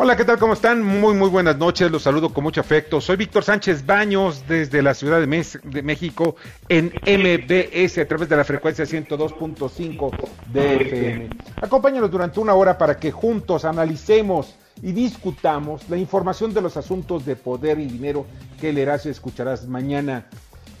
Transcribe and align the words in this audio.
Hola, 0.00 0.16
¿qué 0.16 0.24
tal? 0.24 0.38
¿Cómo 0.38 0.52
están? 0.52 0.80
Muy, 0.80 1.12
muy 1.14 1.28
buenas 1.28 1.58
noches. 1.58 1.90
Los 1.90 2.04
saludo 2.04 2.32
con 2.32 2.44
mucho 2.44 2.60
afecto. 2.60 3.00
Soy 3.00 3.16
Víctor 3.16 3.42
Sánchez 3.42 3.84
Baños 3.84 4.44
desde 4.46 4.80
la 4.80 4.94
Ciudad 4.94 5.20
de, 5.20 5.26
México 5.26 6.36
en 6.68 6.92
MBS 7.04 7.98
a 7.98 8.06
través 8.06 8.28
de 8.28 8.36
la 8.36 8.44
frecuencia 8.44 8.84
102.5 8.84 10.12
de 10.52 10.76
FM. 10.76 11.30
Acompáñanos 11.60 12.12
durante 12.12 12.38
una 12.38 12.54
hora 12.54 12.78
para 12.78 13.00
que 13.00 13.10
juntos 13.10 13.64
analicemos 13.64 14.54
y 14.80 14.92
discutamos 14.92 15.90
la 15.90 15.96
información 15.96 16.54
de 16.54 16.60
los 16.60 16.76
asuntos 16.76 17.26
de 17.26 17.34
poder 17.34 17.80
y 17.80 17.86
dinero 17.86 18.24
que 18.60 18.72
leerás 18.72 19.04
y 19.06 19.08
escucharás 19.08 19.66
mañana. 19.66 20.28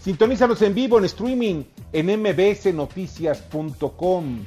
Sintonízanos 0.00 0.62
en 0.62 0.76
vivo 0.76 0.96
en 0.96 1.06
streaming 1.06 1.64
en 1.92 2.22
mbsnoticias.com. 2.22 4.44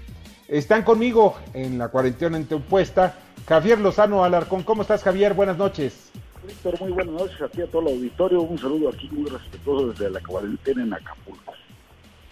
Están 0.48 0.84
conmigo 0.84 1.36
en 1.54 1.78
la 1.78 1.90
cuarentena 1.90 2.38
interpuesta 2.38 3.18
Javier 3.48 3.80
Lozano 3.80 4.24
Alarcón. 4.24 4.64
¿Cómo 4.64 4.82
estás, 4.82 5.04
Javier? 5.04 5.34
Buenas 5.34 5.58
noches. 5.58 6.12
Víctor, 6.46 6.80
muy 6.80 6.92
buenas 6.92 7.14
noches 7.14 7.42
a 7.42 7.48
ti, 7.50 7.62
a 7.62 7.68
todo 7.68 7.82
el 7.84 7.96
auditorio. 7.96 8.42
Un 8.42 8.58
saludo 8.58 8.90
aquí 8.90 9.10
muy 9.12 9.30
respetuoso 9.30 9.90
desde 9.90 10.10
la 10.10 10.20
cuarentena 10.22 10.84
en 10.84 10.94
Acapulco. 10.94 11.54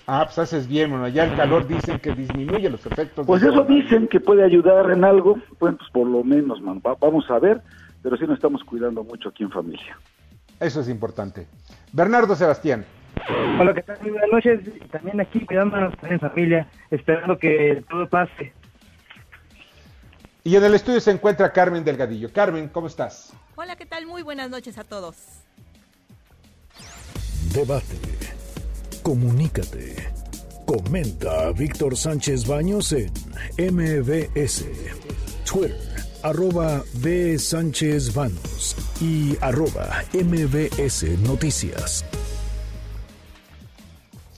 Ah, 0.07 0.23
pues 0.25 0.39
haces 0.39 0.67
bien, 0.67 0.89
bueno, 0.89 1.07
ya 1.07 1.25
el 1.25 1.35
calor 1.35 1.67
dicen 1.67 1.99
que 1.99 2.13
disminuye 2.13 2.67
los 2.67 2.83
efectos. 2.83 3.27
Pues 3.27 3.43
eso 3.43 3.63
dicen 3.65 4.07
que 4.07 4.19
puede 4.19 4.43
ayudar 4.43 4.89
en 4.89 5.03
algo, 5.03 5.35
pues, 5.59 5.75
pues 5.77 5.91
por 5.91 6.07
lo 6.07 6.23
menos, 6.23 6.59
man, 6.61 6.81
vamos 6.99 7.29
a 7.29 7.37
ver, 7.37 7.61
pero 8.01 8.17
sí 8.17 8.25
nos 8.25 8.37
estamos 8.37 8.63
cuidando 8.63 9.03
mucho 9.03 9.29
aquí 9.29 9.43
en 9.43 9.51
familia. 9.51 9.99
Eso 10.59 10.81
es 10.81 10.89
importante. 10.89 11.45
Bernardo 11.93 12.35
Sebastián. 12.35 12.85
Hola, 13.59 13.73
¿qué 13.75 13.83
tal? 13.83 13.97
Muy 14.01 14.11
buenas 14.11 14.31
noches. 14.31 14.61
También 14.89 15.21
aquí 15.21 15.45
cuidándonos 15.45 15.93
en 16.01 16.19
familia, 16.19 16.67
esperando 16.89 17.37
que 17.37 17.83
todo 17.87 18.07
pase. 18.09 18.51
Y 20.49 20.55
en 20.55 20.63
el 20.63 20.73
estudio 20.73 20.99
se 20.99 21.11
encuentra 21.11 21.53
Carmen 21.53 21.83
Delgadillo. 21.83 22.33
Carmen, 22.33 22.69
¿cómo 22.69 22.87
estás? 22.87 23.33
Hola, 23.55 23.75
¿qué 23.75 23.85
tal? 23.85 24.07
Muy 24.07 24.23
buenas 24.23 24.49
noches 24.49 24.79
a 24.79 24.83
todos. 24.83 25.15
Debate. 27.53 27.99
Comunícate. 29.03 30.11
Comenta 30.65 31.49
a 31.49 31.51
Víctor 31.51 31.95
Sánchez 31.95 32.47
Baños 32.47 32.91
en 32.93 33.11
MBS. 33.75 34.65
Twitter, 35.45 35.77
arroba 36.23 36.81
B. 36.95 37.37
Sánchez 37.37 38.15
Baños 38.15 38.75
y 38.99 39.37
arroba 39.41 40.03
MBS 40.13 41.03
Noticias. 41.19 42.03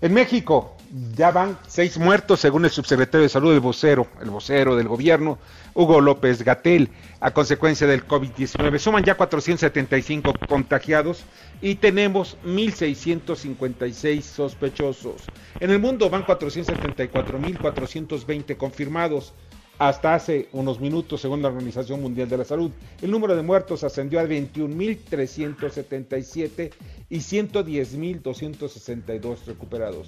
En 0.02 0.14
México 0.14 0.76
ya 1.16 1.32
van 1.32 1.58
seis 1.68 1.98
muertos 1.98 2.42
según 2.42 2.66
el 2.66 2.72
subsecretario 2.72 3.24
de 3.24 3.30
Salud, 3.30 3.54
el 3.54 3.60
vocero, 3.60 4.08
el 4.22 4.30
vocero 4.30 4.76
del 4.76 4.88
gobierno, 4.88 5.40
Hugo 5.74 6.00
López 6.02 6.44
Gatel, 6.44 6.90
a 7.20 7.32
consecuencia 7.32 7.88
del 7.88 8.08
COVID-19. 8.08 8.78
Suman 8.78 9.04
ya 9.04 9.16
475 9.16 10.36
contagiados 10.48 11.24
y 11.62 11.74
tenemos 11.76 12.38
1.656 12.46 14.22
sospechosos. 14.22 15.24
En 15.60 15.72
el 15.72 15.80
mundo 15.80 16.10
van 16.10 16.26
474.420 16.26 18.56
confirmados 18.58 19.34
hasta 19.80 20.14
hace 20.14 20.50
unos 20.52 20.80
minutos, 20.80 21.22
según 21.22 21.42
la 21.42 21.48
Organización 21.48 22.00
Mundial 22.02 22.30
de 22.30 22.38
la 22.38 22.46
Salud. 22.46 22.70
El 23.02 23.10
número 23.10 23.36
de 23.36 23.42
muertos 23.42 23.84
ascendió 23.84 24.20
a 24.20 24.26
21.377 24.26 26.72
y 27.10 27.18
110.262 27.18 29.46
recuperados. 29.48 30.08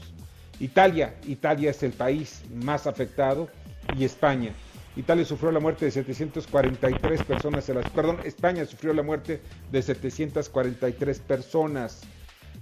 Italia, 0.60 1.16
Italia 1.28 1.72
es 1.72 1.84
el 1.84 1.92
país 1.92 2.42
más 2.54 2.88
afectado 2.88 3.50
y 3.98 4.06
España. 4.06 4.52
Italia 4.96 5.26
sufrió 5.26 5.52
la 5.52 5.60
muerte 5.60 5.86
de 5.86 5.92
743 5.92 7.24
personas, 7.24 7.70
perdón, 7.96 8.20
España 8.24 8.66
sufrió 8.66 8.94
la 8.94 9.02
muerte 9.02 9.42
de 9.72 9.82
743 9.82 11.20
personas. 11.20 12.02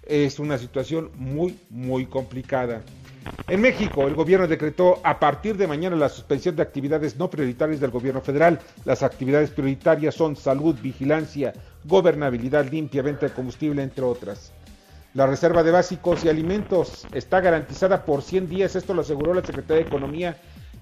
Es 0.07 0.39
una 0.39 0.57
situación 0.57 1.11
muy, 1.15 1.59
muy 1.69 2.05
complicada. 2.05 2.81
En 3.47 3.61
México, 3.61 4.07
el 4.07 4.15
gobierno 4.15 4.47
decretó 4.47 4.99
a 5.03 5.19
partir 5.19 5.57
de 5.57 5.67
mañana 5.67 5.95
la 5.95 6.09
suspensión 6.09 6.55
de 6.55 6.63
actividades 6.63 7.17
no 7.17 7.29
prioritarias 7.29 7.79
del 7.79 7.91
gobierno 7.91 8.21
federal. 8.21 8.59
Las 8.85 9.03
actividades 9.03 9.51
prioritarias 9.51 10.15
son 10.15 10.35
salud, 10.35 10.75
vigilancia, 10.81 11.53
gobernabilidad 11.83 12.69
limpia, 12.71 13.01
venta 13.01 13.27
de 13.27 13.33
combustible, 13.33 13.83
entre 13.83 14.03
otras. 14.03 14.53
La 15.13 15.27
reserva 15.27 15.61
de 15.61 15.71
básicos 15.71 16.23
y 16.23 16.29
alimentos 16.29 17.05
está 17.11 17.41
garantizada 17.41 18.05
por 18.05 18.21
100 18.21 18.47
días. 18.47 18.77
Esto 18.77 18.93
lo 18.93 19.01
aseguró 19.01 19.33
la 19.33 19.41
secretaria 19.41 19.83
de 19.83 19.89
Economía, 19.89 20.37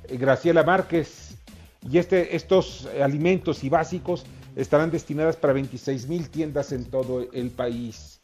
eh, 0.07 0.17
Graciela 0.17 0.63
Márquez. 0.63 1.35
Y 1.81 1.97
este, 1.97 2.35
estos 2.35 2.87
alimentos 3.01 3.63
y 3.63 3.69
básicos 3.69 4.25
estarán 4.55 4.91
destinados 4.91 5.35
para 5.35 5.53
26 5.53 6.07
mil 6.07 6.29
tiendas 6.29 6.71
en 6.73 6.85
todo 6.85 7.25
el 7.33 7.49
país. 7.49 8.19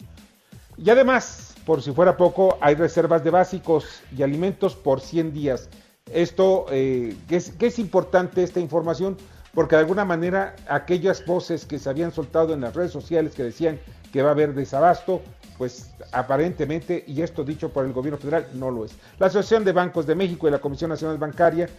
Y 0.77 0.89
además, 0.91 1.55
por 1.65 1.81
si 1.81 1.91
fuera 1.91 2.17
poco, 2.17 2.59
hay 2.61 2.75
reservas 2.75 3.23
de 3.23 3.31
básicos 3.31 4.01
y 4.15 4.21
alimentos 4.21 4.75
por 4.75 5.01
100 5.01 5.33
días. 5.33 5.69
Esto, 6.11 6.67
eh, 6.69 7.15
es 7.29 7.79
importante 7.79 8.43
esta 8.43 8.59
información, 8.59 9.17
porque 9.55 9.75
de 9.75 9.81
alguna 9.81 10.05
manera 10.05 10.55
aquellas 10.67 11.25
voces 11.25 11.65
que 11.65 11.79
se 11.79 11.89
habían 11.89 12.11
soltado 12.11 12.53
en 12.53 12.61
las 12.61 12.75
redes 12.75 12.91
sociales 12.91 13.33
que 13.33 13.43
decían 13.43 13.79
que 14.13 14.21
va 14.21 14.29
a 14.29 14.33
haber 14.33 14.53
desabasto, 14.53 15.21
pues 15.57 15.91
aparentemente, 16.11 17.03
y 17.07 17.21
esto 17.21 17.43
dicho 17.43 17.69
por 17.69 17.85
el 17.85 17.93
gobierno 17.93 18.17
federal, 18.17 18.47
no 18.53 18.71
lo 18.71 18.85
es. 18.85 18.91
La 19.19 19.27
Asociación 19.27 19.63
de 19.63 19.71
Bancos 19.71 20.05
de 20.05 20.15
México 20.15 20.47
y 20.47 20.51
la 20.51 20.59
Comisión 20.59 20.89
Nacional 20.89 21.17
Bancaria, 21.17 21.69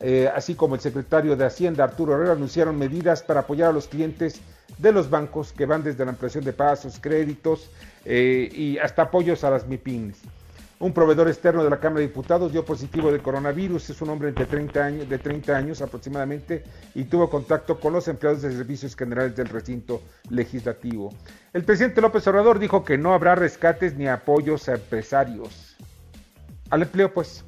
eh, 0.00 0.30
así 0.34 0.54
como 0.54 0.74
el 0.74 0.80
secretario 0.80 1.36
de 1.36 1.44
Hacienda, 1.44 1.84
Arturo 1.84 2.14
Herrera, 2.14 2.32
anunciaron 2.32 2.78
medidas 2.78 3.22
para 3.22 3.40
apoyar 3.40 3.70
a 3.70 3.72
los 3.72 3.88
clientes 3.88 4.40
de 4.78 4.92
los 4.92 5.08
bancos 5.08 5.52
que 5.52 5.66
van 5.66 5.82
desde 5.82 6.04
la 6.04 6.10
ampliación 6.10 6.44
de 6.44 6.52
pasos, 6.52 6.98
créditos 7.00 7.70
eh, 8.04 8.48
y 8.52 8.78
hasta 8.78 9.02
apoyos 9.02 9.44
a 9.44 9.50
las 9.50 9.66
MIPINs. 9.66 10.18
Un 10.78 10.92
proveedor 10.92 11.26
externo 11.28 11.64
de 11.64 11.70
la 11.70 11.80
Cámara 11.80 12.00
de 12.00 12.08
Diputados 12.08 12.52
dio 12.52 12.62
positivo 12.62 13.10
de 13.10 13.20
coronavirus, 13.20 13.88
es 13.88 14.02
un 14.02 14.10
hombre 14.10 14.28
entre 14.28 14.44
30 14.44 14.84
años, 14.84 15.08
de 15.08 15.18
30 15.18 15.56
años 15.56 15.80
aproximadamente 15.80 16.64
y 16.94 17.04
tuvo 17.04 17.30
contacto 17.30 17.80
con 17.80 17.94
los 17.94 18.08
empleados 18.08 18.42
de 18.42 18.52
servicios 18.52 18.94
generales 18.94 19.34
del 19.34 19.48
recinto 19.48 20.02
legislativo. 20.28 21.14
El 21.54 21.64
presidente 21.64 22.02
López 22.02 22.26
Obrador 22.26 22.58
dijo 22.58 22.84
que 22.84 22.98
no 22.98 23.14
habrá 23.14 23.34
rescates 23.34 23.96
ni 23.96 24.06
apoyos 24.06 24.68
a 24.68 24.74
empresarios. 24.74 25.76
Al 26.68 26.82
empleo, 26.82 27.12
pues. 27.12 27.42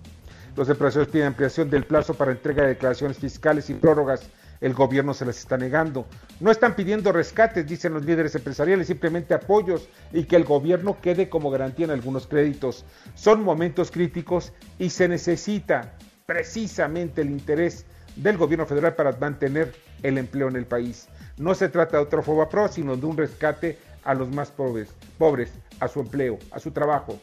Los 0.57 0.71
empresarios 0.71 1.09
piden 1.09 1.27
ampliación 1.27 1.69
del 1.69 1.85
plazo 1.85 2.15
para 2.15 2.33
entrega 2.33 2.63
de 2.63 2.71
declaraciones 2.71 3.19
fiscales 3.19 3.69
y 3.69 3.75
prórrogas 3.75 4.29
el 4.61 4.75
gobierno 4.75 5.15
se 5.15 5.25
las 5.25 5.39
está 5.39 5.57
negando. 5.57 6.07
No 6.41 6.51
están 6.51 6.75
pidiendo 6.75 7.13
rescates, 7.13 7.67
dicen 7.67 7.95
los 7.95 8.05
líderes 8.05 8.35
empresariales, 8.35 8.87
simplemente 8.87 9.35
apoyos 9.35 9.89
y 10.13 10.25
que 10.25 10.37
el 10.37 10.45
gobierno 10.45 10.97
quede 11.01 11.29
como 11.29 11.51
garantía 11.51 11.87
en 11.87 11.93
algunos 11.93 12.27
créditos. 12.27 12.85
Son 13.15 13.43
momentos 13.43 13.91
críticos 13.91 14.53
y 14.79 14.91
se 14.91 15.09
necesita 15.09 15.95
precisamente 16.27 17.23
el 17.23 17.31
interés 17.31 17.87
del 18.17 18.37
gobierno 18.37 18.67
federal 18.67 18.95
para 18.95 19.13
mantener 19.13 19.75
el 20.03 20.19
empleo 20.19 20.49
en 20.49 20.57
el 20.57 20.67
país. 20.67 21.09
No 21.37 21.55
se 21.55 21.69
trata 21.69 21.97
de 21.97 22.03
otro 22.03 22.23
FOBAPRO, 22.23 22.69
sino 22.69 22.97
de 22.97 23.07
un 23.07 23.17
rescate 23.17 23.79
a 24.05 24.15
los 24.15 24.29
más 24.31 24.51
pobres, 24.51 24.89
pobres, 25.19 25.53
a 25.81 25.89
su 25.89 26.01
empleo, 26.01 26.39
a 26.51 26.59
su 26.59 26.71
trabajo. 26.71 27.19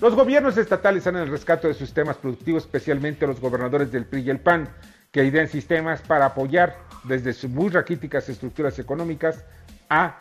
Los 0.00 0.14
gobiernos 0.14 0.58
estatales 0.58 0.98
están 0.98 1.16
en 1.16 1.22
el 1.22 1.30
rescate 1.30 1.68
de 1.68 1.74
sus 1.74 1.86
sistemas 1.86 2.18
productivos, 2.18 2.64
especialmente 2.64 3.26
los 3.26 3.40
gobernadores 3.40 3.90
del 3.90 4.04
PRI 4.04 4.22
y 4.22 4.30
el 4.30 4.40
PAN 4.40 4.68
que 5.16 5.24
idean 5.24 5.48
sistemas 5.48 6.02
para 6.02 6.26
apoyar 6.26 6.76
desde 7.04 7.32
sus 7.32 7.48
muy 7.48 7.70
raquíticas 7.70 8.28
estructuras 8.28 8.78
económicas 8.78 9.42
a 9.88 10.18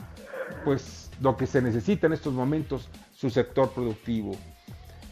pues 0.64 1.12
lo 1.20 1.36
que 1.36 1.46
se 1.46 1.62
necesita 1.62 2.08
en 2.08 2.14
estos 2.14 2.32
momentos, 2.32 2.88
su 3.14 3.30
sector 3.30 3.74
productivo. 3.74 4.38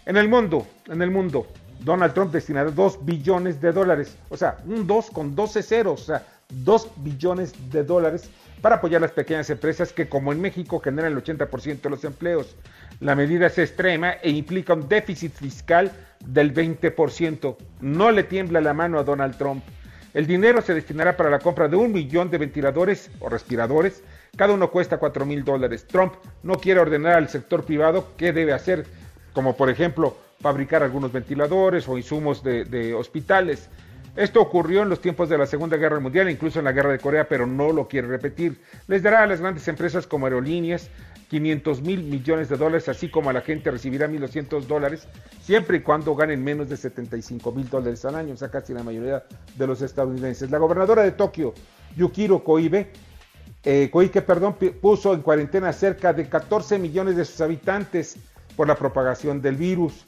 En 0.06 0.16
el 0.16 0.30
mundo, 0.30 0.66
en 0.88 1.02
el 1.02 1.12
mundo, 1.12 1.48
Donald 1.82 2.14
Trump 2.14 2.32
destinará 2.32 2.72
2 2.72 3.04
billones 3.04 3.60
de 3.60 3.74
dólares, 3.74 4.16
o 4.30 4.38
sea, 4.38 4.56
un 4.66 4.88
2 4.88 5.12
con 5.12 5.36
12 5.36 5.62
ceros, 5.62 6.04
o 6.04 6.06
sea, 6.06 6.26
2 6.48 6.92
billones 7.04 7.54
de 7.70 7.84
dólares 7.84 8.30
para 8.62 8.76
apoyar 8.76 9.02
las 9.02 9.12
pequeñas 9.12 9.50
empresas 9.50 9.92
que 9.92 10.08
como 10.08 10.32
en 10.32 10.40
México 10.40 10.80
generan 10.80 11.12
el 11.12 11.22
80% 11.22 11.82
de 11.82 11.90
los 11.90 12.06
empleos. 12.06 12.56
La 13.02 13.16
medida 13.16 13.48
es 13.48 13.58
extrema 13.58 14.14
e 14.22 14.30
implica 14.30 14.76
un 14.76 14.88
déficit 14.88 15.34
fiscal 15.34 15.92
del 16.26 16.54
20%. 16.54 17.56
No 17.82 18.12
le 18.12 18.24
tiembla 18.24 18.62
la 18.62 18.74
mano 18.74 19.00
a 19.00 19.04
Donald 19.04 19.38
Trump. 19.38 19.64
El 20.14 20.28
dinero 20.28 20.62
se 20.62 20.76
destinará 20.76 21.18
para 21.18 21.32
la 21.32 21.40
compra 21.40 21.68
de 21.68 21.76
un 21.76 21.92
millón 21.92 22.30
de 22.30 22.38
ventiladores 22.38 23.10
o 23.20 23.30
respiradores. 23.30 24.04
Cada 24.38 24.54
uno 24.54 24.70
cuesta 24.70 24.98
4 24.98 25.26
mil 25.26 25.44
dólares. 25.44 25.88
Trump 25.88 26.14
no 26.44 26.56
quiere 26.56 26.80
ordenar 26.80 27.16
al 27.16 27.30
sector 27.30 27.66
privado 27.66 28.10
qué 28.16 28.32
debe 28.32 28.54
hacer, 28.54 28.86
como 29.34 29.58
por 29.58 29.70
ejemplo 29.70 30.16
fabricar 30.40 30.84
algunos 30.84 31.12
ventiladores 31.12 31.88
o 31.88 31.98
insumos 31.98 32.44
de, 32.44 32.94
hospitales. 32.94 33.70
Esto 34.16 34.42
ocurrió 34.42 34.84
en 34.84 34.90
los 34.90 35.02
tiempos 35.02 35.30
de 35.30 35.40
la 35.40 35.48
Segunda 35.48 35.78
Guerra 35.78 36.00
Mundial, 36.00 36.30
incluso 36.30 36.60
en 36.60 36.66
la 36.66 36.74
Guerra 36.74 36.92
de 36.92 37.00
Corea, 37.00 37.28
pero 37.28 37.48
no 37.48 37.72
lo 37.72 37.88
quiere 37.88 38.08
repetir. 38.08 38.62
Les 38.88 39.02
dará 39.02 39.24
a 39.24 39.26
las 39.26 39.42
grandes 39.42 39.68
empresas 39.68 40.06
como 40.06 40.28
aerolíneas 40.28 40.92
500 41.34 41.82
mil 41.82 42.04
millones 42.04 42.48
de 42.48 42.58
dólares, 42.58 42.88
así 42.90 43.10
como 43.10 43.32
a 43.32 43.34
la 43.34 43.42
gente 43.42 43.72
recibirá 43.72 44.08
1.200 44.08 44.68
dólares, 44.68 45.08
siempre 45.42 45.78
y 45.78 45.80
cuando 45.80 46.14
ganen 46.16 46.44
menos 46.44 46.70
de 46.70 46.78
75 46.78 47.52
mil 47.52 47.68
dólares 47.68 48.06
al 48.06 48.14
año, 48.14 48.36
o 48.36 48.38
sea, 48.38 48.52
casi 48.52 48.72
la 48.72 48.84
mayoría 48.84 49.24
de 49.56 49.66
los 49.66 49.82
estadounidenses. 49.82 50.52
La 50.52 50.60
gobernadora 50.60 51.02
de 51.02 51.14
Tokio, 51.14 51.56
Yukiro 51.98 52.44
Koibe, 52.44 52.92
eh, 53.64 53.90
Koike, 53.92 54.22
perdón, 54.22 54.58
puso 54.80 55.16
en 55.16 55.24
cuarentena 55.24 55.74
cerca 55.74 56.14
de 56.14 56.30
14 56.30 56.78
millones 56.78 57.16
de 57.16 57.26
sus 57.26 57.42
habitantes 57.42 58.16
por 58.56 58.68
la 58.68 58.76
propagación 58.76 59.42
del 59.42 59.56
virus. 59.56 60.06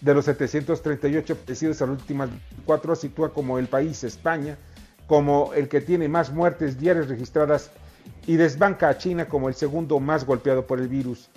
De 0.00 0.14
los 0.14 0.24
738 0.24 1.36
fallecidos 1.36 1.80
en 1.80 1.90
las 1.90 2.00
últimas 2.00 2.28
cuatro, 2.64 2.96
sitúa 2.96 3.32
como 3.32 3.60
el 3.60 3.68
país, 3.68 4.02
España, 4.02 4.58
como 5.06 5.54
el 5.54 5.68
que 5.68 5.80
tiene 5.80 6.08
más 6.08 6.32
muertes 6.32 6.80
diarias 6.80 7.08
registradas 7.08 7.70
y 8.26 8.36
desbanca 8.36 8.88
a 8.88 8.98
China 8.98 9.26
como 9.26 9.48
el 9.48 9.54
segundo 9.54 10.00
más 10.00 10.24
golpeado 10.24 10.66
por 10.66 10.80
el 10.80 10.88
virus. 10.88 11.30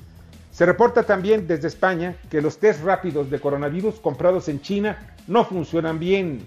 Se 0.52 0.66
reporta 0.66 1.04
también 1.04 1.48
desde 1.48 1.68
España 1.68 2.16
que 2.30 2.42
los 2.42 2.58
test 2.58 2.84
rápidos 2.84 3.30
de 3.30 3.40
coronavirus 3.40 4.00
comprados 4.00 4.50
en 4.50 4.62
China 4.62 5.16
no 5.28 5.46
funcionan 5.46 6.00
bien. 6.00 6.46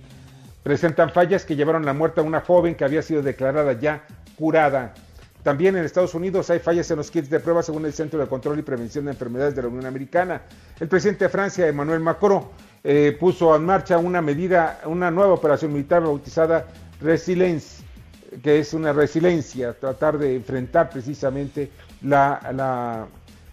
Presentan 0.63 1.11
fallas 1.11 1.45
que 1.45 1.57
llevaron 1.57 1.85
la 1.85 1.93
muerte 1.93 2.21
a 2.21 2.25
una 2.25 2.41
joven 2.41 2.75
que 2.75 2.85
había 2.85 3.03
sido 3.03 3.23
declarada 3.23 3.73
ya 3.73 4.05
curada. 4.37 4.95
También 5.43 5.77
en 5.77 5.85
Estados 5.85 6.15
Unidos 6.15 6.51
hay 6.51 6.61
fallas 6.61 6.91
en 6.91 6.99
los 6.99 7.11
kits 7.11 7.29
de 7.29 7.41
prueba 7.41 7.63
según 7.63 7.85
el 7.85 7.93
Centro 7.93 8.21
de 8.21 8.29
Control 8.29 8.59
y 8.59 8.63
Prevención 8.63 9.07
de 9.07 9.13
Enfermedades 9.13 9.57
de 9.57 9.63
la 9.63 9.69
Unión 9.69 9.87
Americana. 9.87 10.43
El 10.79 10.89
presidente 10.89 11.25
de 11.25 11.31
Francia, 11.31 11.67
Emmanuel 11.67 11.99
Macron, 12.01 12.45
eh, 12.85 13.17
puso 13.19 13.55
en 13.57 13.65
marcha 13.65 13.99
una 13.99 14.23
medida, 14.23 14.81
una 14.85 15.11
nueva 15.11 15.35
operación 15.35 15.73
militar 15.73 16.03
bautizada 16.03 16.67
Resilience, 17.01 17.82
que 18.43 18.59
es 18.59 18.73
una 18.75 18.93
resiliencia, 18.93 19.73
tratar 19.75 20.19
de 20.19 20.37
enfrentar 20.37 20.91
precisamente 20.91 21.71
la, 22.03 23.09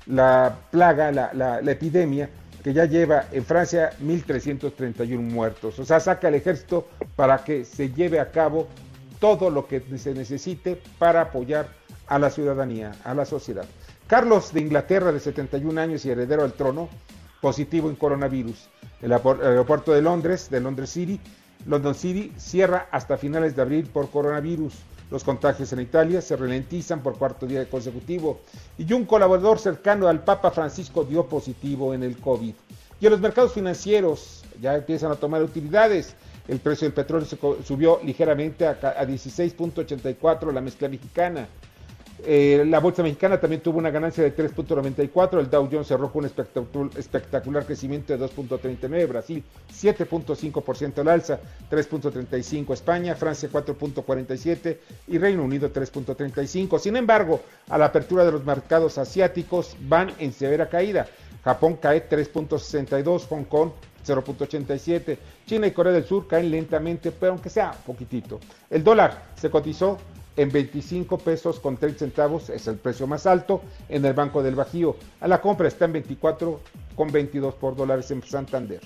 la, 0.06 0.56
plaga, 0.72 1.12
la, 1.12 1.34
la, 1.34 1.72
epidemia 1.72 2.30
que 2.64 2.74
ya 2.74 2.86
lleva 2.86 3.26
en 3.32 3.44
Francia 3.44 3.92
1.331 4.02 5.20
muertos. 5.20 5.80
O 5.80 5.86
sea, 5.86 6.00
saca 6.00 6.28
el 6.28 6.36
ejército 6.36 6.88
para 7.16 7.44
que 7.44 7.66
se 7.66 7.92
lleve 7.92 8.20
a 8.20 8.32
cabo 8.32 8.68
todo 9.20 9.50
lo 9.50 9.68
que 9.68 9.82
se 9.98 10.14
necesite 10.14 10.82
para 10.98 11.22
apoyar 11.22 11.68
a 12.08 12.20
la 12.20 12.30
ciudadanía, 12.30 12.92
a 13.04 13.14
la 13.14 13.26
sociedad. 13.26 13.66
Carlos 14.08 14.54
de 14.54 14.62
Inglaterra, 14.62 15.12
de 15.12 15.20
71 15.20 15.80
años 15.80 16.06
y 16.06 16.10
heredero 16.10 16.44
al 16.44 16.54
trono, 16.54 16.90
positivo 17.42 17.90
en 17.90 17.96
coronavirus. 17.96 18.70
El 19.02 19.14
aeropuerto 19.14 19.94
de 19.94 20.02
Londres, 20.02 20.50
de 20.50 20.60
Londres 20.60 20.90
City, 20.90 21.20
London 21.66 21.96
City 21.96 22.32
cierra 22.38 22.88
hasta 22.92 23.18
finales 23.18 23.56
de 23.56 23.62
abril 23.62 23.86
por 23.88 24.10
coronavirus. 24.10 24.74
Los 25.12 25.24
contagios 25.24 25.74
en 25.74 25.82
Italia 25.82 26.22
se 26.22 26.36
ralentizan 26.36 27.02
por 27.02 27.18
cuarto 27.18 27.48
día 27.48 27.68
consecutivo 27.68 28.42
y 28.78 28.92
un 28.94 29.06
colaborador 29.06 29.60
cercano 29.60 30.08
al 30.08 30.24
Papa 30.24 30.52
Francisco 30.52 31.04
dio 31.04 31.26
positivo 31.26 31.94
en 31.94 32.04
el 32.04 32.18
COVID. 32.18 32.54
Y 33.02 33.06
en 33.06 33.12
los 33.12 33.22
mercados 33.22 33.54
financieros 33.54 34.44
ya 34.62 34.76
empiezan 34.76 35.12
a 35.12 35.16
tomar 35.16 35.42
utilidades. 35.42 36.16
El 36.48 36.60
precio 36.60 36.86
del 36.86 36.94
petróleo 36.94 37.28
subió 37.64 38.00
ligeramente 38.04 38.68
a 38.68 38.80
16.84 38.80 40.52
la 40.52 40.62
mezcla 40.62 40.90
mexicana. 40.90 41.48
Eh, 42.26 42.66
la 42.68 42.80
bolsa 42.80 43.02
mexicana 43.02 43.40
también 43.40 43.62
tuvo 43.62 43.78
una 43.78 43.92
ganancia 43.92 44.24
de 44.24 44.36
3.94, 44.36 45.40
el 45.40 45.50
Dow 45.50 45.70
Jones 45.72 45.88
cerró 45.88 46.12
con 46.12 46.26
un 46.26 46.92
espectacular 46.98 47.66
crecimiento 47.66 48.16
de 48.16 48.26
2.39, 48.26 49.08
Brasil 49.08 49.44
7.5% 49.72 51.00
al 51.00 51.08
alza, 51.08 51.40
3.35 51.72 52.74
España, 52.74 53.16
Francia 53.16 53.50
4.47 53.52 54.78
y 55.08 55.18
Reino 55.18 55.44
Unido 55.44 55.72
3.35. 55.72 56.80
Sin 56.80 56.98
embargo, 56.98 57.42
a 57.70 57.78
la 57.78 57.86
apertura 57.86 58.26
de 58.26 58.34
los 58.34 58.44
mercados 58.46 58.98
asiáticos 58.98 59.78
van 59.82 60.12
en 60.20 60.34
severa 60.34 60.68
caída. 60.68 61.08
Japón 61.44 61.78
cae 61.82 62.10
3.62, 62.10 63.28
Hong 63.28 63.46
Kong 63.46 63.72
0.87. 64.06 65.18
China 65.46 65.68
y 65.68 65.72
Corea 65.72 65.94
del 65.94 66.06
Sur 66.06 66.28
caen 66.28 66.52
lentamente, 66.52 67.12
pero 67.12 67.34
aunque 67.34 67.50
sea 67.50 67.72
poquitito. 67.72 68.40
El 68.70 68.84
dólar 68.84 69.30
se 69.36 69.50
cotizó 69.50 69.98
en 70.40 70.50
25 70.54 71.18
pesos 71.18 71.60
con 71.60 71.76
30 71.76 72.00
centavos, 72.00 72.50
es 72.50 72.66
el 72.68 72.78
precio 72.78 73.06
más 73.08 73.26
alto 73.26 73.62
en 73.90 74.06
el 74.06 74.14
Banco 74.14 74.42
del 74.42 74.56
Bajío. 74.56 74.96
A 75.20 75.28
la 75.28 75.42
compra 75.42 75.68
está 75.68 75.84
en 75.84 75.92
24 75.92 76.62
con 76.96 77.12
22 77.12 77.56
por 77.56 77.76
dólares 77.76 78.10
en 78.12 78.24
Santander. 78.24 78.80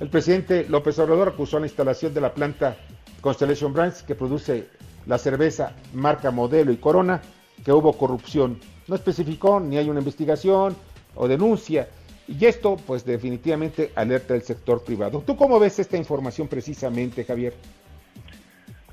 El 0.00 0.08
presidente 0.10 0.66
López 0.68 0.98
Obrador 0.98 1.28
acusó 1.28 1.60
la 1.60 1.66
instalación 1.66 2.12
de 2.12 2.20
la 2.20 2.34
planta 2.34 2.76
Constellation 3.20 3.72
Brands 3.72 4.02
que 4.02 4.16
produce 4.16 4.66
la 5.06 5.18
cerveza 5.18 5.76
marca 5.94 6.32
Modelo 6.32 6.72
y 6.72 6.78
Corona 6.78 7.22
que 7.64 7.72
hubo 7.72 7.92
corrupción. 7.92 8.58
No 8.88 8.96
especificó 8.96 9.60
ni 9.60 9.76
hay 9.76 9.88
una 9.88 10.00
investigación 10.00 10.74
o 11.14 11.28
denuncia. 11.28 11.90
Y 12.26 12.44
esto, 12.44 12.76
pues 12.84 13.04
definitivamente 13.04 13.92
alerta 13.94 14.34
al 14.34 14.42
sector 14.42 14.82
privado. 14.82 15.22
¿Tú 15.24 15.36
cómo 15.36 15.60
ves 15.60 15.78
esta 15.78 15.96
información 15.96 16.48
precisamente, 16.48 17.24
Javier? 17.24 17.54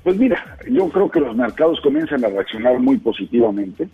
Pues 0.02 0.16
mira, 0.16 0.56
yo 0.68 0.88
creo 0.88 1.10
que 1.10 1.20
los 1.20 1.36
mercados 1.36 1.80
comienzan 1.80 2.24
a 2.24 2.28
reaccionar 2.28 2.78
muy 2.80 2.96
positivamente, 2.96 3.88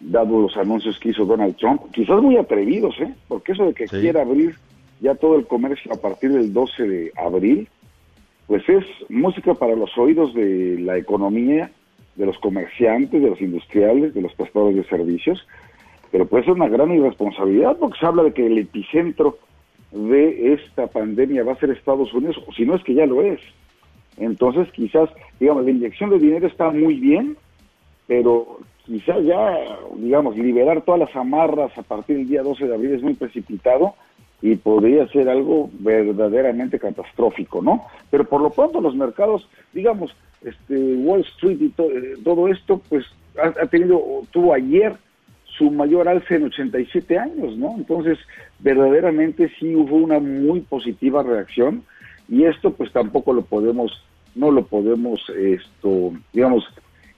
dado 0.00 0.42
los 0.42 0.56
anuncios 0.56 0.98
que 1.00 1.10
hizo 1.10 1.24
Donald 1.24 1.56
Trump, 1.56 1.82
quizás 1.92 2.22
muy 2.22 2.36
atrevidos, 2.36 2.94
¿eh? 3.00 3.12
Porque 3.26 3.52
eso 3.52 3.66
de 3.66 3.74
que 3.74 3.86
quiera 3.86 4.22
abrir 4.22 4.54
ya 5.00 5.14
todo 5.14 5.36
el 5.36 5.46
comercio 5.46 5.92
a 5.92 6.00
partir 6.00 6.32
del 6.32 6.52
12 6.52 6.82
de 6.82 7.12
abril, 7.16 7.68
pues 8.46 8.68
es 8.68 8.84
música 9.08 9.54
para 9.54 9.74
los 9.74 9.96
oídos 9.98 10.32
de 10.34 10.78
la 10.80 10.96
economía, 10.96 11.70
de 12.16 12.26
los 12.26 12.38
comerciantes, 12.38 13.20
de 13.20 13.30
los 13.30 13.40
industriales, 13.40 14.14
de 14.14 14.22
los 14.22 14.34
prestadores 14.34 14.76
de 14.76 14.84
servicios, 14.84 15.46
pero 16.10 16.26
puede 16.26 16.44
ser 16.44 16.54
una 16.54 16.68
gran 16.68 16.90
irresponsabilidad 16.92 17.76
porque 17.78 17.98
se 17.98 18.06
habla 18.06 18.22
de 18.22 18.32
que 18.32 18.46
el 18.46 18.58
epicentro 18.58 19.38
de 19.92 20.54
esta 20.54 20.86
pandemia 20.86 21.44
va 21.44 21.52
a 21.52 21.58
ser 21.58 21.70
Estados 21.70 22.12
Unidos, 22.14 22.42
o 22.46 22.52
si 22.52 22.64
no 22.64 22.74
es 22.74 22.82
que 22.84 22.94
ya 22.94 23.06
lo 23.06 23.22
es. 23.22 23.40
Entonces, 24.18 24.68
quizás, 24.72 25.08
digamos, 25.38 25.64
la 25.64 25.70
inyección 25.70 26.10
de 26.10 26.18
dinero 26.18 26.46
está 26.46 26.70
muy 26.70 26.94
bien, 26.94 27.36
pero 28.06 28.58
quizás 28.84 29.22
ya, 29.24 29.56
digamos, 29.96 30.36
liberar 30.36 30.82
todas 30.82 31.00
las 31.00 31.16
amarras 31.16 31.76
a 31.76 31.82
partir 31.82 32.16
del 32.16 32.28
día 32.28 32.42
12 32.42 32.66
de 32.66 32.74
abril 32.74 32.92
es 32.94 33.02
muy 33.02 33.14
precipitado 33.14 33.94
y 34.40 34.56
podría 34.56 35.06
ser 35.08 35.28
algo 35.28 35.68
verdaderamente 35.80 36.78
catastrófico, 36.78 37.60
¿no? 37.60 37.84
Pero 38.10 38.24
por 38.24 38.40
lo 38.40 38.50
pronto 38.50 38.80
los 38.80 38.94
mercados, 38.94 39.48
digamos, 39.72 40.14
este 40.42 40.74
Wall 40.74 41.20
Street 41.20 41.58
y 41.60 41.74
eh, 41.76 42.14
todo 42.24 42.48
esto, 42.48 42.80
pues 42.88 43.04
ha, 43.42 43.66
tenido, 43.66 44.00
tuvo 44.30 44.54
ayer 44.54 44.94
su 45.44 45.70
mayor 45.70 46.08
alza 46.08 46.36
en 46.36 46.44
87 46.44 47.18
años, 47.18 47.56
¿no? 47.56 47.74
Entonces, 47.76 48.18
verdaderamente 48.60 49.50
sí 49.58 49.74
hubo 49.74 49.96
una 49.96 50.20
muy 50.20 50.60
positiva 50.60 51.22
reacción 51.22 51.82
y 52.28 52.44
esto 52.44 52.72
pues 52.72 52.92
tampoco 52.92 53.32
lo 53.32 53.42
podemos 53.42 54.02
no 54.38 54.50
lo 54.50 54.66
podemos 54.66 55.20
esto 55.30 56.12
digamos 56.32 56.64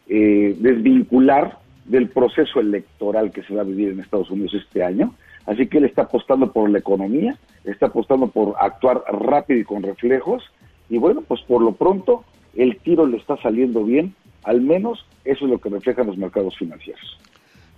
eh, 0.09 0.57
desvincular 0.59 1.59
del 1.85 2.09
proceso 2.09 2.61
electoral 2.61 3.31
que 3.31 3.43
se 3.43 3.55
va 3.55 3.61
a 3.61 3.65
vivir 3.65 3.91
en 3.91 4.01
Estados 4.01 4.31
Unidos 4.31 4.55
este 4.55 4.83
año. 4.83 5.15
Así 5.47 5.67
que 5.67 5.79
él 5.79 5.85
está 5.85 6.03
apostando 6.03 6.53
por 6.53 6.71
la 6.71 6.79
economía 6.79 7.39
está 7.65 7.87
apostando 7.87 8.29
por 8.29 8.55
actuar 8.59 9.03
rápido 9.09 9.61
y 9.61 9.65
con 9.65 9.83
reflejos. 9.83 10.43
Y 10.89 10.99
bueno 10.99 11.23
pues 11.23 11.41
por 11.43 11.63
lo 11.63 11.73
pronto 11.73 12.25
el 12.55 12.79
tiro 12.79 13.07
le 13.07 13.19
está 13.19 13.37
saliendo 13.43 13.85
bien. 13.85 14.15
Al 14.43 14.61
menos 14.61 15.05
eso 15.25 15.45
es 15.45 15.51
lo 15.51 15.59
que 15.59 15.69
reflejan 15.69 16.07
los 16.07 16.17
mercados 16.17 16.57
financieros. 16.57 17.19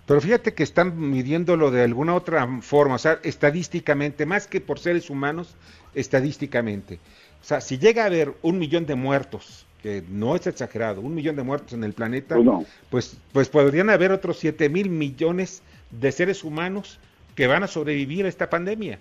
Pero 0.05 0.19
fíjate 0.19 0.53
que 0.53 0.63
están 0.63 0.99
midiéndolo 0.99 1.71
de 1.71 1.83
alguna 1.83 2.15
otra 2.15 2.45
forma, 2.61 2.95
o 2.95 2.99
sea, 2.99 3.19
estadísticamente, 3.23 4.25
más 4.25 4.47
que 4.47 4.59
por 4.59 4.79
seres 4.79 5.09
humanos, 5.09 5.55
estadísticamente. 5.95 6.99
O 7.43 7.45
sea, 7.45 7.59
si 7.59 7.77
llega 7.77 8.03
a 8.03 8.05
haber 8.05 8.33
un 8.41 8.57
millón 8.57 8.85
de 8.85 8.95
muertos, 8.95 9.65
que 9.81 10.01
no 10.09 10.35
es 10.35 10.47
exagerado, 10.47 11.01
un 11.01 11.13
millón 11.13 11.35
de 11.35 11.43
muertos 11.43 11.73
en 11.73 11.83
el 11.83 11.91
planeta, 11.91 12.37
pues, 12.37 12.67
pues, 12.89 13.17
pues, 13.33 13.49
podrían 13.49 13.89
haber 13.89 14.13
otros 14.13 14.39
7 14.39 14.69
mil 14.69 14.89
millones 14.89 15.61
de 15.91 16.11
seres 16.13 16.45
humanos 16.45 16.99
que 17.35 17.47
van 17.47 17.63
a 17.63 17.67
sobrevivir 17.67 18.25
a 18.25 18.29
esta 18.29 18.49
pandemia. 18.49 18.97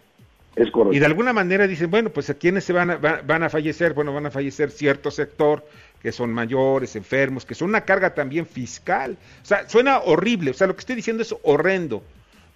Es 0.56 0.70
correcto. 0.70 0.96
Y 0.96 0.98
de 0.98 1.06
alguna 1.06 1.32
manera 1.32 1.68
dicen, 1.68 1.90
bueno, 1.90 2.10
pues 2.10 2.28
a 2.30 2.34
quiénes 2.34 2.64
se 2.64 2.72
van 2.72 2.90
a, 2.90 2.96
van 2.96 3.42
a 3.44 3.48
fallecer, 3.48 3.94
bueno, 3.94 4.12
van 4.12 4.26
a 4.26 4.30
fallecer 4.30 4.70
cierto 4.70 5.10
sector 5.10 5.64
que 6.02 6.10
son 6.10 6.32
mayores, 6.32 6.96
enfermos, 6.96 7.46
que 7.46 7.54
son 7.54 7.68
una 7.68 7.82
carga 7.82 8.12
también 8.12 8.44
fiscal. 8.44 9.16
O 9.40 9.46
sea, 9.46 9.68
suena 9.68 10.00
horrible, 10.00 10.50
o 10.50 10.54
sea, 10.54 10.66
lo 10.66 10.74
que 10.74 10.80
estoy 10.80 10.96
diciendo 10.96 11.22
es 11.22 11.32
horrendo, 11.44 12.02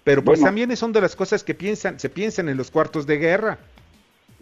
pero 0.03 0.21
pues 0.21 0.41
también 0.41 0.75
son 0.75 0.91
de 0.91 0.99
las 0.99 1.15
cosas 1.15 1.45
que 1.45 1.53
piensan, 1.53 1.97
se 1.97 2.09
piensan 2.09 2.49
en 2.49 2.57
los 2.57 2.69
cuartos 2.69 3.07
de 3.07 3.17
guerra. 3.17 3.57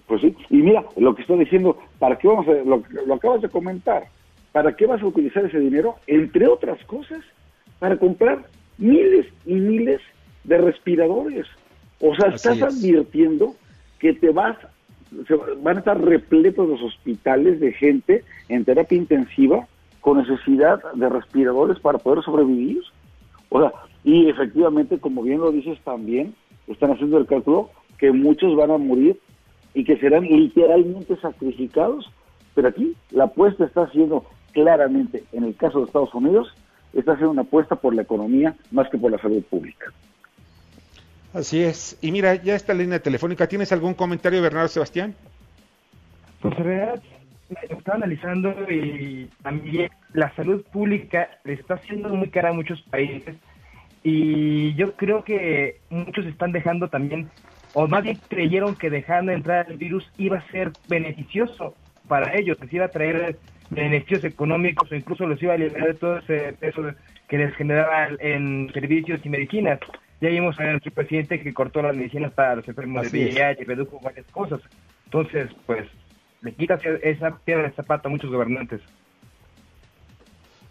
Pues 0.08 0.22
sí, 0.22 0.36
y 0.50 0.58
mira, 0.58 0.86
lo 0.98 1.16
que 1.16 1.22
estoy 1.24 1.40
diciendo, 1.40 1.78
¿para 1.98 2.18
qué 2.18 2.28
vamos 2.28 2.48
a, 2.48 2.52
lo, 2.52 2.84
lo 3.06 3.14
acabas 3.16 3.42
de 3.42 3.50
comentar, 3.50 4.04
¿para 4.52 4.76
qué 4.76 4.86
vas 4.86 5.02
a 5.02 5.08
utilizar 5.08 5.46
ese 5.46 5.60
dinero? 5.60 5.96
Entre 6.08 6.48
otras 6.48 6.84
cosas, 6.86 7.20
para 7.80 7.98
comprar 7.98 8.46
miles 8.78 9.26
y 9.46 9.54
miles 9.54 10.02
de 10.44 10.58
respiradores. 10.58 11.48
O 12.00 12.16
sea, 12.16 12.30
estás 12.30 12.62
advirtiendo 12.62 13.56
que 14.00 14.14
te 14.14 14.30
vas, 14.30 14.58
van 15.62 15.78
a 15.78 15.80
estar 15.80 16.00
repletos 16.00 16.68
los 16.68 16.82
hospitales 16.82 17.60
de 17.60 17.74
gente 17.74 18.24
en 18.50 18.66
terapia 18.66 18.98
intensiva 18.98 19.68
con 20.02 20.18
necesidad 20.18 20.82
de 20.94 21.10
respiradores 21.10 21.80
para 21.80 21.98
poder 21.98 22.24
sobrevivir. 22.24 22.82
O 23.50 23.60
sea, 23.60 23.72
y 24.04 24.30
efectivamente, 24.30 25.00
como 25.00 25.24
bien 25.24 25.40
lo 25.40 25.52
dices 25.52 25.80
también, 25.84 26.36
están 26.68 26.92
haciendo 26.92 27.18
el 27.18 27.26
cálculo 27.26 27.72
que 27.98 28.12
muchos 28.12 28.56
van 28.56 28.72
a 28.72 28.78
morir 28.78 29.20
y 29.76 29.84
que 29.84 29.98
serán 29.98 30.24
literalmente 30.24 31.16
sacrificados. 31.18 32.12
Pero 32.56 32.70
aquí 32.70 32.96
la 33.12 33.26
apuesta 33.26 33.66
está 33.66 33.88
siendo 33.92 34.26
claramente, 34.54 35.24
en 35.34 35.44
el 35.44 35.56
caso 35.56 35.80
de 35.80 35.86
Estados 35.86 36.14
Unidos, 36.16 36.48
está 36.94 37.12
haciendo 37.12 37.32
una 37.32 37.44
apuesta 37.44 37.76
por 37.76 37.94
la 37.94 38.02
economía 38.02 38.56
más 38.72 38.90
que 38.90 38.98
por 38.98 39.12
la 39.12 39.20
salud 39.20 39.44
pública. 39.44 39.92
Así 41.34 41.62
es. 41.62 41.98
Y 42.02 42.12
mira, 42.12 42.36
ya 42.36 42.56
está 42.56 42.74
la 42.74 42.80
línea 42.80 43.00
telefónica. 43.00 43.46
¿Tienes 43.46 43.72
algún 43.74 43.94
comentario, 43.94 44.42
Bernardo 44.42 44.70
Sebastián? 44.70 45.14
Pues 46.42 46.58
en 46.58 46.64
realidad, 46.64 47.04
estaba 47.70 47.98
analizando 47.98 48.52
y 48.72 49.30
también 49.44 49.90
la 50.14 50.34
salud 50.36 50.64
pública 50.72 51.30
le 51.44 51.54
está 51.54 51.76
haciendo 51.76 52.10
muy 52.10 52.30
cara 52.30 52.50
a 52.50 52.54
muchos 52.54 52.82
países 52.84 53.36
y 54.08 54.76
yo 54.76 54.94
creo 54.96 55.24
que 55.24 55.80
muchos 55.90 56.28
están 56.28 56.52
dejando 56.52 56.88
también, 56.90 57.28
o 57.76 57.88
más 57.88 58.04
bien 58.04 58.18
creyeron 58.30 58.76
que 58.76 58.90
dejando 58.90 59.34
entrar 59.34 59.70
el 59.70 59.78
virus 59.78 60.10
iba 60.18 60.38
a 60.38 60.52
ser 60.52 60.72
beneficioso 60.88 61.76
para 62.08 62.34
ellos, 62.34 62.58
les 62.62 62.74
iba 62.74 62.86
a 62.86 62.90
traer 62.90 63.38
beneficios 63.70 64.24
económicos 64.24 64.90
o 64.90 64.96
incluso 64.96 65.28
los 65.28 65.42
iba 65.44 65.54
a 65.54 65.58
liberar 65.58 65.90
de 65.90 65.94
todo 65.96 66.18
ese 66.20 66.54
peso 66.54 66.82
que 67.28 67.38
les 67.38 67.54
generaba 67.56 68.08
en 68.20 68.72
servicios 68.74 69.20
y 69.26 69.30
medicinas. 69.30 69.80
Ya 70.22 70.30
vimos 70.30 70.58
a 70.58 70.64
nuestro 70.64 70.92
presidente 70.94 71.42
que 71.42 71.54
cortó 71.54 71.82
las 71.82 71.96
medicinas 71.96 72.32
para 72.32 72.56
los 72.56 72.68
enfermos 72.68 73.12
de 73.12 73.26
VIH 73.26 73.64
y 73.64 73.66
redujo 73.66 74.00
varias 74.02 74.26
cosas. 74.28 74.62
Entonces, 75.06 75.50
pues, 75.66 75.86
le 76.42 76.54
quita 76.54 76.80
esa 77.04 77.38
piedra 77.40 77.64
de 77.64 77.72
zapato 77.72 78.08
a 78.08 78.12
muchos 78.12 78.32
gobernantes. 78.32 78.82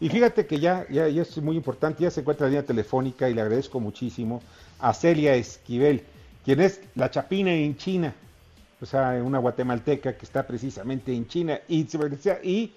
Y 0.00 0.08
fíjate 0.08 0.46
que 0.46 0.58
ya, 0.58 0.87
ya, 0.88 1.08
ya 1.08 1.23
es 1.23 1.37
muy 1.38 1.56
importante, 1.56 2.02
ya 2.02 2.11
se 2.11 2.20
encuentra 2.20 2.46
la 2.46 2.50
línea 2.50 2.64
telefónica 2.64 3.28
y 3.28 3.34
le 3.34 3.42
agradezco 3.42 3.78
muchísimo 3.78 4.42
a 4.78 4.94
Celia 4.94 5.34
Esquivel, 5.34 6.02
quien 6.44 6.60
es 6.60 6.80
la 6.94 7.10
chapina 7.10 7.52
en 7.52 7.76
China, 7.76 8.14
o 8.80 8.86
sea, 8.86 9.20
una 9.22 9.38
guatemalteca 9.38 10.16
que 10.16 10.26
está 10.26 10.46
precisamente 10.46 11.14
en 11.14 11.26
China 11.26 11.58
y, 11.68 11.86
y 12.42 12.72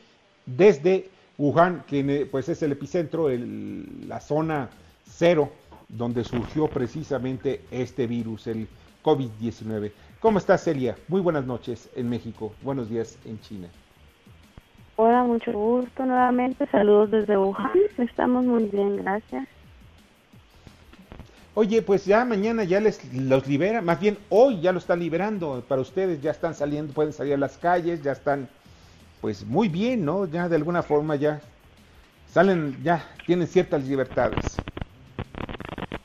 desde 0.45 1.09
Wuhan, 1.37 1.83
que 1.85 2.27
pues 2.31 2.49
es 2.49 2.63
el 2.63 2.71
epicentro, 2.71 3.29
el, 3.29 4.07
la 4.07 4.19
zona 4.19 4.69
cero 5.05 5.51
donde 5.89 6.23
surgió 6.23 6.67
precisamente 6.67 7.61
este 7.71 8.07
virus, 8.07 8.47
el 8.47 8.67
COVID-19. 9.03 9.91
¿Cómo 10.19 10.37
estás, 10.37 10.63
Celia? 10.63 10.97
Muy 11.07 11.21
buenas 11.21 11.45
noches 11.45 11.89
en 11.95 12.09
México, 12.09 12.53
buenos 12.61 12.89
días 12.89 13.17
en 13.25 13.39
China. 13.41 13.67
Hola, 14.95 15.23
mucho 15.23 15.51
gusto 15.51 16.05
nuevamente. 16.05 16.65
Saludos 16.67 17.11
desde 17.11 17.37
Wuhan. 17.37 17.69
Estamos 17.99 18.45
muy 18.45 18.63
bien, 18.63 18.97
gracias. 18.97 19.47
Oye, 21.59 21.81
pues 21.81 22.05
ya 22.05 22.23
mañana 22.23 22.65
ya 22.65 22.79
les 22.79 23.03
los 23.15 23.47
libera, 23.47 23.81
más 23.81 23.99
bien 23.99 24.15
hoy 24.29 24.61
ya 24.61 24.71
lo 24.71 24.77
están 24.77 24.99
liberando 24.99 25.63
para 25.67 25.81
ustedes, 25.81 26.21
ya 26.21 26.29
están 26.29 26.53
saliendo, 26.53 26.93
pueden 26.93 27.11
salir 27.11 27.33
a 27.33 27.37
las 27.37 27.57
calles, 27.57 28.03
ya 28.03 28.11
están 28.11 28.47
pues 29.21 29.43
muy 29.43 29.67
bien, 29.67 30.05
¿no? 30.05 30.27
Ya 30.27 30.47
de 30.49 30.55
alguna 30.55 30.83
forma 30.83 31.15
ya 31.15 31.41
salen, 32.27 32.77
ya 32.83 33.03
tienen 33.25 33.47
ciertas 33.47 33.83
libertades. 33.87 34.59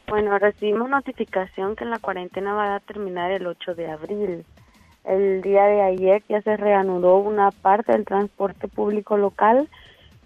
Bueno, 0.08 0.38
recibimos 0.38 0.88
notificación 0.88 1.76
que 1.76 1.84
la 1.84 1.98
cuarentena 1.98 2.54
va 2.54 2.76
a 2.76 2.80
terminar 2.80 3.30
el 3.30 3.46
8 3.46 3.74
de 3.74 3.90
abril. 3.90 4.46
El 5.04 5.42
día 5.42 5.64
de 5.64 5.82
ayer 5.82 6.22
ya 6.30 6.40
se 6.40 6.56
reanudó 6.56 7.18
una 7.18 7.50
parte 7.50 7.92
del 7.92 8.06
transporte 8.06 8.68
público 8.68 9.18
local, 9.18 9.68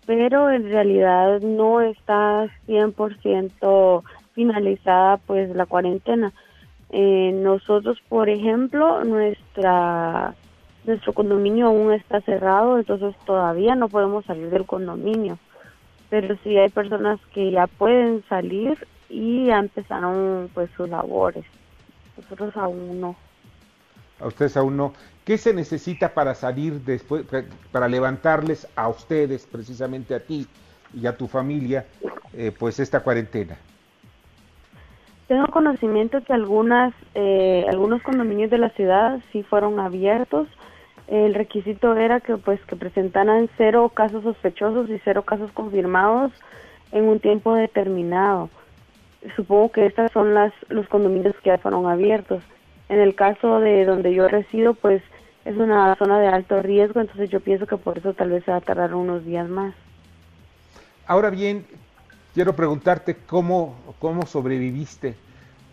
pero 0.06 0.52
en 0.52 0.70
realidad 0.70 1.40
no 1.40 1.80
está 1.80 2.46
100% 2.68 4.04
finalizada 4.36 5.16
pues 5.16 5.48
la 5.56 5.66
cuarentena. 5.66 6.32
Eh, 6.90 7.32
nosotros, 7.34 7.98
por 8.08 8.28
ejemplo, 8.28 9.02
nuestra 9.02 10.36
nuestro 10.84 11.12
condominio 11.14 11.66
aún 11.66 11.92
está 11.92 12.20
cerrado, 12.20 12.78
entonces 12.78 13.16
todavía 13.24 13.74
no 13.74 13.88
podemos 13.88 14.24
salir 14.24 14.50
del 14.50 14.66
condominio. 14.66 15.36
Pero 16.10 16.36
sí 16.44 16.56
hay 16.56 16.68
personas 16.68 17.18
que 17.34 17.50
ya 17.50 17.66
pueden 17.66 18.22
salir 18.28 18.86
y 19.08 19.46
ya 19.46 19.58
empezaron 19.58 20.48
pues 20.54 20.70
sus 20.76 20.88
labores. 20.88 21.44
Nosotros 22.16 22.56
aún 22.56 23.00
no. 23.00 23.16
A 24.20 24.28
ustedes 24.28 24.56
aún 24.56 24.76
no. 24.76 24.92
¿Qué 25.24 25.38
se 25.38 25.52
necesita 25.52 26.14
para 26.14 26.36
salir 26.36 26.74
después, 26.84 27.24
para 27.72 27.88
levantarles 27.88 28.68
a 28.76 28.88
ustedes, 28.88 29.44
precisamente 29.50 30.14
a 30.14 30.20
ti 30.20 30.46
y 30.94 31.06
a 31.06 31.16
tu 31.16 31.26
familia, 31.26 31.84
eh, 32.32 32.52
pues 32.56 32.78
esta 32.78 33.00
cuarentena? 33.00 33.56
Tengo 35.28 35.46
conocimiento 35.48 36.22
que 36.22 36.32
algunas, 36.32 36.94
eh, 37.14 37.66
algunos 37.68 38.02
condominios 38.02 38.50
de 38.50 38.58
la 38.58 38.70
ciudad 38.70 39.20
sí 39.32 39.42
fueron 39.42 39.80
abiertos. 39.80 40.48
El 41.08 41.34
requisito 41.34 41.96
era 41.96 42.20
que 42.20 42.36
pues 42.36 42.60
que 42.66 42.76
presentaran 42.76 43.48
cero 43.56 43.90
casos 43.94 44.22
sospechosos 44.22 44.88
y 44.90 45.00
cero 45.04 45.22
casos 45.22 45.50
confirmados 45.52 46.32
en 46.92 47.04
un 47.04 47.20
tiempo 47.20 47.54
determinado 47.54 48.50
supongo 49.34 49.72
que 49.72 49.86
estas 49.86 50.12
son 50.12 50.34
las 50.34 50.52
los 50.68 50.86
condominios 50.88 51.34
que 51.42 51.50
ya 51.50 51.58
fueron 51.58 51.86
abiertos. 51.86 52.42
En 52.88 53.00
el 53.00 53.14
caso 53.14 53.58
de 53.58 53.84
donde 53.84 54.14
yo 54.14 54.28
resido, 54.28 54.74
pues 54.74 55.02
es 55.44 55.56
una 55.56 55.94
zona 55.96 56.20
de 56.20 56.28
alto 56.28 56.62
riesgo, 56.62 57.00
entonces 57.00 57.30
yo 57.30 57.40
pienso 57.40 57.66
que 57.66 57.76
por 57.76 57.98
eso 57.98 58.14
tal 58.14 58.30
vez 58.30 58.44
se 58.44 58.50
va 58.50 58.58
a 58.58 58.60
tardar 58.60 58.94
unos 58.94 59.24
días 59.24 59.48
más. 59.48 59.74
Ahora 61.06 61.30
bien, 61.30 61.66
quiero 62.36 62.54
preguntarte 62.54 63.16
cómo, 63.26 63.74
cómo 63.98 64.26
sobreviviste 64.26 65.14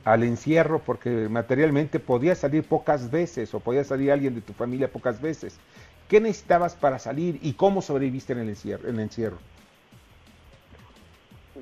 al 0.06 0.24
encierro, 0.24 0.80
porque 0.80 1.10
materialmente 1.30 2.00
podías 2.00 2.38
salir 2.38 2.64
pocas 2.64 3.12
veces 3.12 3.54
o 3.54 3.60
podía 3.60 3.84
salir 3.84 4.14
alguien 4.14 4.34
de 4.34 4.40
tu 4.40 4.54
familia 4.54 4.88
pocas 4.88 5.22
veces. 5.22 5.60
¿Qué 6.08 6.22
necesitabas 6.22 6.76
para 6.76 7.00
salir 7.00 7.38
y 7.42 7.52
cómo 7.52 7.82
sobreviviste 7.82 8.32
en 8.32 8.40
el 8.40 8.50
encierro? 8.50 8.88
En 8.88 8.96
el 8.96 9.02
encierro? 9.02 9.40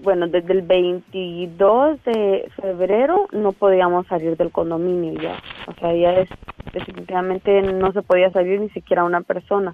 bueno, 0.04 0.28
desde 0.28 0.54
el 0.54 0.62
22 0.62 2.04
de 2.04 2.50
febrero 2.62 3.28
no 3.32 3.54
podíamos 3.54 4.06
salir 4.08 4.38
del 4.38 4.52
condominio 4.52 5.20
ya. 5.20 5.42
O 5.68 5.74
sea, 5.80 5.94
ya 5.96 6.26
definitivamente 6.74 7.62
no 7.62 7.92
se 7.92 8.02
podía 8.02 8.32
salir 8.32 8.62
ni 8.62 8.70
siquiera 8.70 9.04
una 9.04 9.22
persona. 9.22 9.74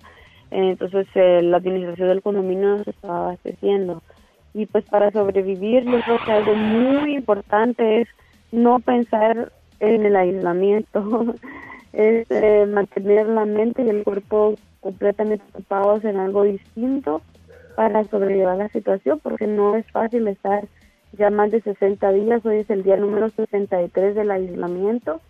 Entonces 0.51 1.05
eh, 1.15 1.41
la 1.43 1.57
administración 1.57 2.07
del 2.07 2.21
condominio 2.21 2.83
se 2.83 2.91
estaba 2.91 3.19
abasteciendo. 3.25 4.01
Y 4.57 4.65
pues 4.65 4.85
para 4.85 5.11
sobrevivir 5.11 5.83
yo 5.85 6.01
creo 6.01 6.17
que 6.25 6.31
algo 6.31 6.55
muy 6.55 7.13
importante 7.13 8.01
es 8.01 8.07
no 8.51 8.79
pensar 8.79 9.51
en 9.79 10.03
el 10.03 10.15
aislamiento, 10.15 11.35
es 11.93 12.25
eh, 12.31 12.65
mantener 12.65 13.27
la 13.27 13.45
mente 13.45 13.83
y 13.83 13.89
el 13.89 14.03
cuerpo 14.03 14.55
completamente 14.79 15.43
ocupados 15.53 16.03
en 16.05 16.17
algo 16.17 16.41
distinto 16.41 17.21
para 17.75 18.03
sobrellevar 18.05 18.57
la 18.57 18.69
situación, 18.69 19.19
porque 19.21 19.45
no 19.45 19.75
es 19.75 19.85
fácil 19.91 20.27
estar 20.27 20.65
ya 21.11 21.29
más 21.29 21.51
de 21.51 21.61
60 21.61 22.11
días, 22.13 22.43
hoy 22.43 22.57
es 22.57 22.69
el 22.71 22.81
día 22.81 22.97
número 22.97 23.29
63 23.29 24.15
del 24.15 24.31
aislamiento, 24.31 25.21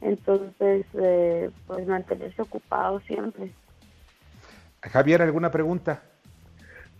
entonces 0.00 0.86
eh, 0.94 1.50
pues 1.66 1.88
mantenerse 1.88 2.40
ocupado 2.40 3.00
siempre. 3.00 3.50
Javier, 4.80 5.22
¿alguna 5.22 5.50
pregunta? 5.50 6.02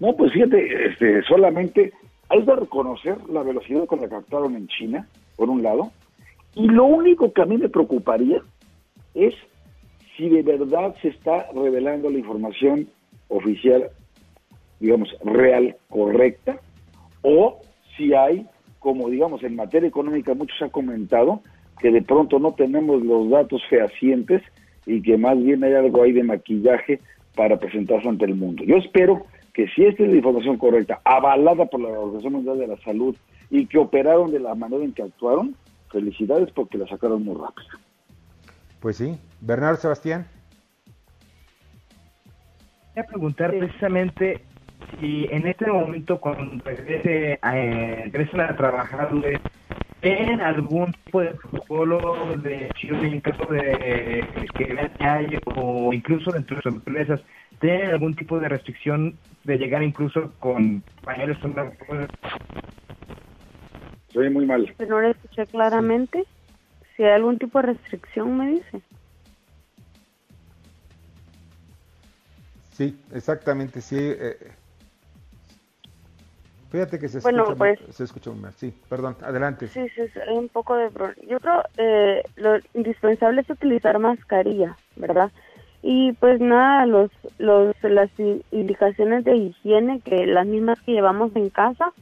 No, 0.01 0.15
pues 0.17 0.33
fíjate, 0.33 0.89
este, 0.89 1.23
solamente 1.23 1.93
hay 2.29 2.45
que 2.45 2.57
reconocer 2.57 3.17
la 3.31 3.43
velocidad 3.43 3.87
con 3.87 4.01
la 4.01 4.09
que 4.09 4.17
actuaron 4.17 4.57
en 4.57 4.69
China, 4.69 5.09
por 5.37 5.49
un 5.49 5.63
lado, 5.63 5.93
y 6.55 6.67
lo 6.69 6.85
único 6.85 7.33
que 7.33 7.43
a 7.43 7.47
mí 7.47 7.57
me 7.57 7.69
preocuparía 7.69 8.43
es 9.15 9.35
si 10.17 10.29
de 10.29 10.43
verdad 10.43 10.95
se 11.03 11.09
está 11.09 11.47
revelando 11.55 12.11
la 12.11 12.19
información 12.19 12.89
oficial 13.29 13.91
digamos, 14.81 15.09
real, 15.25 15.77
correcta, 15.89 16.59
o 17.23 17.61
si 17.97 18.15
hay, 18.15 18.47
como 18.79 19.09
digamos, 19.09 19.43
en 19.43 19.57
materia 19.57 19.89
económica 19.89 20.35
mucho 20.35 20.55
se 20.59 20.67
ha 20.67 20.69
comentado, 20.69 21.41
que 21.81 21.91
de 21.91 22.03
pronto 22.03 22.39
no 22.39 22.55
tenemos 22.55 23.03
los 23.03 23.31
datos 23.31 23.63
fehacientes 23.69 24.43
y 24.87 25.03
que 25.03 25.17
más 25.17 25.43
bien 25.43 25.65
hay 25.65 25.75
algo 25.75 26.03
ahí 26.03 26.13
de 26.13 26.23
maquillaje 26.23 27.01
para 27.35 27.59
presentarse 27.59 28.09
ante 28.09 28.25
el 28.25 28.35
mundo. 28.35 28.65
Yo 28.65 28.77
espero 28.77 29.27
que 29.57 29.67
si 29.69 29.87
esta 29.87 30.03
es 30.03 30.11
la 30.11 30.17
información 30.17 30.59
correcta, 30.59 31.01
avalada 31.03 31.65
por 31.65 31.81
la 31.81 31.89
Organización 31.89 32.35
Mundial 32.35 32.59
de 32.59 32.67
la 32.67 32.77
Salud 32.83 33.17
y 33.49 33.65
que 33.65 33.79
operaron 33.79 34.31
de 34.31 34.39
la 34.39 34.55
manera 34.55 34.85
en 34.85 34.93
que 34.93 35.03
actuaron, 35.03 35.57
felicidades 35.91 36.51
porque 36.51 36.77
la 36.77 36.87
sacaron 36.87 37.25
muy 37.25 37.35
rápido. 37.35 37.69
Pues 38.81 38.99
sí. 38.99 39.19
Bernardo 39.41 39.79
Sebastián. 39.79 40.27
Voy 42.95 43.03
a 43.03 43.07
preguntar 43.07 43.57
precisamente 43.57 44.45
si 45.01 45.27
en 45.31 45.47
este 45.47 45.73
momento 45.73 46.21
cuando 46.21 46.63
regrese, 46.63 47.41
eh, 47.43 48.03
regresen 48.13 48.41
a 48.41 48.55
trabajar, 48.59 49.09
¿tienen 50.03 50.43
algún 50.43 50.93
tipo 50.93 51.23
de 51.23 51.31
protocolo 51.31 52.37
de 52.43 52.71
en 52.83 53.21
caso 53.23 53.47
de 53.47 54.23
que 54.55 54.91
hay 55.03 55.39
o 55.47 55.95
incluso 55.95 56.31
dentro 56.31 56.57
de 56.57 56.63
sus 56.63 56.75
empresas, 56.75 57.25
¿tienen 57.61 57.91
algún 57.91 58.15
tipo 58.15 58.39
de 58.39 58.49
restricción 58.49 59.19
de 59.45 59.59
llegar 59.59 59.83
incluso 59.83 60.33
con 60.41 60.83
pañales 61.05 61.39
Soy 64.13 64.31
muy 64.31 64.47
mal. 64.47 64.75
Pero 64.77 64.91
no 64.91 65.01
le 65.01 65.11
escuché 65.11 65.47
claramente. 65.47 66.25
Si 66.97 67.05
hay 67.05 67.13
algún 67.13 67.39
tipo 67.39 67.61
de 67.61 67.67
restricción, 67.67 68.37
me 68.37 68.49
dice. 68.49 68.83
Sí, 72.73 72.99
exactamente, 73.13 73.81
sí. 73.81 73.97
Eh, 73.99 74.37
fíjate 76.71 76.99
que 76.99 77.09
se, 77.09 77.19
escucha, 77.19 77.55
pues, 77.57 77.79
se 77.91 78.05
escucha 78.05 78.31
muy 78.31 78.41
mal. 78.41 78.53
Sí, 78.55 78.75
perdón, 78.89 79.17
adelante. 79.23 79.69
Sí, 79.69 79.87
sí, 79.95 80.03
hay 80.27 80.37
un 80.37 80.49
poco 80.49 80.77
de 80.77 80.91
Yo 81.29 81.41
creo 81.41 81.63
eh, 81.77 82.23
lo 82.37 82.59
indispensable 82.75 83.43
es 83.43 83.51
utilizar 83.51 83.99
mascarilla, 83.99 84.77
¿verdad? 84.97 85.31
Y 85.83 86.13
pues 86.15 86.41
nada, 86.41 86.87
los, 86.87 87.11
los, 87.39 87.75
las 87.83 88.11
indicaciones 88.51 89.25
de 89.25 89.37
higiene, 89.37 90.01
que 90.01 90.27
las 90.27 90.47
mismas 90.47 90.81
que 90.81 90.93
llevamos 90.93 91.35
en 91.37 91.51
casa. 91.51 91.93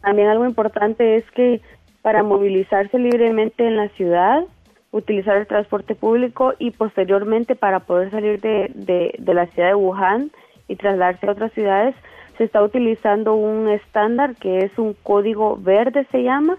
También 0.00 0.28
algo 0.28 0.46
importante 0.46 1.16
es 1.16 1.30
que 1.30 1.60
para 2.02 2.22
movilizarse 2.22 2.98
libremente 2.98 3.66
en 3.66 3.76
la 3.76 3.88
ciudad, 3.90 4.44
utilizar 4.90 5.36
el 5.36 5.46
transporte 5.46 5.94
público 5.94 6.54
y 6.58 6.70
posteriormente 6.70 7.54
para 7.56 7.80
poder 7.80 8.10
salir 8.10 8.40
de, 8.40 8.70
de, 8.74 9.34
la 9.34 9.46
ciudad 9.46 9.68
de 9.68 9.74
Wuhan 9.74 10.30
y 10.68 10.76
trasladarse 10.76 11.26
a 11.26 11.32
otras 11.32 11.52
ciudades, 11.52 11.94
se 12.36 12.44
está 12.44 12.62
utilizando 12.62 13.34
un 13.34 13.68
estándar 13.68 14.36
que 14.36 14.58
es 14.58 14.78
un 14.78 14.94
código 15.02 15.56
verde, 15.56 16.06
se 16.10 16.22
llama. 16.22 16.58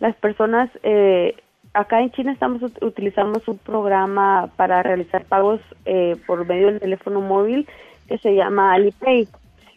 Las 0.00 0.14
personas, 0.16 0.70
eh, 0.82 1.34
acá 1.78 2.00
en 2.00 2.10
China 2.10 2.32
estamos 2.32 2.60
utilizamos 2.80 3.46
un 3.46 3.56
programa 3.58 4.50
para 4.56 4.82
realizar 4.82 5.24
pagos 5.24 5.60
eh, 5.84 6.16
por 6.26 6.44
medio 6.44 6.66
del 6.66 6.80
teléfono 6.80 7.20
móvil 7.20 7.68
que 8.08 8.18
se 8.18 8.34
llama 8.34 8.72
Alipay. 8.72 9.28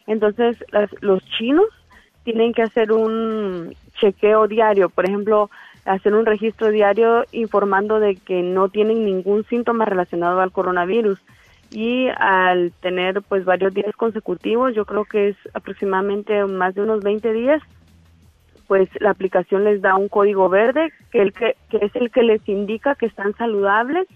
Entonces, 0.08 0.58
los 1.01 1.24
chinos 1.38 1.67
tienen 2.24 2.53
que 2.53 2.63
hacer 2.63 2.91
un 2.91 3.75
chequeo 4.00 4.48
diario. 4.48 4.89
Por 4.89 5.05
ejemplo, 5.05 5.51
hacer 5.86 6.15
un 6.15 6.25
registro 6.25 6.72
diario 6.72 7.24
informando 7.34 8.00
de 8.00 8.15
que 8.15 8.41
no 8.41 8.70
tienen 8.70 9.05
ningún 9.05 9.46
síntoma 9.46 9.86
relacionado 9.86 10.41
al 10.41 10.51
coronavirus 10.51 11.20
y 11.70 12.08
al 12.17 12.72
tener 12.81 13.22
pues 13.22 13.46
varios 13.46 13.75
días 13.75 13.96
consecutivos, 13.96 14.74
yo 14.74 14.86
creo 14.86 15.05
que 15.05 15.29
es 15.29 15.38
aproximadamente 15.53 16.46
más 16.46 16.74
de 16.74 16.81
unos 16.81 17.03
20 17.03 17.31
días, 17.31 17.62
pues 18.72 18.88
la 19.01 19.10
aplicación 19.10 19.66
les 19.66 19.82
da 19.82 19.98
un 19.98 20.08
código 20.08 20.48
verde 20.48 20.94
que, 21.12 21.22
el 21.22 21.34
que, 21.34 21.58
es 21.72 21.94
el 21.94 22.10
que 22.10 22.24
les 22.24 22.48
indica 22.48 22.96
que 22.96 23.06
están 23.06 23.36
saludables 23.36 24.08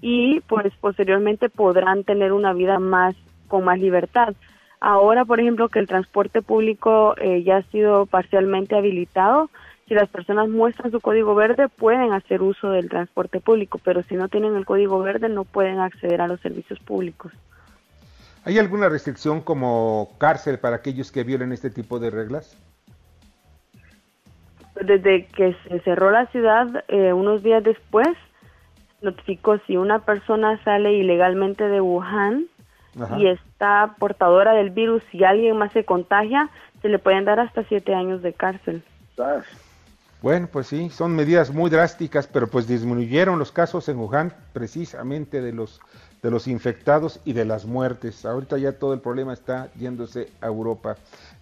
y 0.00 0.38
pues 0.42 0.72
posteriormente 0.80 1.48
podrán 1.48 2.04
tener 2.04 2.32
una 2.32 2.52
vida 2.52 2.78
más 2.78 3.16
con 3.48 3.64
más 3.64 3.80
libertad. 3.80 4.36
Ahora, 4.78 5.24
por 5.24 5.40
ejemplo, 5.40 5.68
que 5.68 5.80
el 5.80 5.88
transporte 5.88 6.40
público 6.40 7.16
eh, 7.18 7.42
ya 7.42 7.56
ha 7.56 7.62
sido 7.62 8.06
parcialmente 8.06 8.76
habilitado, 8.76 9.50
si 9.88 9.94
las 9.94 10.08
personas 10.08 10.48
muestran 10.48 10.92
su 10.92 11.00
código 11.00 11.34
verde, 11.34 11.68
pueden 11.68 12.12
hacer 12.12 12.42
uso 12.42 12.70
del 12.70 12.88
transporte 12.88 13.40
público, 13.40 13.80
pero 13.82 14.04
si 14.04 14.14
no 14.14 14.28
tienen 14.28 14.54
el 14.54 14.66
código 14.66 15.00
verde, 15.00 15.28
no 15.28 15.42
pueden 15.42 15.80
acceder 15.80 16.20
a 16.20 16.28
los 16.28 16.38
servicios 16.42 16.78
públicos. 16.78 17.32
¿Hay 18.44 18.56
alguna 18.56 18.88
restricción 18.88 19.40
como 19.40 20.12
cárcel 20.18 20.60
para 20.60 20.76
aquellos 20.76 21.10
que 21.10 21.24
violen 21.24 21.50
este 21.50 21.70
tipo 21.70 21.98
de 21.98 22.10
reglas? 22.10 22.56
Desde 24.80 25.26
que 25.26 25.56
se 25.68 25.80
cerró 25.80 26.10
la 26.10 26.26
ciudad, 26.26 26.84
eh, 26.88 27.12
unos 27.12 27.42
días 27.42 27.62
después, 27.62 28.08
notificó 29.02 29.58
si 29.66 29.76
una 29.76 30.00
persona 30.00 30.62
sale 30.64 30.94
ilegalmente 30.94 31.68
de 31.68 31.80
Wuhan 31.80 32.46
y 33.16 33.28
está 33.28 33.94
portadora 33.98 34.52
del 34.52 34.70
virus 34.70 35.02
y 35.12 35.24
alguien 35.24 35.56
más 35.56 35.72
se 35.72 35.84
contagia, 35.84 36.50
se 36.82 36.88
le 36.88 36.98
pueden 36.98 37.24
dar 37.24 37.40
hasta 37.40 37.62
siete 37.64 37.94
años 37.94 38.20
de 38.22 38.32
cárcel. 38.32 38.82
Bueno, 40.22 40.48
pues 40.52 40.66
sí, 40.66 40.90
son 40.90 41.14
medidas 41.14 41.50
muy 41.50 41.70
drásticas, 41.70 42.26
pero 42.26 42.48
pues 42.48 42.66
disminuyeron 42.66 43.38
los 43.38 43.52
casos 43.52 43.88
en 43.88 43.98
Wuhan 43.98 44.34
precisamente 44.52 45.40
de 45.40 45.52
los 45.52 45.80
de 46.22 46.30
los 46.30 46.46
infectados 46.48 47.20
y 47.24 47.32
de 47.32 47.44
las 47.44 47.64
muertes. 47.64 48.24
Ahorita 48.24 48.58
ya 48.58 48.72
todo 48.72 48.92
el 48.92 49.00
problema 49.00 49.32
está 49.32 49.72
yéndose 49.74 50.28
a 50.40 50.46
Europa. 50.46 50.96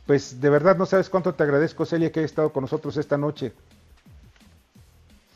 Pues 0.09 0.41
de 0.41 0.49
verdad 0.49 0.79
no 0.79 0.87
sabes 0.87 1.11
cuánto 1.11 1.35
te 1.35 1.43
agradezco, 1.43 1.85
Celia, 1.85 2.11
que 2.11 2.21
hayas 2.21 2.31
estado 2.31 2.51
con 2.51 2.63
nosotros 2.63 2.97
esta 2.97 3.19
noche. 3.19 3.53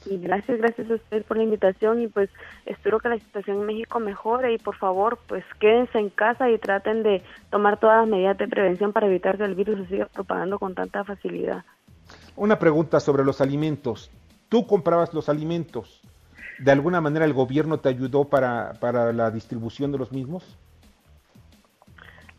Y 0.06 0.16
gracias, 0.16 0.56
gracias 0.56 0.90
a 0.90 0.94
usted 0.94 1.22
por 1.24 1.36
la 1.36 1.42
invitación 1.42 2.00
y 2.00 2.08
pues 2.08 2.30
espero 2.64 2.98
que 2.98 3.10
la 3.10 3.18
situación 3.18 3.58
en 3.58 3.66
México 3.66 4.00
mejore 4.00 4.54
y 4.54 4.56
por 4.56 4.74
favor 4.76 5.18
pues 5.28 5.44
quédense 5.60 5.98
en 5.98 6.08
casa 6.08 6.48
y 6.48 6.56
traten 6.56 7.02
de 7.02 7.22
tomar 7.50 7.78
todas 7.78 7.98
las 7.98 8.08
medidas 8.08 8.38
de 8.38 8.48
prevención 8.48 8.94
para 8.94 9.08
evitar 9.08 9.36
que 9.36 9.44
el 9.44 9.54
virus 9.54 9.78
se 9.80 9.88
siga 9.88 10.06
propagando 10.06 10.58
con 10.58 10.74
tanta 10.74 11.04
facilidad. 11.04 11.66
Una 12.34 12.58
pregunta 12.58 12.98
sobre 12.98 13.26
los 13.26 13.42
alimentos. 13.42 14.10
¿Tú 14.48 14.66
comprabas 14.66 15.12
los 15.12 15.28
alimentos? 15.28 16.00
¿De 16.58 16.72
alguna 16.72 17.02
manera 17.02 17.26
el 17.26 17.34
gobierno 17.34 17.78
te 17.78 17.90
ayudó 17.90 18.24
para, 18.24 18.72
para 18.80 19.12
la 19.12 19.30
distribución 19.30 19.92
de 19.92 19.98
los 19.98 20.12
mismos? 20.12 20.56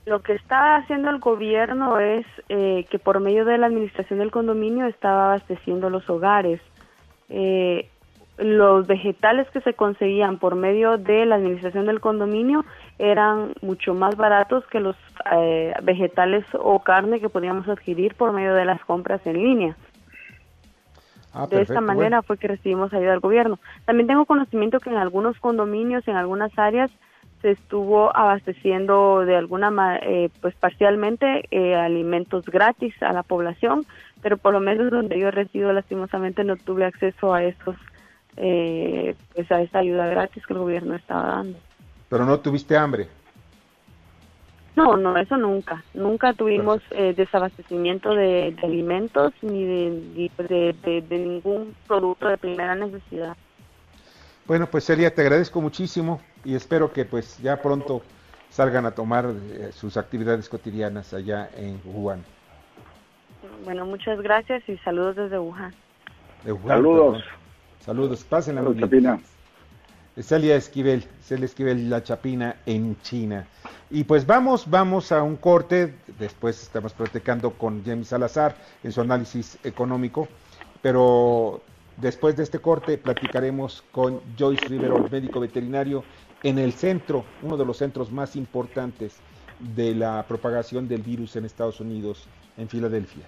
Lo 0.05 0.21
que 0.21 0.33
está 0.33 0.75
haciendo 0.75 1.09
el 1.09 1.19
gobierno 1.19 1.99
es 1.99 2.25
eh, 2.49 2.85
que 2.89 2.99
por 2.99 3.19
medio 3.21 3.45
de 3.45 3.57
la 3.57 3.67
administración 3.67 4.19
del 4.19 4.31
condominio 4.31 4.85
estaba 4.87 5.25
abasteciendo 5.27 5.89
los 5.89 6.09
hogares. 6.09 6.59
Eh, 7.29 7.89
los 8.37 8.87
vegetales 8.87 9.47
que 9.51 9.61
se 9.61 9.75
conseguían 9.75 10.39
por 10.39 10.55
medio 10.55 10.97
de 10.97 11.25
la 11.25 11.35
administración 11.35 11.85
del 11.85 12.01
condominio 12.01 12.65
eran 12.97 13.53
mucho 13.61 13.93
más 13.93 14.17
baratos 14.17 14.65
que 14.67 14.79
los 14.79 14.95
eh, 15.31 15.73
vegetales 15.83 16.43
o 16.53 16.79
carne 16.79 17.19
que 17.19 17.29
podíamos 17.29 17.67
adquirir 17.69 18.15
por 18.15 18.33
medio 18.33 18.55
de 18.55 18.65
las 18.65 18.83
compras 18.85 19.21
en 19.25 19.41
línea. 19.41 19.77
Ah, 21.33 21.47
de 21.47 21.61
esta 21.61 21.81
manera 21.81 22.21
fue 22.21 22.37
que 22.37 22.47
recibimos 22.47 22.93
ayuda 22.93 23.11
del 23.11 23.19
gobierno. 23.19 23.59
También 23.85 24.07
tengo 24.07 24.25
conocimiento 24.25 24.79
que 24.79 24.89
en 24.89 24.97
algunos 24.97 25.39
condominios, 25.39 26.07
en 26.07 26.15
algunas 26.15 26.51
áreas, 26.57 26.91
se 27.43 27.51
estuvo 27.51 28.15
abasteciendo 28.15 29.25
de 29.25 29.35
alguna 29.35 29.99
eh, 30.01 30.29
pues 30.41 30.55
parcialmente 30.55 31.45
eh, 31.51 31.75
alimentos 31.75 32.45
gratis 32.45 32.95
a 33.03 33.11
la 33.11 33.21
población, 33.21 33.85
pero 34.21 34.37
por 34.37 34.53
lo 34.53 34.61
menos 34.61 34.89
donde 34.89 35.19
yo 35.19 35.29
resido 35.29 35.73
lastimosamente 35.73 36.45
no 36.45 36.55
tuve 36.55 36.85
acceso 36.85 37.33
a 37.33 37.43
esos 37.43 37.75
eh, 38.37 39.13
pues 39.35 39.51
a 39.51 39.61
esa 39.61 39.79
ayuda 39.79 40.07
gratis 40.07 40.47
que 40.47 40.53
el 40.53 40.59
gobierno 40.59 40.95
estaba 40.95 41.27
dando. 41.27 41.59
Pero 42.09 42.25
no 42.25 42.39
tuviste 42.39 42.77
hambre. 42.77 43.07
No, 44.77 44.95
no, 44.95 45.17
eso 45.17 45.35
nunca. 45.35 45.83
Nunca 45.93 46.33
tuvimos 46.33 46.81
eh, 46.91 47.13
desabastecimiento 47.15 48.15
de, 48.15 48.55
alimentos 48.63 49.33
ni 49.41 49.65
de, 49.65 50.73
de, 51.07 51.17
ningún 51.17 51.75
producto 51.87 52.27
de 52.27 52.37
primera 52.37 52.73
necesidad. 52.73 53.35
Bueno, 54.45 54.67
pues 54.67 54.85
Celia, 54.85 55.13
te 55.13 55.21
agradezco 55.21 55.61
muchísimo 55.61 56.19
y 56.43 56.55
espero 56.55 56.91
que 56.91 57.05
pues 57.05 57.37
ya 57.39 57.61
pronto 57.61 58.01
salgan 58.49 58.85
a 58.85 58.91
tomar 58.91 59.25
eh, 59.25 59.71
sus 59.73 59.95
actividades 59.95 60.49
cotidianas 60.49 61.13
allá 61.13 61.49
en 61.55 61.79
Wuhan. 61.85 62.23
Bueno, 63.63 63.85
muchas 63.85 64.21
gracias 64.21 64.67
y 64.67 64.77
saludos 64.79 65.15
desde 65.15 65.39
Wuhan. 65.39 65.73
saludos. 66.67 67.23
Saludos, 67.79 68.23
pásenla 68.23 68.61
muy 68.61 68.75
bien. 68.75 69.21
Celia 70.21 70.55
Esquivel, 70.55 71.03
Celia 71.21 71.45
Esquivel, 71.45 71.89
la 71.89 72.03
Chapina 72.03 72.57
en 72.65 72.99
China. 73.01 73.47
Y 73.89 74.03
pues 74.03 74.25
vamos, 74.25 74.69
vamos 74.69 75.11
a 75.11 75.23
un 75.23 75.37
corte, 75.37 75.95
después 76.19 76.61
estamos 76.61 76.93
platicando 76.93 77.51
con 77.51 77.83
James 77.83 78.09
Salazar 78.09 78.55
en 78.83 78.91
su 78.91 79.01
análisis 79.01 79.57
económico, 79.63 80.27
pero 80.81 81.61
después 81.97 82.35
de 82.35 82.43
este 82.43 82.59
corte 82.59 82.97
platicaremos 82.97 83.83
con 83.91 84.21
Joyce 84.37 84.67
Rivero, 84.67 85.07
médico 85.09 85.39
veterinario, 85.39 86.03
en 86.43 86.59
el 86.59 86.73
centro, 86.73 87.23
uno 87.41 87.57
de 87.57 87.65
los 87.65 87.77
centros 87.77 88.11
más 88.11 88.35
importantes 88.35 89.17
de 89.59 89.95
la 89.95 90.25
propagación 90.27 90.87
del 90.87 91.01
virus 91.01 91.35
en 91.35 91.45
Estados 91.45 91.79
Unidos, 91.79 92.27
en 92.57 92.67
Filadelfia. 92.67 93.25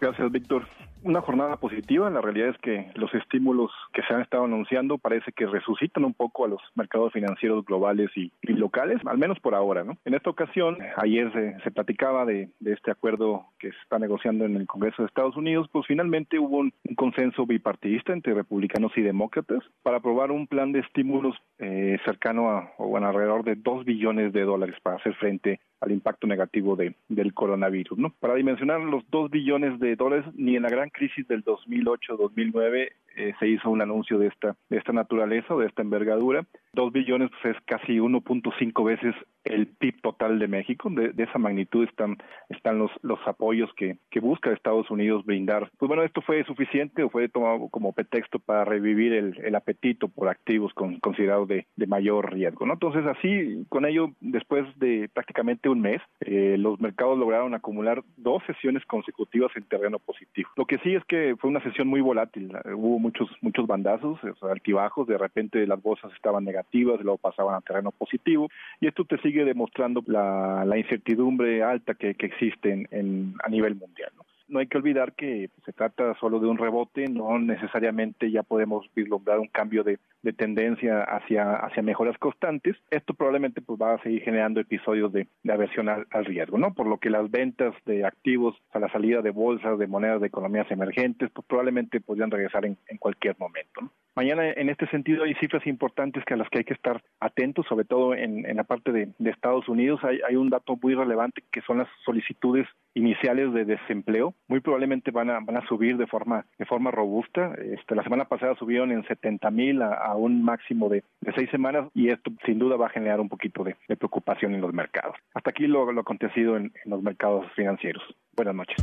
Gracias, 0.00 0.30
Víctor 0.30 0.66
una 1.02 1.20
jornada 1.20 1.56
positiva. 1.56 2.10
La 2.10 2.20
realidad 2.20 2.50
es 2.50 2.58
que 2.58 2.90
los 2.94 3.12
estímulos 3.14 3.70
que 3.92 4.02
se 4.02 4.14
han 4.14 4.22
estado 4.22 4.44
anunciando 4.44 4.98
parece 4.98 5.32
que 5.32 5.46
resucitan 5.46 6.04
un 6.04 6.14
poco 6.14 6.44
a 6.44 6.48
los 6.48 6.60
mercados 6.74 7.12
financieros 7.12 7.64
globales 7.64 8.10
y, 8.16 8.32
locales, 8.42 9.00
al 9.06 9.18
menos 9.18 9.38
por 9.40 9.54
ahora. 9.54 9.84
¿no? 9.84 9.96
En 10.04 10.14
esta 10.14 10.30
ocasión, 10.30 10.78
ayer 10.96 11.30
se, 11.62 11.70
platicaba 11.70 12.24
de, 12.24 12.48
este 12.64 12.90
acuerdo 12.90 13.46
que 13.58 13.70
se 13.70 13.78
está 13.82 13.98
negociando 13.98 14.44
en 14.44 14.56
el 14.56 14.66
Congreso 14.66 15.02
de 15.02 15.06
Estados 15.06 15.36
Unidos, 15.36 15.68
pues 15.70 15.86
finalmente 15.86 16.38
hubo 16.38 16.58
un, 16.58 16.72
consenso 16.96 17.46
bipartidista 17.46 18.12
entre 18.12 18.34
republicanos 18.34 18.92
y 18.96 19.02
demócratas 19.02 19.62
para 19.82 19.98
aprobar 19.98 20.30
un 20.32 20.46
plan 20.46 20.72
de 20.72 20.80
estímulos 20.80 21.36
eh, 21.58 21.98
cercano 22.04 22.50
a, 22.50 22.72
o 22.78 22.96
alrededor 22.96 23.44
de 23.44 23.54
2 23.54 23.84
billones 23.84 24.32
de 24.32 24.42
dólares 24.42 24.76
para 24.82 24.96
hacer 24.96 25.14
frente 25.14 25.60
al 25.80 25.92
impacto 25.92 26.26
negativo 26.26 26.76
de, 26.76 26.94
del 27.08 27.34
coronavirus. 27.34 27.98
¿no? 27.98 28.14
Para 28.20 28.34
dimensionar 28.34 28.80
los 28.80 29.08
2 29.10 29.30
billones 29.30 29.78
de 29.78 29.96
dólares, 29.96 30.26
ni 30.34 30.56
en 30.56 30.62
la 30.62 30.68
gran 30.68 30.90
crisis 30.90 31.26
del 31.28 31.44
2008-2009 31.44 32.92
eh, 33.18 33.34
se 33.38 33.48
hizo 33.48 33.70
un 33.70 33.82
anuncio 33.82 34.18
de 34.18 34.28
esta, 34.28 34.56
de 34.70 34.78
esta 34.78 34.92
naturaleza 34.92 35.54
de 35.58 35.66
esta 35.66 35.82
envergadura. 35.82 36.46
Dos 36.72 36.92
billones 36.92 37.30
pues, 37.42 37.56
es 37.56 37.62
casi 37.64 37.98
1.5 37.98 38.84
veces 38.84 39.14
el 39.44 39.66
PIB 39.66 40.00
total 40.02 40.38
de 40.38 40.48
México. 40.48 40.90
De, 40.90 41.12
esa 41.22 41.38
magnitud 41.38 41.84
están, 41.84 42.16
están 42.48 42.78
los, 42.78 42.90
los 43.02 43.18
apoyos 43.26 43.70
que, 43.76 43.98
que 44.10 44.20
busca 44.20 44.52
Estados 44.52 44.90
Unidos 44.90 45.24
brindar. 45.24 45.70
Pues 45.78 45.88
bueno, 45.88 46.02
esto 46.02 46.20
fue 46.22 46.44
suficiente 46.44 47.02
o 47.02 47.10
fue 47.10 47.28
tomado 47.28 47.68
como 47.68 47.92
pretexto 47.92 48.38
para 48.38 48.64
revivir 48.64 49.12
el, 49.12 49.38
el 49.42 49.54
apetito 49.54 50.08
por 50.08 50.28
activos 50.28 50.72
con, 50.74 51.00
considerados 51.00 51.48
de, 51.48 51.66
de 51.76 51.86
mayor 51.86 52.32
riesgo. 52.32 52.66
¿no? 52.66 52.74
Entonces, 52.74 53.04
así, 53.06 53.64
con 53.68 53.86
ello, 53.86 54.10
después 54.20 54.66
de 54.78 55.08
prácticamente 55.12 55.68
un 55.68 55.80
mes, 55.80 56.00
eh, 56.20 56.56
los 56.58 56.80
mercados 56.80 57.18
lograron 57.18 57.54
acumular 57.54 58.02
dos 58.16 58.42
sesiones 58.46 58.84
consecutivas 58.86 59.50
en 59.56 59.64
terreno 59.64 59.98
positivo. 59.98 60.50
Lo 60.56 60.66
que 60.66 60.78
sí 60.78 60.94
es 60.94 61.04
que 61.04 61.36
fue 61.40 61.50
una 61.50 61.62
sesión 61.62 61.88
muy 61.88 62.00
volátil. 62.00 62.52
Hubo 62.74 62.98
muchos 63.08 63.28
muchos 63.40 63.66
bandazos, 63.66 64.18
altibajos, 64.42 65.06
de 65.06 65.18
repente 65.18 65.66
las 65.66 65.82
bolsas 65.82 66.12
estaban 66.14 66.44
negativas, 66.44 67.00
luego 67.00 67.18
pasaban 67.18 67.54
a 67.54 67.60
terreno 67.60 67.90
positivo, 67.90 68.48
y 68.80 68.86
esto 68.86 69.04
te 69.04 69.18
sigue 69.18 69.44
demostrando 69.44 70.02
la, 70.06 70.64
la 70.64 70.78
incertidumbre 70.78 71.62
alta 71.62 71.94
que, 71.94 72.14
que 72.14 72.26
existe 72.26 72.86
en, 72.90 73.34
a 73.42 73.48
nivel 73.48 73.74
mundial. 73.76 74.10
¿no? 74.16 74.27
No 74.48 74.58
hay 74.58 74.66
que 74.66 74.78
olvidar 74.78 75.12
que 75.12 75.50
se 75.64 75.72
trata 75.72 76.14
solo 76.18 76.40
de 76.40 76.46
un 76.46 76.58
rebote, 76.58 77.06
no 77.08 77.38
necesariamente 77.38 78.30
ya 78.30 78.42
podemos 78.42 78.86
vislumbrar 78.94 79.38
un 79.38 79.48
cambio 79.48 79.84
de, 79.84 79.98
tendencia 80.36 81.04
hacia, 81.04 81.70
mejoras 81.82 82.18
constantes. 82.18 82.76
Esto 82.90 83.14
probablemente 83.14 83.62
pues 83.62 83.80
va 83.80 83.94
a 83.94 84.02
seguir 84.02 84.22
generando 84.22 84.60
episodios 84.60 85.12
de, 85.12 85.26
aversión 85.48 85.88
al, 85.88 86.06
riesgo, 86.24 86.58
¿no? 86.58 86.74
Por 86.74 86.86
lo 86.86 86.98
que 86.98 87.08
las 87.10 87.30
ventas 87.30 87.74
de 87.86 88.04
activos 88.04 88.54
a 88.72 88.78
la 88.78 88.90
salida 88.90 89.22
de 89.22 89.30
bolsas, 89.30 89.78
de 89.78 89.86
monedas 89.86 90.20
de 90.20 90.26
economías 90.26 90.70
emergentes, 90.70 91.30
pues 91.32 91.46
probablemente 91.46 92.00
podrían 92.00 92.30
regresar 92.30 92.66
en, 92.66 92.76
cualquier 92.98 93.36
momento. 93.38 93.90
Mañana, 94.16 94.50
en 94.50 94.68
este 94.68 94.86
sentido, 94.88 95.24
hay 95.24 95.34
cifras 95.34 95.66
importantes 95.66 96.24
que 96.24 96.34
a 96.34 96.36
las 96.36 96.48
que 96.50 96.58
hay 96.58 96.64
que 96.64 96.74
estar 96.74 97.02
atentos, 97.20 97.64
sobre 97.66 97.84
todo 97.84 98.14
en, 98.14 98.42
la 98.56 98.64
parte 98.64 98.92
de, 98.92 99.08
Estados 99.30 99.68
Unidos. 99.68 100.00
Hay 100.04 100.36
un 100.36 100.50
dato 100.50 100.76
muy 100.82 100.94
relevante 100.94 101.44
que 101.52 101.62
son 101.62 101.78
las 101.78 101.88
solicitudes 102.04 102.66
iniciales 102.94 103.52
de 103.52 103.64
desempleo 103.64 104.34
muy 104.48 104.60
probablemente 104.60 105.10
van 105.10 105.30
a 105.30 105.40
van 105.40 105.58
a 105.58 105.66
subir 105.66 105.96
de 105.96 106.06
forma 106.06 106.44
de 106.58 106.64
forma 106.64 106.90
robusta. 106.90 107.52
Este 107.62 107.94
la 107.94 108.02
semana 108.02 108.24
pasada 108.24 108.56
subieron 108.58 108.90
en 108.90 109.06
70 109.06 109.50
mil 109.50 109.82
a, 109.82 110.14
un 110.16 110.42
máximo 110.42 110.88
de, 110.88 111.04
seis 111.34 111.50
semanas 111.50 111.88
y 111.94 112.08
esto 112.08 112.32
sin 112.44 112.58
duda 112.58 112.76
va 112.76 112.86
a 112.86 112.90
generar 112.90 113.20
un 113.20 113.28
poquito 113.28 113.62
de, 113.62 113.76
preocupación 113.96 114.54
en 114.54 114.60
los 114.60 114.72
mercados. 114.72 115.16
Hasta 115.34 115.50
aquí 115.50 115.66
lo, 115.66 115.92
lo 115.92 116.00
acontecido 116.00 116.56
en, 116.56 116.72
en 116.84 116.90
los 116.90 117.02
mercados 117.02 117.46
financieros. 117.54 118.02
Buenas 118.34 118.54
noches. 118.54 118.76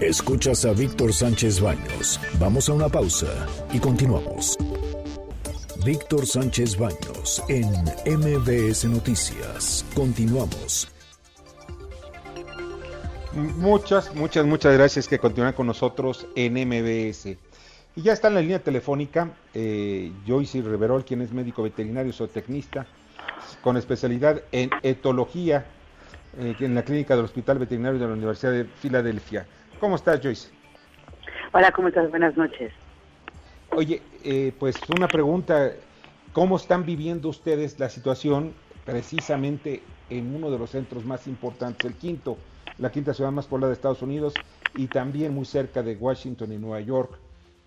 Escuchas 0.00 0.64
a 0.64 0.72
Víctor 0.72 1.12
Sánchez 1.12 1.60
Baños. 1.60 2.20
Vamos 2.40 2.68
a 2.68 2.74
una 2.74 2.88
pausa 2.88 3.26
y 3.72 3.80
continuamos. 3.80 4.56
Víctor 5.84 6.26
Sánchez 6.26 6.78
Baños 6.78 7.42
en 7.48 7.66
MBS 8.18 8.84
Noticias. 8.84 9.84
Continuamos 9.94 10.97
Muchas, 13.32 14.14
muchas, 14.14 14.46
muchas 14.46 14.74
gracias 14.74 15.06
que 15.06 15.18
continúan 15.18 15.52
con 15.52 15.66
nosotros 15.66 16.26
en 16.34 16.54
MBS. 16.54 17.26
Y 17.96 18.02
ya 18.02 18.12
está 18.12 18.28
en 18.28 18.34
la 18.34 18.40
línea 18.40 18.60
telefónica 18.60 19.30
eh, 19.52 20.12
Joyce 20.26 20.62
Riverol, 20.62 21.04
quien 21.04 21.20
es 21.20 21.32
médico 21.32 21.62
veterinario 21.62 22.12
zootecnista 22.12 22.86
con 23.62 23.76
especialidad 23.76 24.42
en 24.52 24.70
etología 24.82 25.66
eh, 26.38 26.54
en 26.60 26.74
la 26.74 26.82
clínica 26.82 27.16
del 27.16 27.24
Hospital 27.26 27.58
Veterinario 27.58 27.98
de 27.98 28.06
la 28.06 28.12
Universidad 28.12 28.52
de 28.52 28.64
Filadelfia. 28.64 29.46
¿Cómo 29.78 29.96
estás, 29.96 30.20
Joyce? 30.22 30.50
Hola, 31.52 31.70
¿cómo 31.72 31.88
estás? 31.88 32.08
Buenas 32.10 32.36
noches. 32.36 32.72
Oye, 33.74 34.00
eh, 34.24 34.52
pues 34.58 34.76
una 34.88 35.08
pregunta, 35.08 35.72
¿cómo 36.32 36.56
están 36.56 36.86
viviendo 36.86 37.28
ustedes 37.28 37.78
la 37.78 37.90
situación 37.90 38.54
precisamente 38.84 39.82
en 40.08 40.34
uno 40.34 40.50
de 40.50 40.58
los 40.58 40.70
centros 40.70 41.04
más 41.04 41.26
importantes, 41.26 41.84
el 41.84 41.94
quinto, 41.94 42.38
la 42.78 42.90
quinta 42.90 43.12
ciudad 43.12 43.30
más 43.30 43.46
poblada 43.46 43.68
de 43.68 43.74
Estados 43.74 44.02
Unidos 44.02 44.34
y 44.76 44.86
también 44.86 45.34
muy 45.34 45.44
cerca 45.44 45.82
de 45.82 45.96
Washington 45.96 46.52
y 46.52 46.58
Nueva 46.58 46.80
York, 46.80 47.10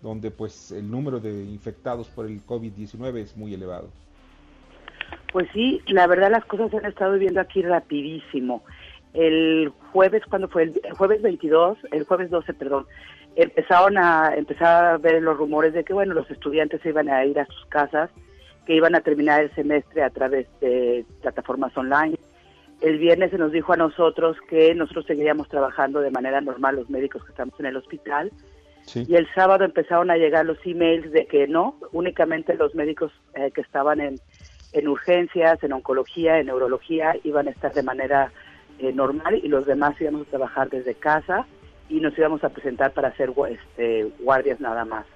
donde 0.00 0.30
pues 0.30 0.72
el 0.72 0.90
número 0.90 1.20
de 1.20 1.30
infectados 1.44 2.08
por 2.08 2.26
el 2.26 2.44
COVID-19 2.46 3.18
es 3.18 3.36
muy 3.36 3.54
elevado. 3.54 3.88
Pues 5.32 5.48
sí, 5.52 5.80
la 5.86 6.06
verdad 6.06 6.30
las 6.30 6.44
cosas 6.46 6.70
se 6.70 6.78
han 6.78 6.86
estado 6.86 7.18
viendo 7.18 7.40
aquí 7.40 7.62
rapidísimo. 7.62 8.62
El 9.12 9.70
jueves, 9.92 10.22
cuando 10.28 10.48
fue 10.48 10.64
el, 10.64 10.80
jueves 10.96 11.20
22, 11.20 11.78
el 11.90 12.04
jueves 12.04 12.30
12, 12.30 12.54
perdón, 12.54 12.86
empezaron 13.36 13.98
a 13.98 14.34
empezar 14.34 14.84
a 14.86 14.96
ver 14.96 15.22
los 15.22 15.36
rumores 15.36 15.74
de 15.74 15.84
que 15.84 15.92
bueno, 15.92 16.14
los 16.14 16.30
estudiantes 16.30 16.80
se 16.80 16.88
iban 16.88 17.10
a 17.10 17.24
ir 17.26 17.38
a 17.38 17.46
sus 17.46 17.66
casas, 17.66 18.10
que 18.66 18.74
iban 18.74 18.94
a 18.94 19.02
terminar 19.02 19.42
el 19.42 19.54
semestre 19.54 20.02
a 20.02 20.10
través 20.10 20.46
de 20.60 21.04
plataformas 21.20 21.76
online 21.76 22.16
el 22.82 22.98
viernes 22.98 23.30
se 23.30 23.38
nos 23.38 23.52
dijo 23.52 23.72
a 23.72 23.76
nosotros 23.76 24.36
que 24.48 24.74
nosotros 24.74 25.06
seguiríamos 25.06 25.48
trabajando 25.48 26.00
de 26.00 26.10
manera 26.10 26.40
normal 26.40 26.76
los 26.76 26.90
médicos 26.90 27.24
que 27.24 27.30
estamos 27.30 27.58
en 27.60 27.66
el 27.66 27.76
hospital. 27.76 28.32
Y 28.94 29.14
el 29.14 29.32
sábado 29.32 29.64
empezaron 29.64 30.10
a 30.10 30.16
llegar 30.16 30.44
los 30.44 30.58
emails 30.64 31.12
de 31.12 31.26
que 31.26 31.46
no, 31.46 31.76
únicamente 31.92 32.54
los 32.54 32.74
médicos 32.74 33.12
eh, 33.34 33.52
que 33.52 33.60
estaban 33.60 34.00
en, 34.00 34.16
en 34.72 34.88
urgencias, 34.88 35.62
en 35.62 35.72
oncología, 35.72 36.40
en 36.40 36.46
neurología, 36.46 37.14
iban 37.22 37.46
a 37.46 37.52
estar 37.52 37.72
de 37.72 37.84
manera 37.84 38.32
eh, 38.80 38.92
normal 38.92 39.40
y 39.40 39.46
los 39.46 39.66
demás 39.66 40.00
íbamos 40.00 40.26
a 40.26 40.30
trabajar 40.30 40.68
desde 40.68 40.94
casa 40.94 41.46
y 41.88 42.00
nos 42.00 42.18
íbamos 42.18 42.42
a 42.42 42.48
presentar 42.48 42.92
para 42.92 43.08
hacer 43.08 43.32
este, 43.50 44.10
guardias 44.18 44.60
nada 44.60 44.84
más. 44.84 45.06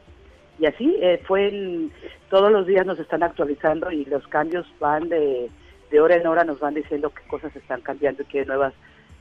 Y 0.61 0.66
así 0.66 0.96
eh, 1.00 1.20
fue, 1.26 1.90
todos 2.31 2.52
los 2.52 2.66
días 2.66 2.87
nos 2.87 3.00
están 3.00 3.24
actualizando 3.24 3.90
y 3.90 4.05
los 4.05 4.26
cambios 4.29 4.66
van 4.79 5.09
de 5.09 5.50
de 5.90 6.01
hora 6.01 6.16
en 6.16 6.27
hora 6.27 6.44
nos 6.44 6.61
van 6.61 6.75
diciendo 6.75 7.11
qué 7.11 7.27
cosas 7.29 7.55
están 7.55 7.81
cambiando 7.81 8.22
y 8.22 8.27
qué 8.27 8.44
nuevas 8.44 8.75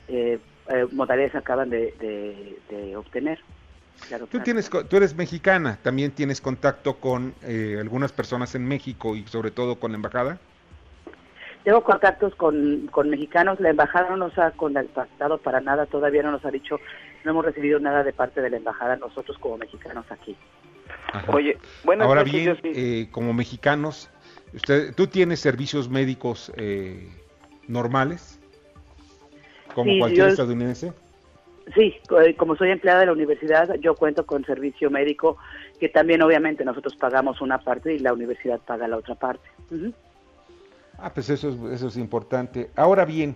eh, 0.08 0.40
eh, 0.70 0.88
modalidades 0.92 1.36
acaban 1.36 1.70
de, 1.70 2.94
obtener. 2.96 3.40
tú, 4.30 4.40
tienes, 4.40 4.70
tú 4.70 4.98
eres 4.98 5.16
mexicana, 5.16 5.78
también 5.82 6.12
tienes 6.12 6.42
contacto 6.42 6.96
con 6.96 7.34
eh, 7.44 7.78
algunas 7.80 8.12
personas 8.12 8.56
en 8.56 8.68
México 8.68 9.16
y 9.16 9.26
sobre 9.28 9.52
todo 9.52 9.80
con 9.80 9.92
la 9.92 9.98
embajada. 9.98 10.40
Tengo 11.64 11.84
contactos 11.84 12.36
con, 12.36 12.88
con 12.92 13.10
mexicanos, 13.10 13.60
la 13.60 13.72
embajada 13.72 14.10
no 14.12 14.18
nos 14.18 14.38
ha 14.38 14.52
contactado 14.52 15.40
para 15.40 15.62
nada, 15.62 15.88
todavía 15.88 16.22
no 16.22 16.32
nos 16.32 16.46
ha 16.46 16.52
dicho, 16.52 16.80
no 17.24 17.32
hemos 17.32 17.46
recibido 17.46 17.80
nada 17.80 18.04
de 18.04 18.14
parte 18.14 18.42
de 18.42 18.52
la 18.52 18.58
embajada 18.58 18.96
nosotros 18.98 19.38
como 19.40 19.58
mexicanos 19.58 20.06
aquí. 20.12 20.36
Oye, 21.28 21.58
bueno, 21.84 22.04
ahora 22.04 22.24
bien, 22.24 22.58
como 23.10 23.34
mexicanos, 23.34 24.12
Usted, 24.56 24.96
¿Tú 24.96 25.08
tienes 25.08 25.42
servicios 25.42 25.90
médicos 25.90 26.52
eh, 26.56 27.10
normales? 27.68 28.40
Como 29.74 30.00
cualquier 30.00 30.30
estadounidense. 30.30 30.94
Sí, 31.74 31.96
eh, 32.24 32.36
como 32.36 32.56
soy 32.56 32.70
empleada 32.70 33.02
de 33.02 33.08
la 33.08 33.12
universidad, 33.12 33.76
yo 33.82 33.96
cuento 33.96 34.26
con 34.26 34.46
servicio 34.46 34.90
médico 34.90 35.38
que 35.80 35.90
también 35.90 36.22
obviamente 36.22 36.64
nosotros 36.64 36.96
pagamos 36.96 37.42
una 37.42 37.58
parte 37.58 37.94
y 37.94 38.00
la 38.00 38.14
universidad 38.14 38.60
paga 38.62 38.88
la 38.88 38.98
otra 38.98 39.16
parte. 39.16 39.50
Ah, 40.98 41.14
pues 41.14 41.30
eso 41.30 41.50
es, 41.50 41.74
eso 41.74 41.88
es 41.88 41.98
importante. 41.98 42.70
Ahora 42.76 43.04
bien, 43.04 43.36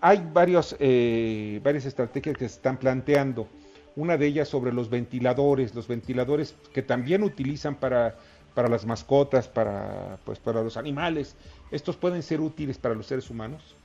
hay 0.00 0.22
varios, 0.32 0.76
eh, 0.78 1.60
varias 1.62 1.86
estrategias 1.86 2.36
que 2.36 2.48
se 2.48 2.56
están 2.56 2.76
planteando. 2.76 3.48
Una 3.96 4.16
de 4.16 4.26
ellas 4.26 4.48
sobre 4.48 4.72
los 4.72 4.90
ventiladores, 4.90 5.74
los 5.74 5.88
ventiladores 5.88 6.56
que 6.74 6.82
también 6.82 7.22
utilizan 7.22 7.76
para 7.76 8.16
para 8.54 8.68
las 8.68 8.86
mascotas, 8.86 9.48
para, 9.48 10.18
pues, 10.24 10.38
para 10.38 10.62
los 10.62 10.76
animales. 10.76 11.36
¿Estos 11.70 11.96
pueden 11.96 12.22
ser 12.22 12.40
útiles 12.40 12.78
para 12.78 12.94
los 12.94 13.06
seres 13.06 13.30
humanos? 13.30 13.76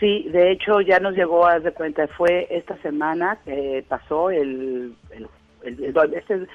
Sí, 0.00 0.28
de 0.30 0.50
hecho 0.50 0.80
ya 0.80 0.98
nos 0.98 1.14
llegó 1.14 1.46
a 1.46 1.60
de 1.60 1.72
cuenta, 1.72 2.06
fue 2.08 2.46
esta 2.50 2.76
semana 2.82 3.38
que 3.44 3.84
pasó 3.88 4.30
el, 4.30 4.94
este 5.62 6.46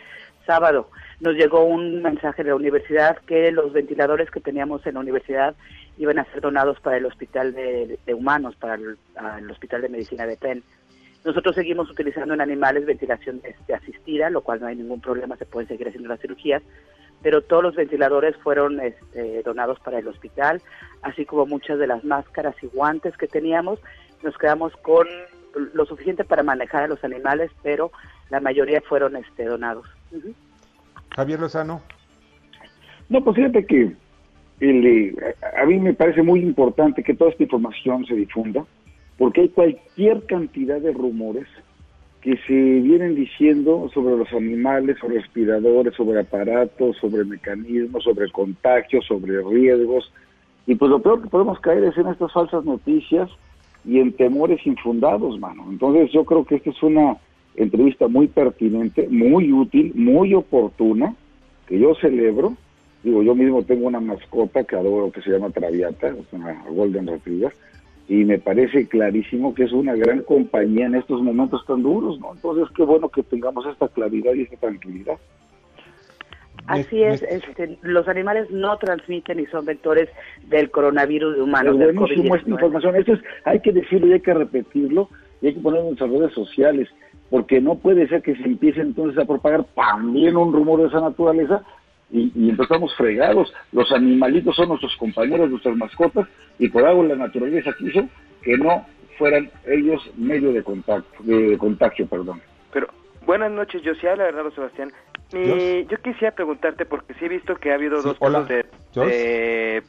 sábado, 0.45 0.89
nos 1.19 1.35
llegó 1.35 1.63
un 1.63 2.01
mensaje 2.01 2.43
de 2.43 2.49
la 2.49 2.55
universidad 2.55 3.17
que 3.19 3.51
los 3.51 3.71
ventiladores 3.71 4.29
que 4.29 4.39
teníamos 4.39 4.85
en 4.85 4.95
la 4.95 4.99
universidad 4.99 5.55
iban 5.97 6.19
a 6.19 6.25
ser 6.25 6.41
donados 6.41 6.79
para 6.79 6.97
el 6.97 7.05
hospital 7.05 7.53
de, 7.53 7.99
humanos, 8.13 8.55
para 8.55 8.75
el, 8.75 9.51
hospital 9.51 9.81
de 9.81 9.89
medicina 9.89 10.25
de 10.25 10.37
Penn. 10.37 10.63
Nosotros 11.25 11.55
seguimos 11.55 11.89
utilizando 11.89 12.33
en 12.33 12.41
animales 12.41 12.85
ventilación 12.85 13.41
asistida, 13.73 14.29
lo 14.29 14.41
cual 14.41 14.61
no 14.61 14.67
hay 14.67 14.75
ningún 14.75 15.01
problema, 15.01 15.35
se 15.35 15.45
pueden 15.45 15.67
seguir 15.67 15.89
haciendo 15.89 16.07
las 16.07 16.21
cirugías, 16.21 16.63
pero 17.21 17.41
todos 17.41 17.63
los 17.63 17.75
ventiladores 17.75 18.35
fueron 18.37 18.79
este, 18.79 19.43
donados 19.43 19.79
para 19.79 19.99
el 19.99 20.07
hospital, 20.07 20.61
así 21.01 21.25
como 21.25 21.45
muchas 21.45 21.79
de 21.79 21.87
las 21.87 22.03
máscaras 22.03 22.55
y 22.61 22.67
guantes 22.67 23.15
que 23.17 23.27
teníamos. 23.27 23.79
Nos 24.23 24.37
quedamos 24.37 24.73
con 24.77 25.07
lo 25.73 25.85
suficiente 25.85 26.23
para 26.23 26.43
manejar 26.43 26.83
a 26.83 26.87
los 26.87 27.03
animales, 27.03 27.51
pero 27.63 27.91
la 28.29 28.39
mayoría 28.39 28.81
fueron 28.81 29.15
este, 29.15 29.45
donados. 29.45 29.87
Javier 31.15 31.39
Lozano. 31.39 31.81
No, 33.09 33.23
pues 33.23 33.35
fíjate 33.35 33.65
que 33.65 33.95
el, 34.59 35.17
a 35.57 35.65
mí 35.65 35.79
me 35.79 35.93
parece 35.93 36.21
muy 36.21 36.41
importante 36.41 37.03
que 37.03 37.15
toda 37.15 37.31
esta 37.31 37.43
información 37.43 38.05
se 38.05 38.13
difunda, 38.13 38.65
porque 39.17 39.41
hay 39.41 39.49
cualquier 39.49 40.25
cantidad 40.25 40.79
de 40.79 40.93
rumores 40.93 41.47
que 42.21 42.35
se 42.45 42.53
vienen 42.53 43.15
diciendo 43.15 43.89
sobre 43.93 44.17
los 44.17 44.31
animales, 44.33 44.97
sobre 44.99 45.19
respiradores, 45.19 45.93
sobre 45.95 46.19
aparatos, 46.19 46.97
sobre 46.97 47.23
mecanismos, 47.23 48.03
sobre 48.03 48.29
contagios, 48.31 49.05
sobre 49.05 49.41
riesgos. 49.41 50.11
Y 50.67 50.75
pues 50.75 50.91
lo 50.91 51.01
peor 51.01 51.21
que 51.21 51.29
podemos 51.29 51.59
caer 51.59 51.83
es 51.85 51.97
en 51.97 52.07
estas 52.07 52.33
falsas 52.33 52.65
noticias 52.65 53.29
y 53.85 53.99
en 53.99 54.11
temores 54.11 54.65
infundados, 54.67 55.39
mano. 55.39 55.65
Entonces 55.69 56.11
yo 56.11 56.25
creo 56.25 56.43
que 56.43 56.55
esta 56.55 56.71
es 56.71 56.83
una 56.83 57.15
entrevista 57.55 58.07
muy 58.07 58.27
pertinente, 58.27 59.07
muy 59.09 59.51
útil, 59.53 59.93
muy 59.95 60.33
oportuna, 60.33 61.15
que 61.67 61.79
yo 61.79 61.95
celebro. 61.95 62.53
Digo, 63.01 63.23
yo 63.23 63.33
mismo 63.33 63.63
tengo 63.63 63.87
una 63.87 64.01
mascota 64.01 64.65
que 64.65 64.75
adoro 64.75 65.09
que 65.09 65.21
se 65.21 65.31
llama 65.31 65.51
Traviata, 65.51 66.13
una 66.33 66.63
Golden 66.69 67.07
Retriever 67.07 67.53
y 68.09 68.25
me 68.25 68.39
parece 68.39 68.87
clarísimo 68.87 69.53
que 69.53 69.65
es 69.65 69.71
una 69.71 69.95
gran 69.95 70.23
compañía 70.23 70.87
en 70.87 70.95
estos 70.95 71.21
momentos 71.21 71.63
tan 71.67 71.83
duros, 71.83 72.19
¿no? 72.19 72.33
Entonces, 72.33 72.67
qué 72.75 72.83
bueno 72.83 73.07
que 73.07 73.21
tengamos 73.21 73.67
esta 73.67 73.87
claridad 73.87 74.33
y 74.33 74.41
esta 74.41 74.57
tranquilidad. 74.57 75.17
Así 76.65 77.03
es, 77.03 77.21
este, 77.21 77.77
los 77.83 78.07
animales 78.07 78.49
no 78.49 78.77
transmiten 78.77 79.39
y 79.39 79.45
son 79.45 79.65
vectores 79.65 80.09
del 80.47 80.71
coronavirus 80.71 81.35
de 81.35 81.41
humanos. 81.43 81.79
Es 81.79 81.95
buenísimo 81.95 82.35
esta 82.35 82.49
información, 82.49 82.95
esto 82.95 83.13
es, 83.13 83.19
hay 83.45 83.59
que 83.59 83.71
decirlo 83.71 84.07
y 84.07 84.13
hay 84.13 84.21
que 84.21 84.33
repetirlo 84.33 85.09
y 85.41 85.47
hay 85.47 85.53
que 85.53 85.59
ponerlo 85.61 85.89
en 85.89 85.95
nuestras 85.95 86.09
redes 86.09 86.33
sociales, 86.33 86.89
porque 87.29 87.61
no 87.61 87.75
puede 87.75 88.07
ser 88.07 88.23
que 88.23 88.35
se 88.35 88.43
empiece 88.43 88.81
entonces 88.81 89.21
a 89.21 89.25
propagar 89.25 89.65
también 89.75 90.35
un 90.35 90.51
rumor 90.51 90.81
de 90.81 90.87
esa 90.87 90.99
naturaleza 90.99 91.63
y, 92.11 92.31
y 92.35 92.49
empezamos 92.49 92.95
fregados. 92.95 93.53
Los 93.71 93.91
animalitos 93.91 94.55
son 94.55 94.69
nuestros 94.69 94.95
compañeros, 94.97 95.49
nuestras 95.49 95.75
mascotas, 95.75 96.27
y 96.57 96.69
por 96.69 96.85
algo 96.85 97.03
la 97.03 97.15
naturaleza 97.15 97.71
quiso 97.77 98.07
que 98.41 98.57
no 98.57 98.85
fueran 99.17 99.51
ellos 99.67 100.01
medio 100.17 100.53
de 100.53 100.63
contacto, 100.63 101.23
de 101.23 101.57
contagio, 101.57 102.07
perdón. 102.07 102.41
Pero 102.71 102.87
buenas 103.25 103.51
noches, 103.51 103.81
yo 103.83 103.93
la 104.01 104.23
verdad, 104.23 104.51
Sebastián. 104.55 104.91
yo 105.31 105.97
quisiera 106.01 106.33
preguntarte 106.33 106.85
porque 106.85 107.13
sí 107.15 107.25
he 107.25 107.29
visto 107.29 107.55
que 107.55 107.71
ha 107.71 107.75
habido 107.75 108.01
dos 108.01 108.17
casos 108.17 108.47
de, 108.47 108.65
de, 108.95 109.83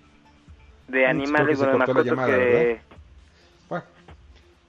de 0.89 1.07
animales, 1.07 1.59
bueno, 1.59 1.79
mascotas 1.79 2.27
que 2.27 2.81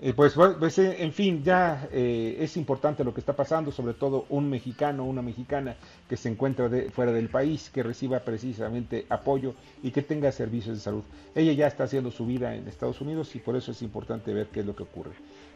eh, 0.04 0.14
pues, 0.16 0.34
pues 0.34 0.80
eh, 0.80 0.96
en 1.04 1.14
fin, 1.14 1.44
ya 1.44 1.88
eh, 1.92 2.38
es 2.40 2.58
importante 2.58 3.04
lo 3.04 3.14
que 3.14 3.20
está 3.20 3.34
pasando, 3.34 3.72
sobre 3.72 3.94
todo 3.94 4.26
un 4.30 4.50
mexicano, 4.50 5.06
una 5.06 5.22
mexicana 5.22 5.76
que 6.10 6.18
se 6.18 6.28
encuentra 6.28 6.68
fuera 6.92 7.12
del 7.12 7.30
país, 7.30 7.70
que 7.70 7.84
reciba 7.84 8.20
precisamente 8.22 9.06
apoyo 9.10 9.54
y 9.84 9.92
que 9.92 10.02
tenga 10.02 10.32
servicios 10.32 10.78
de 10.78 10.82
salud. 10.82 11.04
Ella 11.36 11.54
ya 11.54 11.68
está 11.68 11.84
haciendo 11.84 12.10
su 12.10 12.26
vida 12.26 12.56
en 12.56 12.68
Estados 12.68 13.00
Unidos 13.00 13.36
y 13.36 13.40
por 13.40 13.56
eso 13.56 13.72
es 13.72 13.84
importante 13.84 14.34
ver 14.34 14.48
qué 14.48 14.62
es 14.62 14.66
lo 14.66 14.76
que 14.76 14.84
ocurre. 14.84 15.12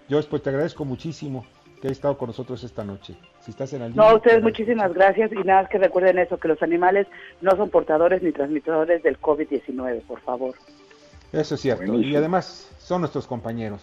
Yo 0.08 0.22
pues 0.30 0.44
te 0.44 0.52
agradezco 0.52 0.86
muchísimo 0.86 1.44
que 1.82 1.88
hayas 1.88 1.98
estado 1.98 2.16
con 2.16 2.28
nosotros 2.28 2.64
esta 2.64 2.84
noche. 2.84 3.16
Si 3.40 3.50
estás 3.50 3.74
en 3.74 3.82
el 3.82 3.96
No, 3.96 4.04
a 4.04 4.14
ustedes 4.14 4.44
muchísimas 4.44 4.94
gracias 4.94 5.32
y 5.32 5.38
nada 5.38 5.64
más 5.64 5.72
que 5.72 5.80
recuerden 5.80 6.20
eso, 6.20 6.38
que 6.38 6.50
los 6.50 6.62
animales 6.62 7.08
no 7.42 7.56
son 7.56 7.72
portadores 7.72 8.22
ni 8.22 8.32
transmisores 8.32 9.02
del 9.02 9.20
COVID-19, 9.20 10.04
por 10.04 10.22
favor. 10.22 10.54
Eso 11.34 11.56
es 11.56 11.62
cierto. 11.62 11.96
Y 11.96 12.16
además 12.16 12.72
son 12.78 13.02
nuestros 13.02 13.26
compañeros. 13.26 13.82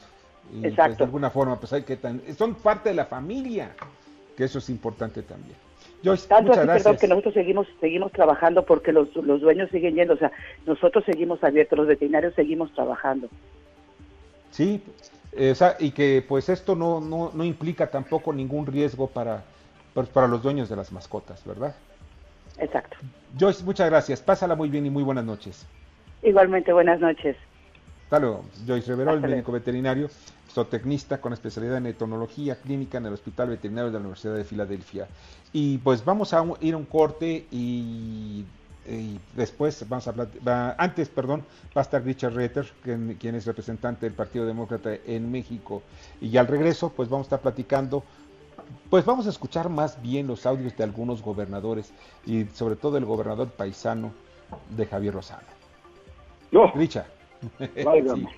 Y 0.51 0.71
pues, 0.71 0.99
de 0.99 1.05
alguna 1.05 1.31
forma, 1.31 1.59
pues 1.59 1.73
hay 1.73 1.83
que... 1.83 1.99
son 2.37 2.55
parte 2.57 2.91
de 2.91 2.95
la 2.95 3.07
familia, 3.07 3.75
que 4.37 4.45
eso 4.45 4.59
es 4.59 4.69
importante 4.71 5.23
también. 5.23 5.57
Joyce, 6.05 6.29
Tanto 6.29 6.53
así, 6.53 6.67
perdón, 6.67 6.97
que 6.97 7.09
nosotros 7.09 7.35
seguimos 7.35 7.67
seguimos 7.81 8.13
trabajando 8.13 8.65
porque 8.65 8.93
los, 8.93 9.15
los 9.17 9.41
dueños 9.41 9.71
siguen 9.71 9.95
yendo, 9.95 10.15
o 10.15 10.17
sea, 10.17 10.33
nosotros 10.67 11.05
seguimos 11.05 11.43
abiertos, 11.45 11.79
los 11.79 11.87
veterinarios 11.87 12.35
seguimos 12.35 12.73
trabajando. 12.73 13.29
Sí, 14.51 14.83
eh, 15.33 15.55
y 15.79 15.93
que 15.93 16.25
pues 16.27 16.49
esto 16.49 16.75
no, 16.75 17.01
no, 17.01 17.31
no 17.33 17.45
implica 17.45 17.91
tampoco 17.91 18.33
ningún 18.33 18.67
riesgo 18.67 19.07
para, 19.07 19.45
pues, 19.95 20.09
para 20.09 20.27
los 20.27 20.43
dueños 20.43 20.69
de 20.69 20.77
las 20.77 20.93
mascotas, 20.93 21.45
¿verdad? 21.45 21.75
Exacto. 22.59 22.97
Joyce, 23.39 23.65
muchas 23.65 23.89
gracias. 23.89 24.21
Pásala 24.21 24.55
muy 24.55 24.69
bien 24.69 24.85
y 24.85 24.91
muy 24.91 25.03
buenas 25.03 25.25
noches. 25.25 25.67
Igualmente, 26.23 26.73
buenas 26.73 27.01
noches. 27.01 27.37
Hasta 28.13 28.27
luego. 28.27 28.45
Joyce 28.67 28.89
Reverol, 28.89 29.23
médico 29.23 29.53
veterinario, 29.53 30.11
zootecnista 30.53 31.19
con 31.19 31.33
especialidad 31.33 31.79
en 31.79 31.87
etología 31.87 32.57
clínica 32.57 32.99
en 32.99 33.07
el 33.07 33.15
Hospital 33.15 33.49
Veterinario 33.49 33.87
de 33.87 33.95
la 33.95 34.01
Universidad 34.01 34.35
de 34.35 34.45
Filadelfia. 34.45 35.09
Y 35.51 35.79
pues 35.79 36.05
vamos 36.05 36.35
a 36.35 36.45
ir 36.61 36.75
a 36.75 36.77
un 36.77 36.85
corte 36.85 37.47
y, 37.51 38.45
después 39.35 39.89
vamos 39.89 40.07
a 40.09 40.11
hablar, 40.11 40.29
antes, 40.77 41.09
perdón, 41.09 41.43
va 41.75 41.81
a 41.81 41.85
estar 41.85 42.05
Richard 42.05 42.35
Retter, 42.35 42.71
quien, 42.83 43.35
es 43.35 43.47
representante 43.47 44.05
del 44.05 44.15
Partido 44.15 44.45
Demócrata 44.45 44.91
en 45.07 45.33
México. 45.33 45.83
Y 46.21 46.37
al 46.37 46.49
regreso, 46.49 46.93
pues 46.95 47.09
vamos 47.09 47.25
a 47.25 47.29
estar 47.29 47.41
platicando 47.41 48.05
pues 48.91 49.07
vamos 49.07 49.27
a 49.27 49.31
escuchar 49.31 49.71
más 49.71 50.01
bien 50.03 50.27
los 50.27 50.45
audios 50.45 50.77
de 50.77 50.85
algunos 50.85 51.23
gobernadores 51.23 51.93
y 52.27 52.45
sobre 52.45 52.77
todo 52.77 52.99
el 52.99 53.07
gobernador 53.07 53.49
paisano 53.49 54.13
de 54.77 54.85
Javier 54.85 55.15
Rosado. 55.15 55.47
No. 56.51 56.71
Vai, 57.85 58.03
Gama. 58.03 58.31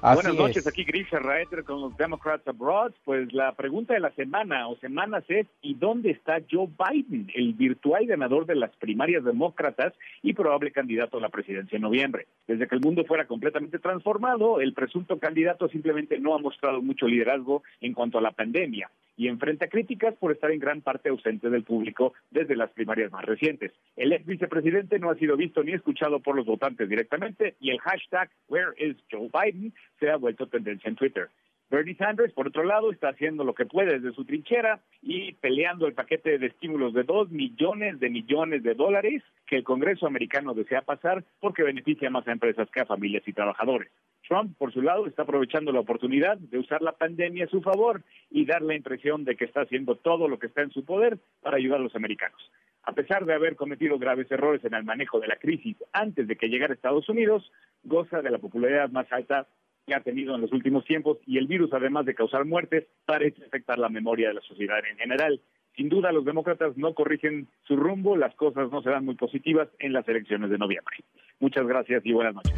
Buenas 0.00 0.34
noches, 0.34 0.66
aquí 0.66 0.84
Grisha 0.84 1.18
Reiter 1.18 1.64
con 1.64 1.80
los 1.80 1.96
Democrats 1.96 2.46
Abroad. 2.46 2.92
Pues 3.04 3.32
la 3.32 3.52
pregunta 3.52 3.94
de 3.94 4.00
la 4.00 4.10
semana 4.12 4.68
o 4.68 4.76
semanas 4.76 5.24
es 5.28 5.46
¿y 5.62 5.74
dónde 5.74 6.10
está 6.10 6.40
Joe 6.50 6.68
Biden, 6.68 7.30
el 7.34 7.54
virtual 7.54 8.06
ganador 8.06 8.46
de 8.46 8.56
las 8.56 8.74
primarias 8.76 9.24
demócratas 9.24 9.94
y 10.22 10.32
probable 10.34 10.72
candidato 10.72 11.18
a 11.18 11.20
la 11.20 11.28
presidencia 11.28 11.76
en 11.76 11.82
noviembre? 11.82 12.26
Desde 12.46 12.66
que 12.66 12.74
el 12.74 12.80
mundo 12.80 13.04
fuera 13.04 13.26
completamente 13.26 13.78
transformado, 13.78 14.60
el 14.60 14.74
presunto 14.74 15.18
candidato 15.18 15.68
simplemente 15.68 16.18
no 16.18 16.34
ha 16.34 16.38
mostrado 16.38 16.82
mucho 16.82 17.06
liderazgo 17.06 17.62
en 17.80 17.92
cuanto 17.92 18.18
a 18.18 18.22
la 18.22 18.32
pandemia 18.32 18.90
y 19.16 19.28
enfrenta 19.28 19.68
críticas 19.68 20.14
por 20.16 20.32
estar 20.32 20.50
en 20.50 20.58
gran 20.58 20.80
parte 20.80 21.08
ausente 21.10 21.50
del 21.50 21.64
público 21.64 22.14
desde 22.30 22.56
las 22.56 22.70
primarias 22.70 23.12
más 23.12 23.24
recientes. 23.24 23.72
El 23.94 24.12
ex 24.12 24.24
vicepresidente 24.24 24.98
no 24.98 25.10
ha 25.10 25.16
sido 25.16 25.36
visto 25.36 25.62
ni 25.62 25.72
escuchado 25.72 26.20
por 26.20 26.34
los 26.34 26.46
votantes 26.46 26.88
directamente 26.88 27.54
y 27.60 27.70
el 27.70 27.78
hashtag 27.80 28.30
Where 28.48 28.72
is 28.78 28.96
Joe 29.10 29.28
Biden 29.32 29.61
se 30.00 30.10
ha 30.10 30.16
vuelto 30.16 30.46
tendencia 30.46 30.88
en 30.88 30.96
Twitter. 30.96 31.28
Bernie 31.72 31.96
Sanders, 31.96 32.34
por 32.34 32.48
otro 32.48 32.64
lado, 32.64 32.92
está 32.92 33.08
haciendo 33.08 33.44
lo 33.44 33.54
que 33.54 33.64
puede 33.64 33.98
desde 33.98 34.14
su 34.14 34.26
trinchera 34.26 34.80
y 35.00 35.32
peleando 35.32 35.86
el 35.86 35.94
paquete 35.94 36.38
de 36.38 36.48
estímulos 36.48 36.92
de 36.92 37.02
dos 37.02 37.30
millones 37.30 37.98
de 37.98 38.10
millones 38.10 38.62
de 38.62 38.74
dólares 38.74 39.22
que 39.46 39.56
el 39.56 39.64
Congreso 39.64 40.06
americano 40.06 40.52
desea 40.52 40.82
pasar 40.82 41.24
porque 41.40 41.62
beneficia 41.62 42.10
más 42.10 42.28
a 42.28 42.32
empresas 42.32 42.68
que 42.70 42.82
a 42.82 42.84
familias 42.84 43.26
y 43.26 43.32
trabajadores. 43.32 43.90
Trump, 44.28 44.54
por 44.58 44.70
su 44.72 44.82
lado, 44.82 45.06
está 45.06 45.22
aprovechando 45.22 45.72
la 45.72 45.80
oportunidad 45.80 46.36
de 46.36 46.58
usar 46.58 46.82
la 46.82 46.92
pandemia 46.92 47.46
a 47.46 47.48
su 47.48 47.62
favor 47.62 48.02
y 48.30 48.44
dar 48.44 48.60
la 48.60 48.74
impresión 48.74 49.24
de 49.24 49.34
que 49.36 49.46
está 49.46 49.62
haciendo 49.62 49.96
todo 49.96 50.28
lo 50.28 50.38
que 50.38 50.48
está 50.48 50.60
en 50.60 50.72
su 50.72 50.84
poder 50.84 51.18
para 51.40 51.56
ayudar 51.56 51.80
a 51.80 51.84
los 51.84 51.96
americanos. 51.96 52.40
A 52.84 52.92
pesar 52.92 53.24
de 53.24 53.34
haber 53.34 53.56
cometido 53.56 53.98
graves 53.98 54.30
errores 54.30 54.64
en 54.64 54.74
el 54.74 54.84
manejo 54.84 55.20
de 55.20 55.28
la 55.28 55.36
crisis 55.36 55.76
antes 55.92 56.26
de 56.26 56.36
que 56.36 56.48
llegara 56.48 56.72
a 56.72 56.74
Estados 56.74 57.08
Unidos, 57.08 57.50
goza 57.84 58.22
de 58.22 58.30
la 58.30 58.38
popularidad 58.38 58.90
más 58.90 59.10
alta 59.12 59.46
que 59.86 59.94
ha 59.94 60.00
tenido 60.00 60.34
en 60.34 60.40
los 60.40 60.52
últimos 60.52 60.84
tiempos 60.84 61.18
y 61.26 61.38
el 61.38 61.46
virus, 61.46 61.72
además 61.72 62.06
de 62.06 62.14
causar 62.14 62.44
muertes, 62.44 62.86
parece 63.04 63.44
afectar 63.44 63.78
la 63.78 63.88
memoria 63.88 64.28
de 64.28 64.34
la 64.34 64.40
sociedad 64.42 64.78
en 64.88 64.96
general. 64.96 65.40
Sin 65.76 65.88
duda, 65.88 66.12
los 66.12 66.24
demócratas 66.24 66.76
no 66.76 66.94
corrigen 66.94 67.48
su 67.66 67.76
rumbo, 67.76 68.16
las 68.16 68.34
cosas 68.34 68.70
no 68.70 68.82
serán 68.82 69.04
muy 69.04 69.14
positivas 69.14 69.68
en 69.78 69.92
las 69.92 70.06
elecciones 70.08 70.50
de 70.50 70.58
noviembre. 70.58 70.96
Muchas 71.40 71.66
gracias 71.66 72.04
y 72.04 72.12
buenas 72.12 72.34
noches. 72.34 72.52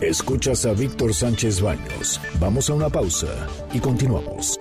Escuchas 0.00 0.66
a 0.66 0.74
Víctor 0.74 1.14
Sánchez 1.14 1.62
Baños. 1.62 2.20
Vamos 2.38 2.68
a 2.68 2.74
una 2.74 2.88
pausa 2.88 3.48
y 3.72 3.80
continuamos. 3.80 4.58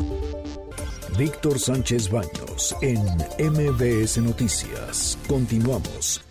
Víctor 1.17 1.59
Sánchez 1.59 2.09
Baños 2.09 2.75
en 2.81 2.99
MBS 3.39 4.17
Noticias. 4.17 5.17
Continuamos. 5.29 6.21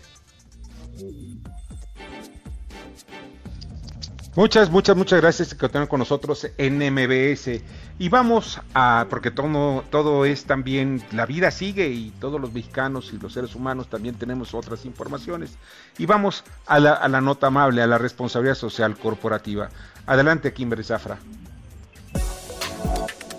Muchas, 4.35 4.69
muchas, 4.69 4.95
muchas 4.95 5.21
gracias 5.21 5.55
que 5.55 5.65
estén 5.65 5.87
con 5.87 5.99
nosotros 5.99 6.47
en 6.57 6.77
MBS. 6.77 7.61
Y 7.97 8.09
vamos 8.09 8.59
a, 8.75 9.07
porque 9.09 9.31
todo, 9.31 9.83
todo 9.89 10.23
es 10.23 10.45
también, 10.45 11.03
la 11.13 11.25
vida 11.25 11.49
sigue 11.49 11.87
y 11.89 12.11
todos 12.19 12.39
los 12.39 12.53
mexicanos 12.53 13.11
y 13.11 13.17
los 13.17 13.33
seres 13.33 13.55
humanos 13.55 13.89
también 13.89 14.15
tenemos 14.15 14.53
otras 14.53 14.85
informaciones. 14.85 15.57
Y 15.97 16.05
vamos 16.05 16.43
a 16.67 16.79
la, 16.79 16.93
a 16.93 17.07
la 17.07 17.21
nota 17.21 17.47
amable, 17.47 17.81
a 17.81 17.87
la 17.87 17.97
responsabilidad 17.97 18.55
social 18.55 18.95
corporativa. 18.97 19.69
Adelante, 20.05 20.53
Kimberly 20.53 20.83
Zafra. 20.83 21.17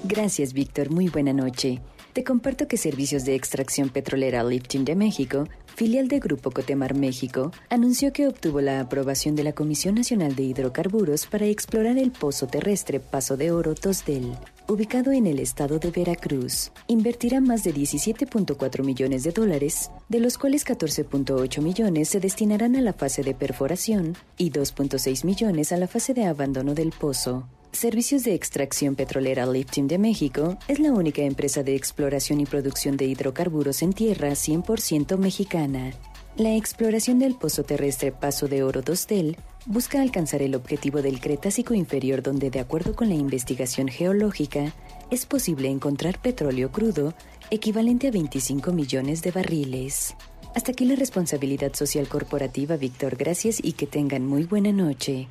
Gracias, 0.08 0.52
Víctor. 0.52 0.90
Muy 0.90 1.08
buena 1.08 1.32
noche. 1.32 1.80
Te 2.12 2.22
comparto 2.22 2.68
que 2.68 2.76
Servicios 2.76 3.24
de 3.24 3.34
Extracción 3.34 3.88
Petrolera 3.88 4.44
Lifting 4.44 4.84
de 4.84 4.94
México 4.94 5.48
filial 5.76 6.08
de 6.08 6.20
Grupo 6.20 6.50
Cotemar 6.50 6.94
México, 6.94 7.52
anunció 7.68 8.10
que 8.10 8.26
obtuvo 8.26 8.62
la 8.62 8.80
aprobación 8.80 9.36
de 9.36 9.44
la 9.44 9.52
Comisión 9.52 9.94
Nacional 9.94 10.34
de 10.34 10.42
Hidrocarburos 10.44 11.26
para 11.26 11.44
explorar 11.44 11.98
el 11.98 12.12
pozo 12.12 12.46
terrestre 12.46 12.98
Paso 12.98 13.36
de 13.36 13.50
Oro 13.52 13.74
Tosdel, 13.74 14.32
ubicado 14.68 15.12
en 15.12 15.26
el 15.26 15.38
estado 15.38 15.78
de 15.78 15.90
Veracruz. 15.90 16.72
Invertirá 16.86 17.42
más 17.42 17.62
de 17.62 17.74
17.4 17.74 18.82
millones 18.82 19.22
de 19.22 19.32
dólares, 19.32 19.90
de 20.08 20.20
los 20.20 20.38
cuales 20.38 20.64
14.8 20.64 21.60
millones 21.60 22.08
se 22.08 22.20
destinarán 22.20 22.74
a 22.76 22.80
la 22.80 22.94
fase 22.94 23.22
de 23.22 23.34
perforación 23.34 24.16
y 24.38 24.50
2.6 24.50 25.26
millones 25.26 25.72
a 25.72 25.76
la 25.76 25.88
fase 25.88 26.14
de 26.14 26.24
abandono 26.24 26.72
del 26.72 26.90
pozo. 26.90 27.46
Servicios 27.76 28.24
de 28.24 28.32
Extracción 28.32 28.94
Petrolera 28.94 29.44
Lifting 29.44 29.86
de 29.86 29.98
México 29.98 30.56
es 30.66 30.78
la 30.78 30.92
única 30.92 31.20
empresa 31.20 31.62
de 31.62 31.76
exploración 31.76 32.40
y 32.40 32.46
producción 32.46 32.96
de 32.96 33.04
hidrocarburos 33.04 33.82
en 33.82 33.92
tierra 33.92 34.30
100% 34.30 35.18
mexicana. 35.18 35.92
La 36.38 36.56
exploración 36.56 37.18
del 37.18 37.34
pozo 37.34 37.64
terrestre 37.64 38.12
Paso 38.12 38.48
de 38.48 38.62
Oro 38.62 38.80
Dostel 38.80 39.36
busca 39.66 40.00
alcanzar 40.00 40.40
el 40.40 40.54
objetivo 40.54 41.02
del 41.02 41.20
Cretácico 41.20 41.74
inferior 41.74 42.22
donde, 42.22 42.48
de 42.48 42.60
acuerdo 42.60 42.96
con 42.96 43.10
la 43.10 43.14
investigación 43.14 43.88
geológica, 43.88 44.72
es 45.10 45.26
posible 45.26 45.68
encontrar 45.68 46.18
petróleo 46.22 46.72
crudo 46.72 47.12
equivalente 47.50 48.08
a 48.08 48.10
25 48.10 48.72
millones 48.72 49.20
de 49.20 49.32
barriles. 49.32 50.14
Hasta 50.54 50.72
aquí 50.72 50.86
la 50.86 50.96
responsabilidad 50.96 51.74
social 51.74 52.08
corporativa, 52.08 52.78
Víctor. 52.78 53.16
Gracias 53.16 53.62
y 53.62 53.72
que 53.72 53.86
tengan 53.86 54.26
muy 54.26 54.44
buena 54.44 54.72
noche. 54.72 55.28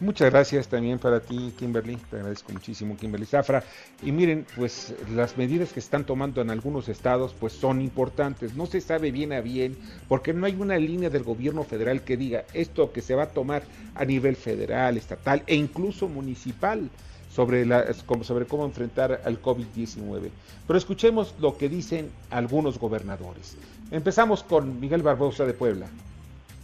Muchas 0.00 0.30
gracias 0.30 0.68
también 0.68 1.00
para 1.00 1.18
ti, 1.18 1.52
Kimberly. 1.58 1.96
Te 2.08 2.16
agradezco 2.16 2.52
muchísimo, 2.52 2.96
Kimberly 2.96 3.26
Zafra. 3.26 3.64
Y 4.00 4.12
miren, 4.12 4.46
pues 4.54 4.94
las 5.12 5.36
medidas 5.36 5.72
que 5.72 5.80
están 5.80 6.04
tomando 6.04 6.40
en 6.40 6.50
algunos 6.50 6.88
estados, 6.88 7.34
pues 7.38 7.52
son 7.52 7.80
importantes. 7.80 8.54
No 8.54 8.66
se 8.66 8.80
sabe 8.80 9.10
bien 9.10 9.32
a 9.32 9.40
bien, 9.40 9.76
porque 10.06 10.32
no 10.32 10.46
hay 10.46 10.54
una 10.54 10.78
línea 10.78 11.10
del 11.10 11.24
gobierno 11.24 11.64
federal 11.64 12.02
que 12.02 12.16
diga 12.16 12.44
esto 12.54 12.92
que 12.92 13.02
se 13.02 13.16
va 13.16 13.24
a 13.24 13.30
tomar 13.30 13.64
a 13.96 14.04
nivel 14.04 14.36
federal, 14.36 14.96
estatal 14.96 15.42
e 15.48 15.56
incluso 15.56 16.06
municipal 16.06 16.88
sobre, 17.34 17.66
la, 17.66 17.92
sobre 18.22 18.46
cómo 18.46 18.66
enfrentar 18.66 19.22
al 19.24 19.42
COVID-19. 19.42 20.30
Pero 20.64 20.78
escuchemos 20.78 21.34
lo 21.40 21.58
que 21.58 21.68
dicen 21.68 22.12
algunos 22.30 22.78
gobernadores. 22.78 23.56
Empezamos 23.90 24.44
con 24.44 24.78
Miguel 24.78 25.02
Barbosa 25.02 25.44
de 25.44 25.54
Puebla 25.54 25.88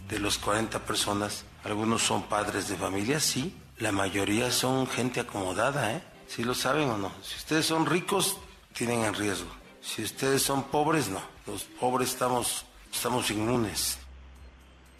de 0.09 0.19
los 0.19 0.37
40 0.37 0.79
personas, 0.79 1.45
algunos 1.63 2.01
son 2.01 2.23
padres 2.23 2.69
de 2.69 2.75
familia, 2.75 3.19
sí, 3.19 3.55
la 3.79 3.91
mayoría 3.91 4.51
son 4.51 4.87
gente 4.87 5.19
acomodada, 5.19 5.93
¿eh? 5.93 6.01
¿Sí 6.27 6.43
lo 6.43 6.53
saben 6.53 6.89
o 6.89 6.97
no? 6.97 7.11
Si 7.21 7.35
ustedes 7.37 7.65
son 7.65 7.85
ricos, 7.85 8.37
tienen 8.73 9.03
en 9.03 9.13
riesgo. 9.13 9.49
Si 9.81 10.03
ustedes 10.03 10.41
son 10.41 10.63
pobres, 10.63 11.09
no. 11.09 11.19
Los 11.45 11.63
pobres 11.63 12.09
estamos, 12.09 12.65
estamos 12.91 13.29
inmunes. 13.29 13.99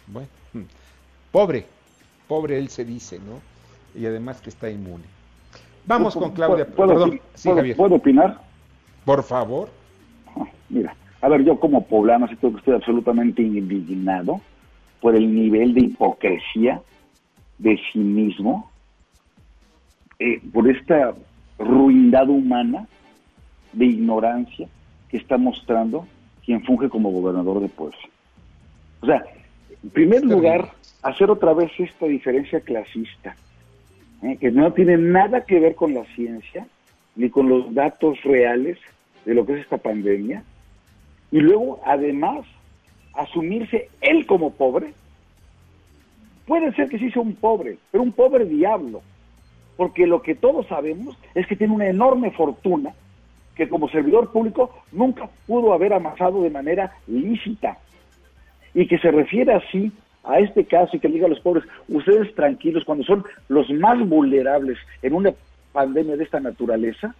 Bueno, 0.06 0.28
hmm. 0.52 0.62
pobre, 1.32 1.66
pobre 2.28 2.58
él 2.58 2.68
se 2.68 2.84
dice, 2.84 3.18
¿no? 3.18 3.40
Y 4.00 4.06
además 4.06 4.40
que 4.40 4.50
está 4.50 4.70
inmune. 4.70 5.04
Vamos 5.86 6.14
con 6.14 6.32
Claudia. 6.32 6.66
¿Puedo, 6.66 6.92
Perdón, 6.92 7.20
sí, 7.34 7.50
¿puedo 7.76 7.94
opinar? 7.96 8.40
Por 9.04 9.22
favor. 9.22 9.70
Ah, 10.36 10.44
mira, 10.68 10.94
a 11.20 11.28
ver, 11.28 11.44
yo 11.44 11.58
como 11.58 11.86
poblano, 11.86 12.28
si 12.28 12.36
que 12.36 12.48
estoy 12.48 12.74
absolutamente 12.74 13.42
indignado 13.42 14.40
por 15.06 15.14
el 15.14 15.32
nivel 15.32 15.72
de 15.72 15.82
hipocresía 15.82 16.82
de 17.58 17.78
sí 17.92 18.00
mismo, 18.00 18.72
eh, 20.18 20.40
por 20.52 20.68
esta 20.68 21.14
ruindad 21.60 22.28
humana 22.28 22.88
de 23.72 23.84
ignorancia 23.84 24.66
que 25.08 25.18
está 25.18 25.38
mostrando 25.38 26.08
quien 26.44 26.64
funge 26.64 26.88
como 26.88 27.12
gobernador 27.12 27.60
de 27.60 27.68
Puebla. 27.68 27.96
O 29.00 29.06
sea, 29.06 29.22
en 29.80 29.90
primer 29.90 30.24
lugar, 30.24 30.72
hacer 31.02 31.30
otra 31.30 31.54
vez 31.54 31.70
esta 31.78 32.06
diferencia 32.06 32.58
clasista, 32.58 33.36
eh, 34.24 34.36
que 34.38 34.50
no 34.50 34.72
tiene 34.72 34.96
nada 34.96 35.44
que 35.44 35.60
ver 35.60 35.76
con 35.76 35.94
la 35.94 36.04
ciencia 36.16 36.66
ni 37.14 37.30
con 37.30 37.48
los 37.48 37.72
datos 37.72 38.20
reales 38.24 38.76
de 39.24 39.34
lo 39.34 39.46
que 39.46 39.52
es 39.52 39.60
esta 39.60 39.78
pandemia, 39.78 40.42
y 41.30 41.38
luego, 41.38 41.80
además, 41.84 42.44
asumirse 43.16 43.88
él 44.00 44.26
como 44.26 44.52
pobre, 44.52 44.94
puede 46.46 46.72
ser 46.72 46.88
que 46.88 46.98
sí 46.98 47.10
sea 47.10 47.22
un 47.22 47.34
pobre, 47.34 47.78
pero 47.90 48.02
un 48.02 48.12
pobre 48.12 48.44
diablo, 48.44 49.02
porque 49.76 50.06
lo 50.06 50.22
que 50.22 50.34
todos 50.34 50.66
sabemos 50.66 51.16
es 51.34 51.46
que 51.46 51.56
tiene 51.56 51.74
una 51.74 51.88
enorme 51.88 52.30
fortuna 52.30 52.94
que 53.56 53.68
como 53.68 53.88
servidor 53.88 54.30
público 54.30 54.70
nunca 54.92 55.28
pudo 55.46 55.72
haber 55.72 55.94
amasado 55.94 56.42
de 56.42 56.50
manera 56.50 56.92
lícita. 57.06 57.78
Y 58.74 58.86
que 58.86 58.98
se 58.98 59.10
refiere 59.10 59.54
así 59.54 59.90
a 60.22 60.38
este 60.38 60.66
caso 60.66 60.96
y 60.96 61.00
que 61.00 61.08
diga 61.08 61.26
a 61.26 61.30
los 61.30 61.40
pobres, 61.40 61.64
ustedes 61.88 62.34
tranquilos, 62.34 62.84
cuando 62.84 63.04
son 63.04 63.24
los 63.48 63.70
más 63.70 63.98
vulnerables 64.06 64.76
en 65.00 65.14
una 65.14 65.32
pandemia 65.72 66.16
de 66.16 66.24
esta 66.24 66.40
naturaleza, 66.40 67.14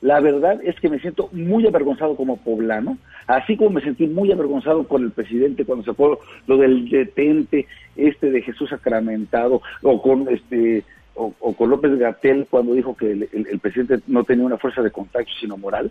la 0.00 0.20
verdad 0.20 0.60
es 0.64 0.78
que 0.80 0.88
me 0.88 0.98
siento 0.98 1.28
muy 1.32 1.66
avergonzado 1.66 2.16
como 2.16 2.38
poblano, 2.38 2.96
así 3.26 3.56
como 3.56 3.70
me 3.70 3.82
sentí 3.82 4.06
muy 4.06 4.32
avergonzado 4.32 4.86
con 4.88 5.02
el 5.04 5.10
presidente 5.10 5.64
cuando 5.64 5.84
se 5.84 5.94
fue 5.94 6.16
lo 6.46 6.56
del 6.56 6.88
detente 6.88 7.66
este 7.96 8.30
de 8.30 8.42
Jesús 8.42 8.70
sacramentado, 8.70 9.60
o 9.82 10.02
con 10.02 10.28
este 10.28 10.84
o, 11.14 11.32
con 11.54 11.68
López 11.68 11.98
Gatel 11.98 12.46
cuando 12.48 12.72
dijo 12.72 12.96
que 12.96 13.12
el, 13.12 13.58
presidente 13.60 14.00
no 14.06 14.24
tenía 14.24 14.46
una 14.46 14.56
fuerza 14.56 14.80
de 14.82 14.90
contacto 14.90 15.30
sino 15.38 15.58
moral. 15.58 15.90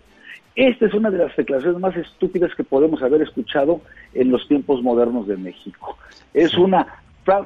Esta 0.56 0.86
es 0.86 0.94
una 0.94 1.10
de 1.10 1.18
las 1.18 1.36
declaraciones 1.36 1.80
más 1.80 1.96
estúpidas 1.96 2.52
que 2.56 2.64
podemos 2.64 3.00
haber 3.02 3.22
escuchado 3.22 3.80
en 4.12 4.32
los 4.32 4.48
tiempos 4.48 4.82
modernos 4.82 5.28
de 5.28 5.36
México. 5.36 5.96
Es 6.34 6.54
una, 6.58 6.86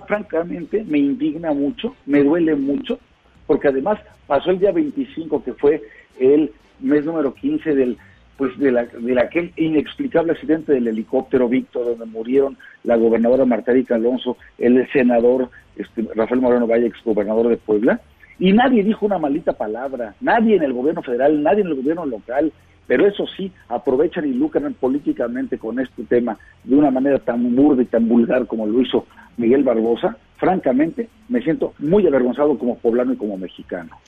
francamente, 0.07 0.83
me 0.85 0.99
indigna 0.99 1.53
mucho, 1.53 1.95
me 2.07 2.25
duele 2.25 2.55
mucho, 2.55 2.99
porque 3.47 3.69
además 3.69 3.99
pasó 4.27 4.51
el 4.51 4.59
día 4.59 4.73
25 4.73 5.45
que 5.45 5.53
fue 5.55 5.83
el 6.19 6.51
mes 6.81 7.05
número 7.05 7.35
15 7.35 7.75
del 7.75 7.99
pues 8.37 8.59
de, 8.59 8.73
la, 8.73 8.85
de 8.85 9.21
aquel 9.21 9.53
inexplicable 9.57 10.33
accidente 10.33 10.73
del 10.73 10.89
helicóptero 10.89 11.49
Víctor, 11.49 11.87
donde 11.87 12.07
murieron 12.07 12.57
la 12.83 12.97
gobernadora 12.97 13.45
Marta 13.45 13.73
Alonso, 13.91 14.37
el 14.59 14.91
senador 14.93 15.51
este, 15.77 16.05
Rafael 16.15 16.41
Moreno 16.41 16.67
Valle, 16.67 16.87
ex 16.87 17.03
gobernador 17.05 17.49
de 17.49 17.57
Puebla, 17.57 18.01
y 18.39 18.53
nadie 18.53 18.83
dijo 18.83 19.07
una 19.07 19.19
maldita 19.19 19.53
palabra, 19.53 20.15
nadie 20.21 20.57
en 20.57 20.65
el 20.65 20.73
gobierno 20.73 21.03
federal, 21.03 21.43
nadie 21.43 21.61
en 21.61 21.69
el 21.69 21.77
gobierno 21.77 22.07
local, 22.07 22.53
pero 22.87 23.07
eso 23.07 23.25
sí, 23.37 23.51
aprovechan 23.69 24.27
y 24.27 24.33
lucran 24.33 24.75
políticamente 24.75 25.57
con 25.57 25.79
este 25.79 26.05
tema 26.05 26.37
de 26.65 26.75
una 26.75 26.91
manera 26.91 27.19
tan 27.19 27.55
burda 27.55 27.83
y 27.83 27.87
tan 27.87 28.09
vulgar 28.09 28.47
como 28.47 28.67
lo 28.67 28.81
hizo 28.81 29.07
Miguel 29.37 29.63
Barbosa, 29.63 30.17
francamente 30.45 31.09
me 31.29 31.43
siento 31.43 31.75
muy 31.79 32.07
avergonzado 32.07 32.59
como 32.59 32.77
poblano 32.77 33.13
y 33.13 33.17
como 33.17 33.37
mexicano. 33.39 33.99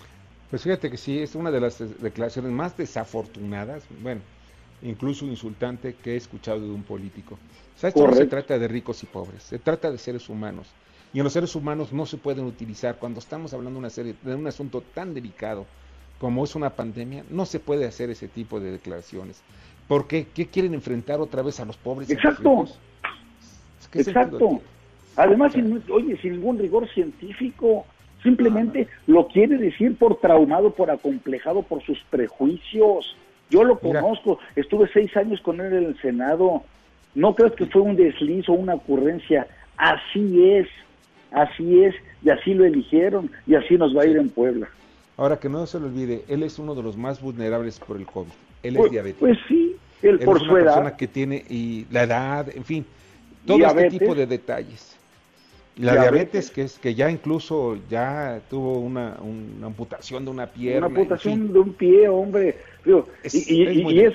Pues 0.51 0.62
fíjate 0.62 0.90
que 0.90 0.96
sí, 0.96 1.18
es 1.18 1.35
una 1.35 1.51
de 1.51 1.61
las 1.61 1.79
declaraciones 2.01 2.53
más 2.53 2.77
desafortunadas, 2.77 3.85
bueno, 4.03 4.20
incluso 4.83 5.25
insultante 5.25 5.94
que 5.94 6.12
he 6.12 6.16
escuchado 6.16 6.61
de 6.61 6.70
un 6.70 6.83
político. 6.83 7.38
Sea, 7.77 7.88
esto 7.88 8.07
no 8.07 8.14
se 8.14 8.27
trata 8.27 8.59
de 8.59 8.68
ricos 8.68 9.03
y 9.03 9.07
pobres, 9.07 9.42
se 9.42 9.59
trata 9.59 9.90
de 9.90 9.99
seres 9.99 10.29
humanos. 10.29 10.68
Y 11.12 11.18
en 11.18 11.25
los 11.25 11.33
seres 11.33 11.55
humanos 11.55 11.92
no 11.92 12.05
se 12.05 12.18
pueden 12.18 12.44
utilizar, 12.44 12.96
cuando 12.96 13.18
estamos 13.18 13.55
hablando 13.55 13.79
de, 13.79 13.81
una 13.81 13.90
serie, 13.90 14.14
de 14.22 14.35
un 14.35 14.46
asunto 14.46 14.83
tan 14.83 15.14
delicado 15.14 15.66
como 16.20 16.44
es 16.44 16.55
una 16.55 16.70
pandemia, 16.70 17.25
no 17.31 17.46
se 17.46 17.61
puede 17.61 17.87
hacer 17.87 18.11
ese 18.11 18.29
tipo 18.29 18.61
de 18.61 18.72
declaraciones. 18.72 19.40
¿Por 19.88 20.07
qué? 20.07 20.27
¿Qué 20.35 20.46
quieren 20.46 20.75
enfrentar 20.75 21.20
otra 21.20 21.42
vez 21.42 21.61
a 21.61 21.64
los 21.64 21.77
pobres? 21.77 22.11
Exacto. 22.11 22.66
Exacto. 23.94 24.61
Además, 25.17 25.55
oye, 25.91 26.17
sin 26.19 26.33
ningún 26.33 26.59
rigor 26.59 26.89
científico, 26.89 27.87
Simplemente 28.27 28.89
lo 29.07 29.29
quiere 29.29 29.57
decir 29.57 29.97
por 29.97 30.19
traumado, 30.19 30.71
por 30.71 30.91
acomplejado, 30.91 31.63
por 31.63 31.81
sus 31.85 31.99
prejuicios. 32.11 33.17
Yo 33.51 33.63
lo 33.63 33.79
conozco, 33.79 34.41
estuve 34.57 34.91
seis 34.93 35.17
años 35.17 35.41
con 35.43 35.61
él 35.61 35.73
en 35.73 35.85
el 35.85 36.01
Senado. 36.01 36.65
No 37.15 37.37
creo 37.37 37.55
que 37.55 37.67
fue 37.67 37.83
un 37.83 37.95
desliz 37.95 38.49
o 38.49 38.55
una 38.55 38.75
ocurrencia. 38.75 39.47
Así 39.77 40.51
es, 40.51 40.67
así 41.31 41.85
es, 41.85 41.95
y 42.25 42.31
así 42.31 42.53
lo 42.55 42.65
eligieron, 42.65 43.31
y 43.47 43.55
así 43.55 43.77
nos 43.77 43.97
va 43.97 44.03
a 44.03 44.07
ir 44.07 44.17
en 44.17 44.29
Puebla. 44.29 44.69
Ahora 45.17 45.39
que 45.39 45.49
no 45.49 45.65
se 45.67 45.79
lo 45.79 45.87
olvide, 45.87 46.25
él 46.27 46.43
es 46.43 46.59
uno 46.59 46.75
de 46.75 46.83
los 46.83 46.97
más 46.97 47.21
vulnerables 47.21 47.79
por 47.79 47.97
el 47.97 48.07
COVID. 48.07 48.33
Él 48.65 48.75
es 48.75 48.81
pues, 48.81 48.91
diabético. 48.91 49.21
Pues 49.21 49.39
sí, 49.47 49.77
él, 50.03 50.19
por 50.19 50.39
es 50.39 50.43
una 50.43 50.53
persona 50.53 50.97
que 50.97 51.07
tiene 51.07 51.45
y 51.49 51.87
la 51.93 52.03
edad, 52.03 52.49
en 52.53 52.64
fin, 52.64 52.85
todo 53.47 53.64
este 53.64 53.91
tipo 53.91 54.17
de 54.17 54.27
detalles. 54.27 54.95
La 55.79 55.93
diabetes, 55.93 56.51
que 56.51 56.62
es 56.62 56.79
que 56.79 56.95
ya 56.95 57.11
incluso 57.11 57.77
ya 57.91 58.41
tuvo 58.49 58.79
una, 58.79 59.16
amputación 59.62 60.24
de 60.24 60.31
una 60.31 60.47
pierna. 60.47 60.87
Una 60.87 61.01
amputación 61.01 61.53
de 61.53 61.59
un 61.59 61.74
pie, 61.74 62.09
hombre. 62.09 62.57
y, 62.87 64.01
es, 64.01 64.14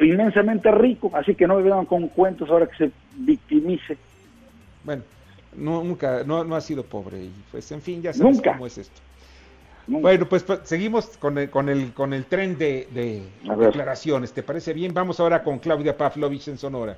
inmensamente 0.00 0.70
rico, 0.70 1.10
así 1.12 1.34
que 1.34 1.46
no 1.46 1.56
me 1.56 1.62
vean 1.62 1.84
con 1.84 2.08
cuentos 2.08 2.48
ahora 2.48 2.66
que 2.66 2.86
se 2.86 2.90
victimice. 3.16 3.98
Bueno, 4.82 5.02
no, 5.54 5.84
nunca, 5.84 6.22
no, 6.24 6.42
no 6.44 6.56
ha 6.56 6.60
sido 6.62 6.84
pobre. 6.84 7.24
Y 7.24 7.32
pues, 7.50 7.70
en 7.70 7.82
fin, 7.82 8.00
ya 8.00 8.14
sabes 8.14 8.40
cómo 8.40 8.66
es 8.66 8.78
esto. 8.78 9.00
Bueno, 9.88 10.26
pues, 10.26 10.42
pues, 10.42 10.60
seguimos 10.64 11.16
con 11.18 11.38
el, 11.38 11.50
con 11.50 11.68
el, 11.68 11.92
con 11.92 12.12
el 12.14 12.24
tren 12.24 12.56
de, 12.56 12.86
declaraciones. 13.58 14.32
¿Te 14.32 14.42
parece 14.42 14.72
bien? 14.72 14.94
Vamos 14.94 15.20
ahora 15.20 15.42
con 15.42 15.58
Claudia 15.58 15.96
Pavlovich 15.96 16.48
en 16.48 16.58
Sonora. 16.58 16.96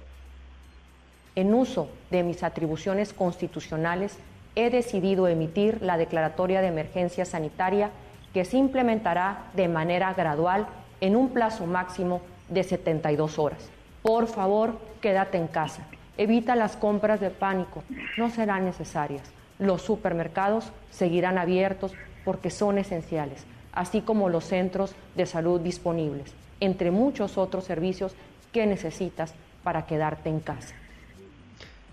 En 1.37 1.55
uso 1.55 1.89
de 2.11 2.23
mis 2.23 2.43
atribuciones 2.43 3.13
constitucionales, 3.13 4.19
he 4.57 4.71
decidido 4.71 5.29
emitir 5.29 5.81
la 5.81 5.97
declaratoria 5.97 6.61
de 6.61 6.69
emergencia 6.69 7.25
sanitaria 7.25 7.91
que 8.35 8.45
se 8.45 8.57
implementará 8.57 9.47
de 9.55 9.69
manera 9.69 10.13
gradual 10.15 10.67
en 11.01 11.17
un 11.17 11.31
plazo 11.31 11.67
máximo 11.67 12.21
de 12.49 12.65
72 12.65 13.39
horas. 13.39 13.69
Por 14.03 14.27
favor, 14.27 14.79
quédate 15.01 15.39
en 15.39 15.47
casa. 15.47 15.83
Evita 16.17 16.57
las 16.57 16.77
compras 16.77 17.21
de 17.21 17.31
pánico, 17.31 17.83
no 18.17 18.29
serán 18.31 18.65
necesarias. 18.65 19.23
Los 19.59 19.83
supermercados 19.83 20.73
seguirán 20.91 21.39
abiertos 21.39 21.93
porque 22.25 22.51
son 22.51 22.79
esenciales, 22.79 23.45
así 23.73 24.01
como 24.01 24.29
los 24.29 24.45
centros 24.45 24.95
de 25.17 25.27
salud 25.27 25.61
disponibles, 25.61 26.33
entre 26.61 26.91
muchos 26.91 27.39
otros 27.39 27.65
servicios 27.65 28.15
que 28.53 28.67
necesitas 28.67 29.35
para 29.63 29.87
quedarte 29.87 30.29
en 30.29 30.41
casa. 30.41 30.75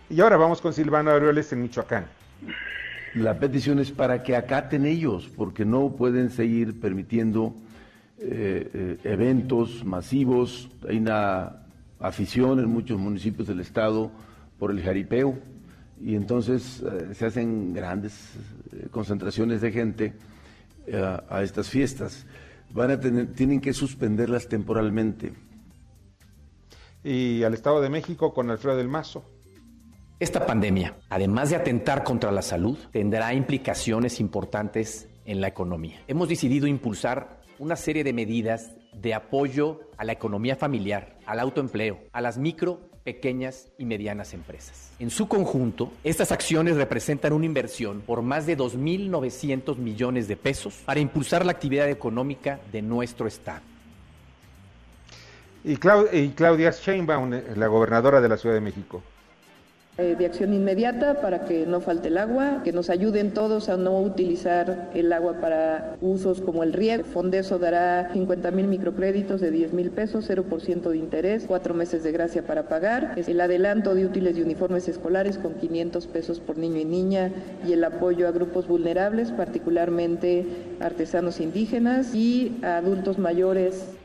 Y 0.09 0.21
ahora 0.21 0.37
vamos 0.37 0.61
con 0.61 0.71
Silvano 0.71 1.11
Aureoles 1.11 1.51
en 1.51 1.61
Michoacán. 1.61 2.05
La 3.13 3.37
petición 3.39 3.79
es 3.79 3.91
para 3.91 4.23
que 4.23 4.37
acaten 4.37 4.85
ellos, 4.85 5.29
porque 5.35 5.65
no 5.65 5.97
pueden 5.97 6.29
seguir 6.29 6.79
permitiendo 6.79 7.53
eh, 8.17 8.69
eh, 8.73 8.97
eventos 9.03 9.83
masivos. 9.83 10.69
Hay 10.87 10.97
una 10.97 11.57
afición 11.99 12.59
en 12.59 12.69
muchos 12.69 12.97
municipios 12.97 13.49
del 13.49 13.59
estado 13.59 14.09
por 14.57 14.71
el 14.71 14.81
jaripeo 14.81 15.37
y 16.01 16.15
entonces 16.15 16.81
eh, 16.81 17.13
se 17.13 17.25
hacen 17.25 17.73
grandes 17.73 18.31
concentraciones 18.91 19.59
de 19.59 19.71
gente 19.73 20.13
a 21.29 21.43
estas 21.43 21.67
fiestas. 21.67 22.25
Van 22.71 22.91
a 22.91 22.99
tener, 22.99 23.33
tienen 23.33 23.59
que 23.59 23.73
suspenderlas 23.73 24.47
temporalmente. 24.47 25.33
Y 27.03 27.43
al 27.43 27.53
Estado 27.53 27.81
de 27.81 27.89
México 27.89 28.33
con 28.33 28.49
Alfredo 28.49 28.77
del 28.77 28.87
Mazo. 28.87 29.25
Esta 30.19 30.47
pandemia, 30.47 30.95
además 31.09 31.51
de 31.51 31.57
atentar 31.57 32.03
contra 32.03 32.31
la 32.31 32.41
salud, 32.41 32.75
tendrá 32.91 33.35
implicaciones 33.35 34.19
importantes 34.19 35.07
en 35.25 35.41
la 35.41 35.47
economía. 35.47 36.01
Hemos 36.07 36.27
decidido 36.27 36.65
impulsar 36.65 37.37
una 37.59 37.75
serie 37.75 38.03
de 38.03 38.13
medidas 38.13 38.71
de 38.93 39.13
apoyo 39.13 39.79
a 39.95 40.03
la 40.03 40.13
economía 40.13 40.55
familiar, 40.55 41.19
al 41.27 41.39
autoempleo, 41.39 41.99
a 42.13 42.21
las 42.21 42.39
micro, 42.39 42.79
pequeñas 43.03 43.67
y 43.77 43.85
medianas 43.85 44.33
empresas. 44.33 44.91
En 44.97 45.11
su 45.11 45.27
conjunto, 45.27 45.91
estas 46.03 46.31
acciones 46.31 46.77
representan 46.77 47.31
una 47.31 47.45
inversión 47.45 48.01
por 48.01 48.23
más 48.23 48.47
de 48.47 48.57
2.900 48.57 49.77
millones 49.77 50.27
de 50.27 50.35
pesos 50.35 50.81
para 50.83 50.99
impulsar 50.99 51.45
la 51.45 51.51
actividad 51.51 51.87
económica 51.89 52.59
de 52.71 52.81
nuestro 52.81 53.27
Estado. 53.27 53.61
Y, 55.63 55.75
Claudia 55.77 56.71
Sheinbaum, 56.71 57.29
la 57.55 57.67
gobernadora 57.67 58.19
de 58.19 58.29
la 58.29 58.37
Ciudad 58.37 58.55
de 58.55 58.61
México. 58.61 59.03
Eh, 59.99 60.15
de 60.15 60.27
acción 60.27 60.53
inmediata 60.53 61.21
para 61.21 61.45
que 61.45 61.65
no 61.65 61.81
falte 61.81 62.09
el 62.09 62.19
agua, 62.19 62.61
que 62.63 62.71
nos 62.71 62.91
ayuden 62.91 63.33
todos 63.33 63.67
a 63.67 63.77
no 63.77 63.99
utilizar 63.99 64.91
el 64.93 65.11
agua 65.11 65.41
para 65.41 65.95
usos 66.01 66.39
como 66.39 66.61
el 66.61 66.73
riego. 66.73 67.03
Fondeso 67.03 67.57
dará 67.57 68.11
50 68.13 68.51
mil 68.51 68.67
microcréditos 68.67 69.41
de 69.41 69.49
10 69.49 69.73
mil 69.73 69.89
pesos, 69.89 70.29
0% 70.29 70.91
de 70.91 70.97
interés, 70.97 71.45
cuatro 71.47 71.73
meses 71.73 72.03
de 72.03 72.11
gracia 72.11 72.45
para 72.45 72.67
pagar, 72.67 73.15
el 73.17 73.41
adelanto 73.41 73.95
de 73.95 74.05
útiles 74.05 74.37
y 74.37 74.43
uniformes 74.43 74.87
escolares 74.87 75.39
con 75.39 75.55
500 75.55 76.05
pesos 76.05 76.39
por 76.41 76.59
niño 76.59 76.77
y 76.77 76.85
niña 76.85 77.31
y 77.67 77.73
el 77.73 77.83
apoyo 77.83 78.27
a 78.27 78.31
grupos 78.31 78.67
vulnerables, 78.67 79.31
particularmente 79.31 80.45
artesanos 80.79 81.39
indígenas 81.39 82.13
y 82.13 82.59
a 82.61 82.77
adultos 82.77 83.17
mayores 83.17 83.97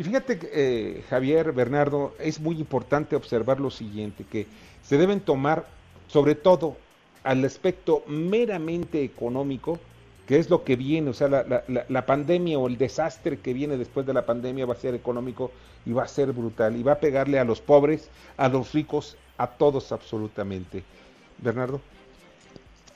y 0.00 0.02
fíjate, 0.02 0.40
eh, 0.54 1.04
Javier, 1.10 1.52
Bernardo, 1.52 2.14
es 2.18 2.40
muy 2.40 2.56
importante 2.56 3.14
observar 3.14 3.60
lo 3.60 3.70
siguiente, 3.70 4.24
que 4.24 4.46
se 4.82 4.96
deben 4.96 5.20
tomar, 5.20 5.66
sobre 6.06 6.34
todo, 6.34 6.78
al 7.22 7.44
aspecto 7.44 8.02
meramente 8.06 9.04
económico, 9.04 9.78
que 10.26 10.38
es 10.38 10.48
lo 10.48 10.64
que 10.64 10.76
viene, 10.76 11.10
o 11.10 11.12
sea, 11.12 11.28
la, 11.28 11.64
la, 11.86 12.06
pandemia 12.06 12.58
o 12.58 12.66
el 12.66 12.78
desastre 12.78 13.40
que 13.40 13.52
viene 13.52 13.76
después 13.76 14.06
de 14.06 14.14
la 14.14 14.24
pandemia 14.24 14.64
va 14.64 14.72
a 14.72 14.78
ser 14.78 14.94
económico 14.94 15.52
y 15.84 15.92
va 15.92 16.04
a 16.04 16.08
ser 16.08 16.32
brutal, 16.32 16.76
y 16.76 16.82
va 16.82 16.92
a 16.92 16.98
pegarle 16.98 17.38
a 17.38 17.44
los 17.44 17.60
pobres, 17.60 18.08
a 18.38 18.48
los 18.48 18.72
ricos, 18.72 19.18
a 19.36 19.48
todos 19.48 19.92
absolutamente. 19.92 20.82
Bernardo. 21.36 21.78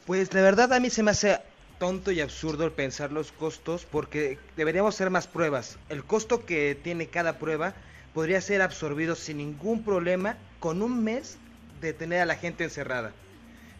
Pues 0.06 0.32
la 0.32 0.40
verdad 0.40 0.72
a 0.72 0.80
mí 0.80 0.88
se 0.88 1.02
me 1.02 1.10
hace 1.10 1.38
tonto 1.78 2.12
y 2.12 2.20
absurdo 2.20 2.64
el 2.64 2.72
pensar 2.72 3.12
los 3.12 3.32
costos 3.32 3.86
porque 3.90 4.38
deberíamos 4.56 4.94
hacer 4.94 5.10
más 5.10 5.26
pruebas. 5.26 5.78
El 5.88 6.04
costo 6.04 6.44
que 6.44 6.74
tiene 6.74 7.08
cada 7.08 7.38
prueba 7.38 7.74
podría 8.12 8.40
ser 8.40 8.62
absorbido 8.62 9.14
sin 9.14 9.38
ningún 9.38 9.82
problema 9.84 10.36
con 10.60 10.82
un 10.82 11.02
mes 11.04 11.38
de 11.80 11.92
tener 11.92 12.20
a 12.20 12.26
la 12.26 12.36
gente 12.36 12.64
encerrada. 12.64 13.12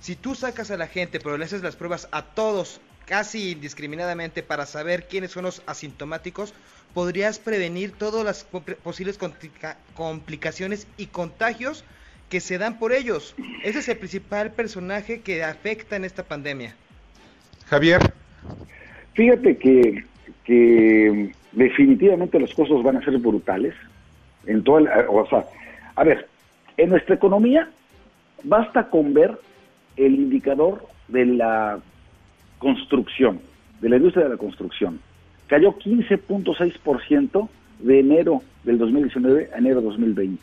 Si 0.01 0.16
tú 0.16 0.34
sacas 0.34 0.70
a 0.70 0.76
la 0.76 0.86
gente 0.86 1.20
pero 1.20 1.38
le 1.38 1.45
haces 1.45 1.62
las 1.62 1.76
pruebas 1.76 2.09
a 2.11 2.22
todos 2.22 2.80
casi 3.07 3.53
indiscriminadamente 3.53 4.42
para 4.42 4.66
saber 4.66 5.09
quiénes 5.09 5.30
son 5.30 5.45
los 5.45 5.62
asintomáticos, 5.66 6.55
podrías 6.95 7.38
prevenir 7.38 7.92
todas 7.92 8.24
las 8.24 8.45
posibles 8.82 9.18
complicaciones 9.95 10.86
y 10.97 11.07
contagios 11.07 11.84
que 12.28 12.40
se 12.40 12.59
dan 12.59 12.78
por 12.78 12.92
ellos. 12.92 13.34
Ese 13.62 13.80
es 13.80 13.88
el 13.88 13.99
principal 13.99 14.53
personaje 14.53 15.20
que 15.20 15.45
afecta 15.45 15.97
en 15.97 16.05
esta 16.05 16.24
pandemia. 16.24 16.76
Javier. 17.66 18.00
Fíjate 19.14 19.56
que, 19.56 20.04
que 20.44 21.32
definitivamente 21.52 22.38
los 22.38 22.52
costos 22.54 22.82
van 22.82 22.96
a 22.96 23.04
ser 23.04 23.18
brutales. 23.18 23.74
En 24.46 24.62
todo 24.62 24.84
o 25.08 25.26
sea, 25.28 25.44
a 25.96 26.04
ver, 26.04 26.28
en 26.76 26.90
nuestra 26.90 27.14
economía 27.14 27.68
basta 28.42 28.90
con 28.90 29.14
ver 29.14 29.38
el 29.96 30.14
indicador 30.14 30.86
de 31.08 31.26
la 31.26 31.78
construcción, 32.58 33.40
de 33.80 33.88
la 33.88 33.96
industria 33.96 34.24
de 34.24 34.30
la 34.30 34.36
construcción. 34.36 35.00
Cayó 35.46 35.78
15.6% 35.78 37.48
de 37.80 38.00
enero 38.00 38.42
del 38.64 38.78
2019 38.78 39.50
a 39.54 39.58
enero 39.58 39.76
del 39.76 39.90
2020. 39.90 40.42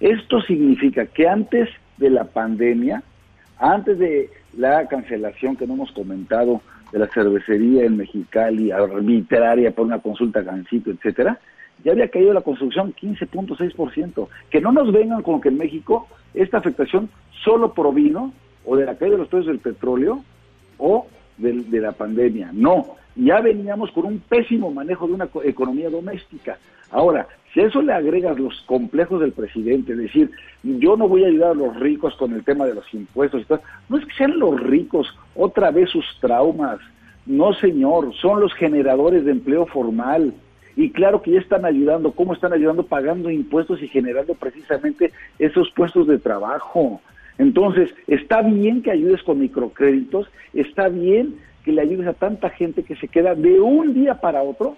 Esto 0.00 0.40
significa 0.42 1.06
que 1.06 1.28
antes 1.28 1.68
de 1.98 2.10
la 2.10 2.24
pandemia, 2.24 3.02
antes 3.58 3.98
de 3.98 4.30
la 4.56 4.86
cancelación 4.86 5.56
que 5.56 5.66
no 5.66 5.74
hemos 5.74 5.92
comentado 5.92 6.60
de 6.92 6.98
la 6.98 7.06
cervecería 7.08 7.84
en 7.84 7.96
Mexicali, 7.96 8.70
arbitraria 8.70 9.70
por 9.70 9.86
una 9.86 10.00
consulta 10.00 10.42
gancito, 10.42 10.90
etcétera, 10.90 11.38
ya 11.84 11.92
había 11.92 12.08
caído 12.08 12.32
la 12.32 12.42
construcción 12.42 12.94
15.6%. 12.94 14.28
Que 14.50 14.60
no 14.60 14.72
nos 14.72 14.92
vengan 14.92 15.22
con 15.22 15.40
que 15.40 15.48
en 15.48 15.58
México 15.58 16.08
esta 16.34 16.58
afectación 16.58 17.08
solo 17.44 17.72
provino 17.72 18.32
o 18.64 18.76
de 18.76 18.84
la 18.84 18.96
caída 18.96 19.12
de 19.12 19.18
los 19.18 19.28
precios 19.28 19.46
del 19.46 19.60
petróleo 19.60 20.22
o 20.78 21.06
de, 21.38 21.52
de 21.52 21.80
la 21.80 21.92
pandemia. 21.92 22.50
No, 22.52 22.96
ya 23.16 23.40
veníamos 23.40 23.90
con 23.92 24.06
un 24.06 24.18
pésimo 24.20 24.70
manejo 24.70 25.06
de 25.06 25.14
una 25.14 25.28
economía 25.44 25.90
doméstica. 25.90 26.58
Ahora, 26.90 27.26
si 27.52 27.60
a 27.60 27.66
eso 27.66 27.82
le 27.82 27.92
agregas 27.92 28.38
los 28.38 28.60
complejos 28.62 29.20
del 29.20 29.32
presidente, 29.32 29.92
es 29.92 29.98
decir, 29.98 30.30
yo 30.62 30.96
no 30.96 31.08
voy 31.08 31.24
a 31.24 31.28
ayudar 31.28 31.50
a 31.50 31.54
los 31.54 31.78
ricos 31.78 32.14
con 32.16 32.32
el 32.32 32.44
tema 32.44 32.66
de 32.66 32.74
los 32.74 32.94
impuestos 32.94 33.42
y 33.42 33.52
no 33.88 33.98
es 33.98 34.06
que 34.06 34.14
sean 34.14 34.38
los 34.38 34.60
ricos 34.60 35.12
otra 35.34 35.70
vez 35.70 35.90
sus 35.90 36.04
traumas, 36.20 36.78
no 37.26 37.52
señor, 37.54 38.14
son 38.14 38.40
los 38.40 38.54
generadores 38.54 39.24
de 39.24 39.32
empleo 39.32 39.66
formal. 39.66 40.32
Y 40.76 40.90
claro 40.90 41.20
que 41.20 41.32
ya 41.32 41.40
están 41.40 41.64
ayudando, 41.64 42.12
¿cómo 42.12 42.32
están 42.32 42.52
ayudando? 42.52 42.84
Pagando 42.84 43.30
impuestos 43.30 43.82
y 43.82 43.88
generando 43.88 44.34
precisamente 44.34 45.12
esos 45.38 45.70
puestos 45.72 46.06
de 46.06 46.18
trabajo. 46.18 47.00
Entonces, 47.40 47.94
está 48.06 48.42
bien 48.42 48.82
que 48.82 48.90
ayudes 48.90 49.22
con 49.22 49.40
microcréditos, 49.40 50.28
está 50.52 50.88
bien 50.88 51.36
que 51.64 51.72
le 51.72 51.80
ayudes 51.80 52.06
a 52.06 52.12
tanta 52.12 52.50
gente 52.50 52.82
que 52.82 52.96
se 52.96 53.08
queda 53.08 53.34
de 53.34 53.58
un 53.60 53.94
día 53.94 54.20
para 54.20 54.42
otro 54.42 54.76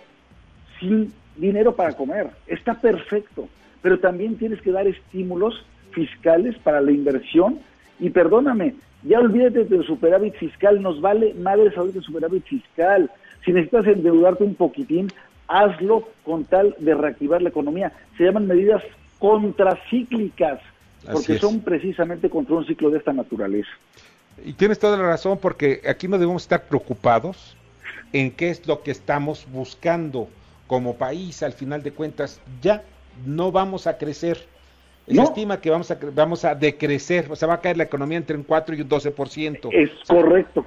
sin 0.79 1.13
dinero 1.37 1.75
para 1.75 1.95
comer. 1.95 2.29
Está 2.47 2.75
perfecto. 2.75 3.49
Pero 3.83 3.99
también 3.99 4.37
tienes 4.37 4.63
que 4.63 4.71
dar 4.71 4.87
estímulos 4.87 5.67
fiscales 5.91 6.57
para 6.59 6.81
la 6.81 6.93
inversión. 6.93 7.59
Y 7.99 8.11
perdóname, 8.11 8.77
ya 9.03 9.19
olvídate 9.19 9.65
del 9.65 9.85
superávit 9.85 10.35
fiscal, 10.37 10.81
nos 10.81 11.01
vale 11.01 11.35
madre 11.35 11.73
ahorita 11.75 11.99
el 11.99 12.05
superávit 12.05 12.45
fiscal. 12.45 13.11
Si 13.45 13.53
necesitas 13.53 13.89
endeudarte 13.89 14.45
un 14.45 14.55
poquitín, 14.55 15.09
hazlo 15.49 16.09
con 16.23 16.45
tal 16.45 16.77
de 16.79 16.95
reactivar 16.95 17.43
la 17.43 17.49
economía. 17.49 17.91
Se 18.17 18.23
llaman 18.23 18.47
medidas 18.47 18.85
contracíclicas, 19.19 20.61
porque 21.11 21.39
son 21.39 21.61
precisamente 21.61 22.29
contra 22.31 22.57
un 22.57 22.67
ciclo 22.67 22.91
de 22.91 22.99
esta 22.99 23.13
naturaleza. 23.13 23.71
Y 24.45 24.53
tienes 24.55 24.79
toda 24.79 24.97
la 24.97 25.05
razón, 25.05 25.39
porque 25.39 25.83
aquí 25.89 26.09
no 26.09 26.19
debemos 26.19 26.43
estar 26.43 26.65
preocupados 26.65 27.57
en 28.13 28.31
qué 28.31 28.51
es 28.51 28.67
lo 28.67 28.83
que 28.83 28.91
estamos 28.91 29.47
buscando 29.53 30.29
como 30.67 30.97
país, 30.97 31.43
al 31.43 31.53
final 31.53 31.83
de 31.83 31.93
cuentas, 31.93 32.41
ya 32.63 32.83
no 33.27 33.53
vamos 33.53 33.87
a 33.87 33.99
crecer. 33.99 34.47
Se 35.07 35.21
estima 35.21 35.61
que 35.61 35.69
vamos 35.69 35.91
a, 35.91 35.99
vamos 36.15 36.45
a 36.45 36.55
decrecer, 36.55 37.27
o 37.31 37.37
sea, 37.37 37.49
va 37.49 37.55
a 37.55 37.61
caer 37.61 37.77
la 37.77 37.85
economía 37.85 38.19
entre 38.19 38.37
un 38.37 38.45
4 38.45 38.77
y 38.77 38.81
un 38.83 38.89
12%. 38.89 39.69
Es 39.73 39.91
correcto. 40.09 40.65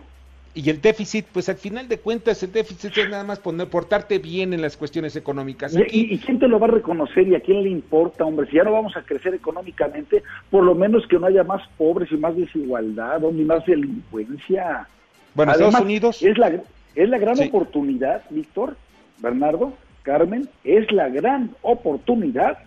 Y 0.55 0.69
el 0.69 0.81
déficit, 0.81 1.25
pues 1.33 1.49
al 1.49 1.57
final 1.57 1.89
de 1.89 1.99
cuentas 1.99 2.41
el 2.41 2.51
déficit 2.53 2.97
es 2.97 3.09
nada 3.09 3.25
más 3.25 3.39
poner, 3.39 3.67
portarte 3.67 4.19
bien 4.19 4.53
en 4.53 4.61
las 4.61 4.77
cuestiones 4.77 5.17
económicas. 5.17 5.75
¿Y, 5.91 6.17
quién 6.19 6.39
te 6.39 6.47
lo 6.47 6.59
va 6.59 6.67
a 6.67 6.71
reconocer 6.71 7.27
y 7.27 7.35
a 7.35 7.41
quién 7.41 7.61
le 7.61 7.69
importa, 7.69 8.23
hombre? 8.23 8.47
Si 8.49 8.55
ya 8.55 8.63
no 8.63 8.71
vamos 8.71 8.95
a 8.95 9.01
crecer 9.01 9.33
económicamente, 9.33 10.23
por 10.49 10.63
lo 10.63 10.73
menos 10.73 11.05
que 11.07 11.19
no 11.19 11.27
haya 11.27 11.43
más 11.43 11.61
pobres 11.77 12.09
y 12.09 12.15
más 12.15 12.37
desigualdad, 12.37 13.19
ni 13.19 13.43
más 13.43 13.65
delincuencia. 13.65 14.87
Bueno, 15.33 15.51
Estados 15.51 15.81
Unidos... 15.81 16.23
Es 16.23 16.37
la, 16.37 16.47
es 16.95 17.09
la 17.09 17.17
gran 17.17 17.37
oportunidad, 17.37 18.23
Víctor, 18.29 18.77
Bernardo, 19.19 19.73
Carmen, 20.03 20.47
es 20.63 20.89
la 20.93 21.09
gran 21.09 21.51
oportunidad 21.63 22.59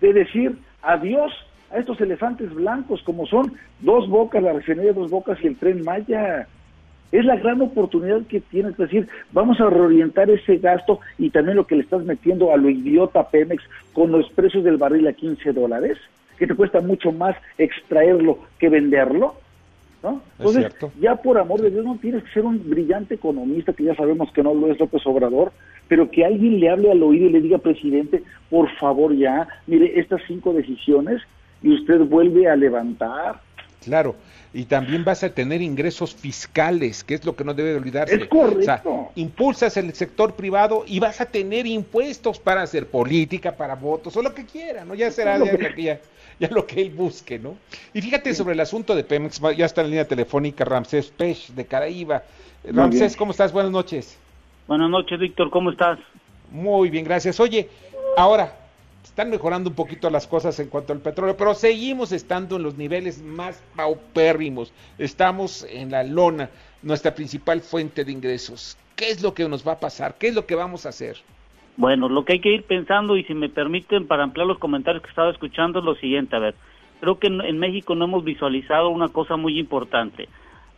de 0.00 0.14
decir 0.14 0.56
adiós 0.80 1.32
a 1.70 1.78
estos 1.78 2.00
elefantes 2.00 2.52
blancos 2.54 3.02
como 3.02 3.26
son 3.26 3.52
dos 3.80 4.08
bocas, 4.08 4.42
la 4.42 4.54
refinería 4.54 4.92
de 4.92 5.00
dos 5.00 5.10
bocas 5.10 5.38
y 5.42 5.48
el 5.48 5.56
tren 5.56 5.84
Maya. 5.84 6.48
Es 7.12 7.24
la 7.24 7.36
gran 7.36 7.60
oportunidad 7.60 8.22
que 8.26 8.40
tienes, 8.40 8.72
es 8.72 8.78
decir, 8.78 9.08
vamos 9.32 9.60
a 9.60 9.68
reorientar 9.68 10.30
ese 10.30 10.58
gasto 10.58 11.00
y 11.18 11.30
también 11.30 11.56
lo 11.56 11.66
que 11.66 11.74
le 11.74 11.82
estás 11.82 12.04
metiendo 12.04 12.52
a 12.52 12.56
lo 12.56 12.70
idiota 12.70 13.28
Pemex 13.28 13.62
con 13.92 14.12
los 14.12 14.30
precios 14.30 14.62
del 14.62 14.76
barril 14.76 15.08
a 15.08 15.12
15 15.12 15.52
dólares, 15.52 15.98
que 16.38 16.46
te 16.46 16.54
cuesta 16.54 16.80
mucho 16.80 17.10
más 17.10 17.36
extraerlo 17.58 18.38
que 18.58 18.68
venderlo. 18.68 19.34
¿no? 20.02 20.22
Entonces, 20.38 20.72
ya 21.00 21.16
por 21.16 21.36
amor 21.36 21.60
de 21.60 21.70
Dios, 21.70 21.84
no 21.84 21.98
tienes 22.00 22.22
que 22.24 22.32
ser 22.32 22.44
un 22.44 22.70
brillante 22.70 23.16
economista, 23.16 23.72
que 23.72 23.84
ya 23.84 23.94
sabemos 23.94 24.32
que 24.32 24.42
no 24.42 24.54
lo 24.54 24.70
es 24.70 24.78
López 24.78 25.02
Obrador, 25.04 25.52
pero 25.88 26.10
que 26.10 26.24
alguien 26.24 26.60
le 26.60 26.70
hable 26.70 26.92
al 26.92 27.02
oído 27.02 27.26
y 27.26 27.32
le 27.32 27.40
diga, 27.40 27.58
presidente, 27.58 28.22
por 28.48 28.70
favor 28.76 29.14
ya, 29.14 29.48
mire, 29.66 29.98
estas 29.98 30.22
cinco 30.26 30.52
decisiones 30.52 31.20
y 31.62 31.74
usted 31.74 32.00
vuelve 32.00 32.48
a 32.48 32.56
levantar. 32.56 33.40
Claro, 33.82 34.14
y 34.52 34.64
también 34.64 35.04
vas 35.04 35.22
a 35.22 35.30
tener 35.30 35.62
ingresos 35.62 36.14
fiscales, 36.14 37.04
que 37.04 37.14
es 37.14 37.24
lo 37.24 37.36
que 37.36 37.44
no 37.44 37.54
debe 37.54 37.74
olvidarse. 37.76 38.16
Es 38.16 38.26
correcto. 38.26 39.10
impulsas 39.14 39.76
el 39.76 39.92
sector 39.94 40.34
privado 40.34 40.84
y 40.86 40.98
vas 40.98 41.20
a 41.20 41.26
tener 41.26 41.66
impuestos 41.66 42.40
para 42.40 42.62
hacer 42.62 42.88
política, 42.88 43.52
para 43.52 43.76
votos, 43.76 44.16
o 44.16 44.22
lo 44.22 44.34
que 44.34 44.44
quiera, 44.44 44.84
¿no? 44.84 44.94
Ya 44.94 45.10
será 45.10 45.38
ya, 45.38 46.00
ya, 46.38 46.48
lo 46.50 46.66
que 46.66 46.80
él 46.80 46.90
busque, 46.90 47.38
¿no? 47.38 47.56
Y 47.94 48.02
fíjate 48.02 48.34
sobre 48.34 48.54
el 48.54 48.60
asunto 48.60 48.96
de 48.96 49.04
Pemex, 49.04 49.40
ya 49.56 49.66
está 49.66 49.82
en 49.82 49.86
la 49.86 49.90
línea 49.90 50.08
telefónica 50.08 50.64
Ramsés 50.64 51.12
Pech 51.16 51.48
de 51.50 51.64
Caraíba. 51.66 52.24
Ramsés, 52.64 53.16
¿cómo 53.16 53.30
estás? 53.30 53.52
Buenas 53.52 53.70
noches. 53.70 54.18
Buenas 54.66 54.90
noches, 54.90 55.18
Víctor, 55.18 55.50
¿cómo 55.50 55.70
estás? 55.70 55.98
Muy 56.50 56.90
bien, 56.90 57.04
gracias. 57.04 57.38
Oye, 57.38 57.68
ahora, 58.16 58.52
están 59.20 59.32
mejorando 59.32 59.68
un 59.68 59.76
poquito 59.76 60.08
las 60.08 60.26
cosas 60.26 60.58
en 60.60 60.70
cuanto 60.70 60.94
al 60.94 61.00
petróleo, 61.00 61.36
pero 61.36 61.52
seguimos 61.52 62.10
estando 62.10 62.56
en 62.56 62.62
los 62.62 62.78
niveles 62.78 63.20
más 63.20 63.62
paupérrimos. 63.76 64.72
Estamos 64.96 65.62
en 65.68 65.90
la 65.90 66.02
lona, 66.04 66.48
nuestra 66.80 67.14
principal 67.14 67.60
fuente 67.60 68.02
de 68.02 68.12
ingresos. 68.12 68.78
¿Qué 68.96 69.10
es 69.10 69.22
lo 69.22 69.34
que 69.34 69.46
nos 69.46 69.66
va 69.66 69.72
a 69.72 69.78
pasar? 69.78 70.14
¿Qué 70.18 70.28
es 70.28 70.34
lo 70.34 70.46
que 70.46 70.54
vamos 70.54 70.86
a 70.86 70.88
hacer? 70.88 71.18
Bueno, 71.76 72.08
lo 72.08 72.24
que 72.24 72.32
hay 72.32 72.40
que 72.40 72.54
ir 72.54 72.62
pensando, 72.62 73.14
y 73.18 73.24
si 73.24 73.34
me 73.34 73.50
permiten, 73.50 74.06
para 74.06 74.22
ampliar 74.22 74.46
los 74.46 74.58
comentarios 74.58 75.02
que 75.02 75.10
estaba 75.10 75.30
escuchando, 75.30 75.80
es 75.80 75.84
lo 75.84 75.96
siguiente. 75.96 76.36
A 76.36 76.38
ver, 76.38 76.54
creo 77.00 77.18
que 77.18 77.26
en, 77.26 77.58
México 77.58 77.94
no 77.94 78.06
hemos 78.06 78.24
visualizado 78.24 78.88
una 78.88 79.08
cosa 79.08 79.36
muy 79.36 79.58
importante. 79.58 80.30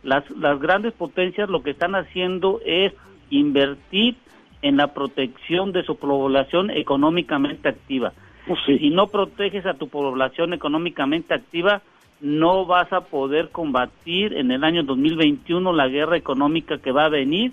Las, 0.03 0.29
las 0.31 0.59
grandes 0.59 0.91
potencias 0.91 1.49
lo 1.49 1.63
que 1.63 1.71
están 1.71 1.95
haciendo 1.95 2.59
es 2.65 2.91
invertir 3.29 4.17
en 4.61 4.75
la 4.75 4.93
protección 4.93 5.71
de 5.71 5.83
su 5.83 5.95
población 5.95 6.71
económicamente 6.71 7.69
activa. 7.69 8.11
Pues 8.47 8.59
si 8.65 8.89
no 8.89 9.07
proteges 9.07 9.65
a 9.65 9.75
tu 9.75 9.87
población 9.87 10.53
económicamente 10.53 11.33
activa, 11.33 11.81
no 12.19 12.65
vas 12.65 12.91
a 12.91 13.01
poder 13.01 13.49
combatir 13.49 14.33
en 14.33 14.51
el 14.51 14.63
año 14.63 14.83
2021 14.83 15.73
la 15.73 15.87
guerra 15.87 16.17
económica 16.17 16.77
que 16.77 16.91
va 16.91 17.05
a 17.05 17.09
venir 17.09 17.51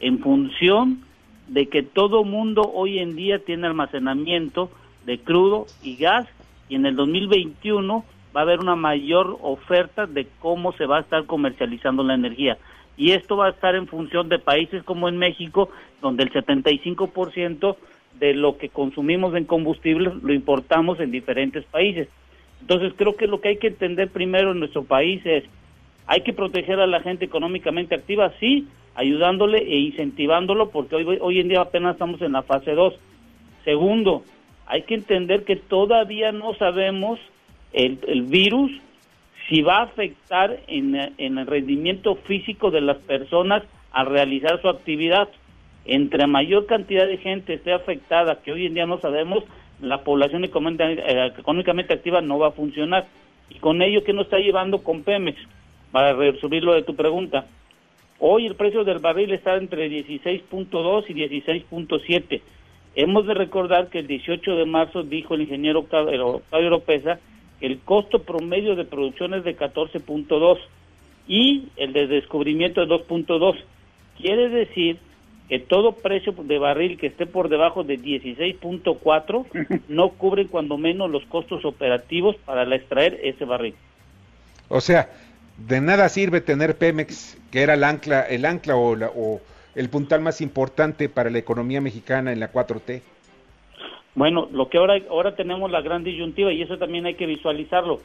en 0.00 0.18
función 0.18 1.02
de 1.48 1.66
que 1.66 1.82
todo 1.82 2.24
mundo 2.24 2.62
hoy 2.62 2.98
en 2.98 3.16
día 3.16 3.38
tiene 3.44 3.66
almacenamiento 3.66 4.70
de 5.04 5.18
crudo 5.18 5.66
y 5.82 5.96
gas 5.96 6.26
y 6.68 6.76
en 6.76 6.86
el 6.86 6.96
2021 6.96 8.04
va 8.34 8.40
a 8.40 8.44
haber 8.44 8.60
una 8.60 8.76
mayor 8.76 9.38
oferta 9.42 10.06
de 10.06 10.26
cómo 10.38 10.72
se 10.72 10.86
va 10.86 10.98
a 10.98 11.00
estar 11.00 11.26
comercializando 11.26 12.02
la 12.02 12.14
energía. 12.14 12.58
Y 12.96 13.12
esto 13.12 13.36
va 13.36 13.46
a 13.46 13.50
estar 13.50 13.74
en 13.74 13.88
función 13.88 14.28
de 14.28 14.38
países 14.38 14.84
como 14.84 15.08
en 15.08 15.16
México, 15.16 15.70
donde 16.00 16.22
el 16.24 16.32
75% 16.32 17.76
de 18.20 18.34
lo 18.34 18.56
que 18.58 18.68
consumimos 18.68 19.34
en 19.34 19.44
combustibles 19.44 20.14
lo 20.22 20.32
importamos 20.32 21.00
en 21.00 21.10
diferentes 21.10 21.64
países. 21.64 22.08
Entonces 22.60 22.92
creo 22.96 23.16
que 23.16 23.26
lo 23.26 23.40
que 23.40 23.48
hay 23.48 23.56
que 23.56 23.68
entender 23.68 24.10
primero 24.10 24.52
en 24.52 24.60
nuestro 24.60 24.84
país 24.84 25.20
es, 25.24 25.44
hay 26.06 26.20
que 26.20 26.32
proteger 26.32 26.78
a 26.78 26.86
la 26.86 27.00
gente 27.00 27.24
económicamente 27.24 27.94
activa, 27.94 28.32
sí, 28.38 28.68
ayudándole 28.94 29.58
e 29.58 29.78
incentivándolo, 29.78 30.70
porque 30.70 30.96
hoy, 30.96 31.18
hoy 31.20 31.40
en 31.40 31.48
día 31.48 31.62
apenas 31.62 31.94
estamos 31.94 32.20
en 32.22 32.32
la 32.32 32.42
fase 32.42 32.72
2. 32.72 32.94
Segundo, 33.64 34.22
hay 34.66 34.82
que 34.82 34.94
entender 34.94 35.44
que 35.44 35.56
todavía 35.56 36.30
no 36.30 36.54
sabemos 36.54 37.18
el, 37.72 37.98
el 38.06 38.22
virus 38.22 38.70
si 39.50 39.62
va 39.62 39.78
a 39.78 39.82
afectar 39.82 40.60
en, 40.68 40.94
el 41.18 41.46
rendimiento 41.46 42.14
físico 42.14 42.70
de 42.70 42.80
las 42.80 42.98
personas 42.98 43.64
al 43.90 44.06
realizar 44.06 44.62
su 44.62 44.68
actividad. 44.68 45.28
Entre 45.84 46.26
mayor 46.26 46.66
cantidad 46.66 47.06
de 47.06 47.16
gente 47.16 47.54
esté 47.54 47.72
afectada, 47.72 48.40
que 48.42 48.52
hoy 48.52 48.66
en 48.66 48.74
día 48.74 48.86
no 48.86 48.98
sabemos, 49.00 49.44
la 49.80 50.02
población 50.02 50.44
eh, 50.44 51.32
económicamente 51.38 51.94
activa 51.94 52.20
no 52.20 52.38
va 52.38 52.48
a 52.48 52.52
funcionar. 52.52 53.06
Y 53.48 53.58
con 53.58 53.82
ello, 53.82 54.04
¿qué 54.04 54.12
nos 54.12 54.26
está 54.26 54.38
llevando 54.38 54.82
con 54.82 55.02
Pemex? 55.02 55.38
Para 55.90 56.12
resumir 56.12 56.62
lo 56.62 56.74
de 56.74 56.82
tu 56.82 56.94
pregunta. 56.94 57.46
Hoy 58.18 58.46
el 58.46 58.54
precio 58.54 58.84
del 58.84 58.98
barril 58.98 59.32
está 59.32 59.56
entre 59.56 59.90
16.2 59.90 61.04
y 61.08 61.14
16.7. 61.14 62.40
Hemos 62.94 63.26
de 63.26 63.34
recordar 63.34 63.88
que 63.88 64.00
el 64.00 64.06
18 64.06 64.56
de 64.56 64.66
marzo 64.66 65.02
dijo 65.02 65.34
el 65.34 65.42
ingeniero 65.42 65.80
Octavio 65.80 66.42
Oropesa 66.50 67.18
el 67.60 67.78
costo 67.80 68.22
promedio 68.22 68.74
de 68.74 68.84
producción 68.84 69.34
es 69.34 69.44
de 69.44 69.56
14.2 69.56 70.58
y 71.28 71.64
el 71.76 71.92
de 71.92 72.06
descubrimiento 72.06 72.82
es 72.82 72.88
2.2. 72.88 73.56
Quiere 74.18 74.48
decir 74.48 74.98
que 75.50 75.58
todo 75.58 75.96
precio 75.96 76.32
de 76.32 76.58
barril 76.60 76.96
que 76.96 77.08
esté 77.08 77.26
por 77.26 77.48
debajo 77.48 77.82
de 77.82 77.98
16.4 77.98 79.80
no 79.88 80.10
cubre 80.10 80.46
cuando 80.46 80.78
menos 80.78 81.10
los 81.10 81.24
costos 81.24 81.64
operativos 81.64 82.36
para 82.44 82.62
extraer 82.72 83.18
ese 83.24 83.44
barril. 83.44 83.74
O 84.68 84.80
sea, 84.80 85.10
de 85.58 85.80
nada 85.80 86.08
sirve 86.08 86.40
tener 86.40 86.78
Pemex, 86.78 87.36
que 87.50 87.62
era 87.62 87.74
el 87.74 87.82
ancla, 87.82 88.22
el 88.22 88.44
ancla 88.44 88.76
o, 88.76 88.92
o 88.94 89.40
el 89.74 89.90
puntal 89.90 90.20
más 90.20 90.40
importante 90.40 91.08
para 91.08 91.30
la 91.30 91.38
economía 91.38 91.80
mexicana 91.80 92.32
en 92.32 92.38
la 92.38 92.52
4T. 92.52 93.02
Bueno, 94.14 94.48
lo 94.52 94.68
que 94.68 94.78
ahora, 94.78 95.00
ahora 95.10 95.34
tenemos 95.34 95.68
la 95.68 95.80
gran 95.80 96.04
disyuntiva 96.04 96.52
y 96.52 96.62
eso 96.62 96.78
también 96.78 97.06
hay 97.06 97.16
que 97.16 97.26
visualizarlo. 97.26 98.00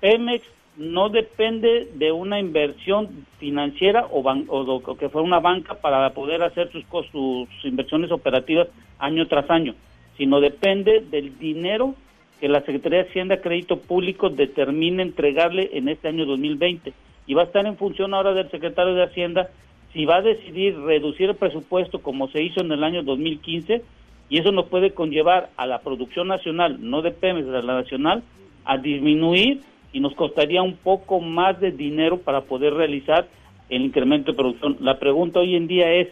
Pemex 0.00 0.46
no 0.76 1.08
depende 1.08 1.88
de 1.94 2.12
una 2.12 2.40
inversión 2.40 3.26
financiera 3.38 4.06
o, 4.10 4.22
o, 4.48 4.96
que 4.96 5.08
fuera 5.08 5.26
una 5.26 5.40
banca 5.40 5.74
para 5.74 6.10
poder 6.10 6.42
hacer 6.42 6.70
sus, 6.72 6.84
sus 7.12 7.48
inversiones 7.64 8.10
operativas 8.10 8.68
año 8.98 9.26
tras 9.26 9.48
año, 9.50 9.74
sino 10.16 10.40
depende 10.40 11.00
del 11.00 11.38
dinero 11.38 11.94
que 12.40 12.48
la 12.48 12.60
Secretaría 12.60 13.04
de 13.04 13.08
Hacienda 13.08 13.40
Crédito 13.40 13.78
Público 13.78 14.30
determine 14.30 15.02
entregarle 15.02 15.70
en 15.72 15.88
este 15.88 16.08
año 16.08 16.26
2020. 16.26 16.92
Y 17.26 17.34
va 17.34 17.42
a 17.42 17.46
estar 17.46 17.64
en 17.64 17.76
función 17.76 18.12
ahora 18.12 18.34
del 18.34 18.50
secretario 18.50 18.94
de 18.94 19.04
Hacienda 19.04 19.48
si 19.92 20.04
va 20.04 20.16
a 20.16 20.22
decidir 20.22 20.78
reducir 20.80 21.30
el 21.30 21.36
presupuesto 21.36 22.00
como 22.02 22.28
se 22.28 22.42
hizo 22.42 22.60
en 22.60 22.72
el 22.72 22.82
año 22.82 23.02
2015 23.02 23.82
y 24.28 24.38
eso 24.38 24.50
nos 24.50 24.66
puede 24.66 24.92
conllevar 24.92 25.50
a 25.56 25.66
la 25.66 25.80
producción 25.80 26.28
nacional, 26.28 26.78
no 26.80 27.02
de 27.02 27.12
Pemex, 27.12 27.46
de 27.46 27.62
la 27.62 27.80
nacional, 27.80 28.22
a 28.64 28.78
disminuir 28.78 29.60
y 29.94 30.00
nos 30.00 30.14
costaría 30.14 30.60
un 30.60 30.76
poco 30.76 31.20
más 31.20 31.58
de 31.60 31.70
dinero 31.70 32.18
para 32.18 32.42
poder 32.42 32.74
realizar 32.74 33.28
el 33.70 33.82
incremento 33.82 34.32
de 34.32 34.36
producción. 34.36 34.76
La 34.80 34.98
pregunta 34.98 35.38
hoy 35.38 35.54
en 35.54 35.68
día 35.68 35.90
es, 35.92 36.08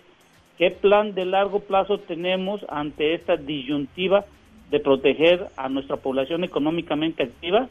¿qué 0.57 0.71
plan 0.71 1.15
de 1.15 1.27
largo 1.27 1.59
plazo 1.59 1.99
tenemos 1.99 2.65
ante 2.69 3.13
esta 3.13 3.37
disyuntiva 3.37 4.25
de 4.71 4.79
proteger 4.79 5.49
a 5.57 5.69
nuestra 5.69 5.97
población 5.97 6.45
económicamente 6.45 7.25
activa 7.25 7.69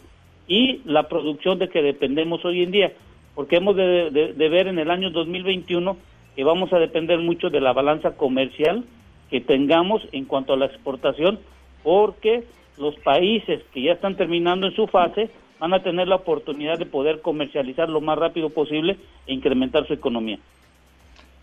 y 0.50 0.82
la 0.84 1.08
producción 1.08 1.60
de 1.60 1.70
que 1.70 1.82
dependemos 1.82 2.44
hoy 2.44 2.62
en 2.62 2.72
día? 2.72 2.92
Porque 3.34 3.56
hemos 3.56 3.78
de, 3.78 4.34
ver 4.38 4.68
en 4.68 4.80
el 4.80 4.92
año 4.92 5.12
2021 5.12 5.96
que 6.36 6.44
vamos 6.44 6.74
a 6.74 6.80
depender 6.80 7.20
mucho 7.20 7.50
de 7.50 7.62
la 7.62 7.72
balanza 7.72 8.18
comercial, 8.18 8.84
que 9.30 9.40
tengamos 9.40 10.06
en 10.12 10.26
cuanto 10.26 10.52
a 10.52 10.58
la 10.58 10.66
exportación, 10.66 11.40
porque 11.84 12.44
los 12.78 12.96
países 12.96 13.64
que 13.74 13.84
ya 13.84 13.94
están 13.94 14.18
terminando 14.18 14.68
en 14.68 14.76
su 14.76 14.88
fase 14.88 15.30
van 15.62 15.76
a 15.76 15.84
tener 15.84 16.08
la 16.08 16.16
oportunidad 16.16 16.80
de 16.80 16.88
poder 16.88 17.22
comercializar 17.22 17.88
lo 17.88 18.02
más 18.02 18.18
rápido 18.18 18.50
posible 18.50 18.98
e 19.28 19.34
incrementar 19.34 19.86
su 19.86 19.94
economía. 19.94 20.40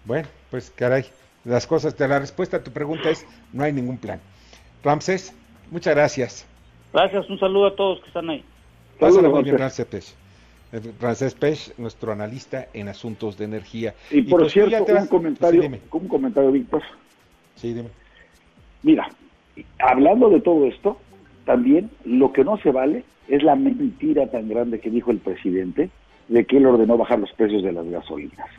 Bueno, 0.05 0.27
pues 0.51 0.71
caray, 0.71 1.05
las 1.45 1.69
cosas, 1.69 1.97
de 1.97 2.09
la 2.09 2.19
respuesta 2.19 2.57
a 2.57 2.65
tu 2.65 2.73
pregunta 2.73 3.11
es 3.11 3.25
no 3.53 3.63
hay 3.63 3.73
ningún 3.73 3.97
plan. 3.97 4.21
Ramses, 4.83 5.33
muchas 5.71 5.95
gracias. 5.95 6.49
Gracias, 6.93 7.31
un 7.31 7.39
saludo 7.39 7.69
a 7.69 7.77
todos 7.77 8.01
que 8.01 8.09
están 8.09 8.29
ahí. 8.29 8.45
Pásale 8.99 9.29
muy 9.29 9.45
bien, 9.45 9.57
Francés 10.99 11.35
Pech, 11.35 11.79
nuestro 11.79 12.11
analista 12.11 12.67
en 12.75 12.89
asuntos 12.89 13.39
de 13.39 13.45
energía. 13.45 13.95
Y, 14.11 14.23
por 14.23 14.41
pues 14.41 14.53
cierto, 14.53 14.85
un 14.85 15.07
comentario, 15.07 15.63
un 15.93 16.09
comentario, 16.09 16.51
Víctor. 16.51 16.83
Sí, 17.55 17.73
dime. 17.73 17.91
Mira, 18.83 19.09
hablando 19.79 20.29
de 20.29 20.41
todo 20.41 20.67
esto, 20.67 20.99
también 21.49 21.89
lo 22.05 22.31
que 22.31 22.45
no 22.45 22.59
se 22.59 22.71
vale 22.71 23.05
es 23.27 23.43
la 23.43 23.57
mentira 23.57 24.27
tan 24.27 24.51
grande 24.51 24.81
que 24.81 24.91
dijo 24.91 25.11
el 25.11 25.17
presidente 25.17 25.89
de 26.29 26.45
que 26.45 26.59
él 26.59 26.67
ordenó 26.67 26.99
bajar 26.99 27.21
los 27.21 27.33
precios 27.33 27.63
de 27.63 27.73
las 27.73 27.89
gasolinas. 27.89 28.51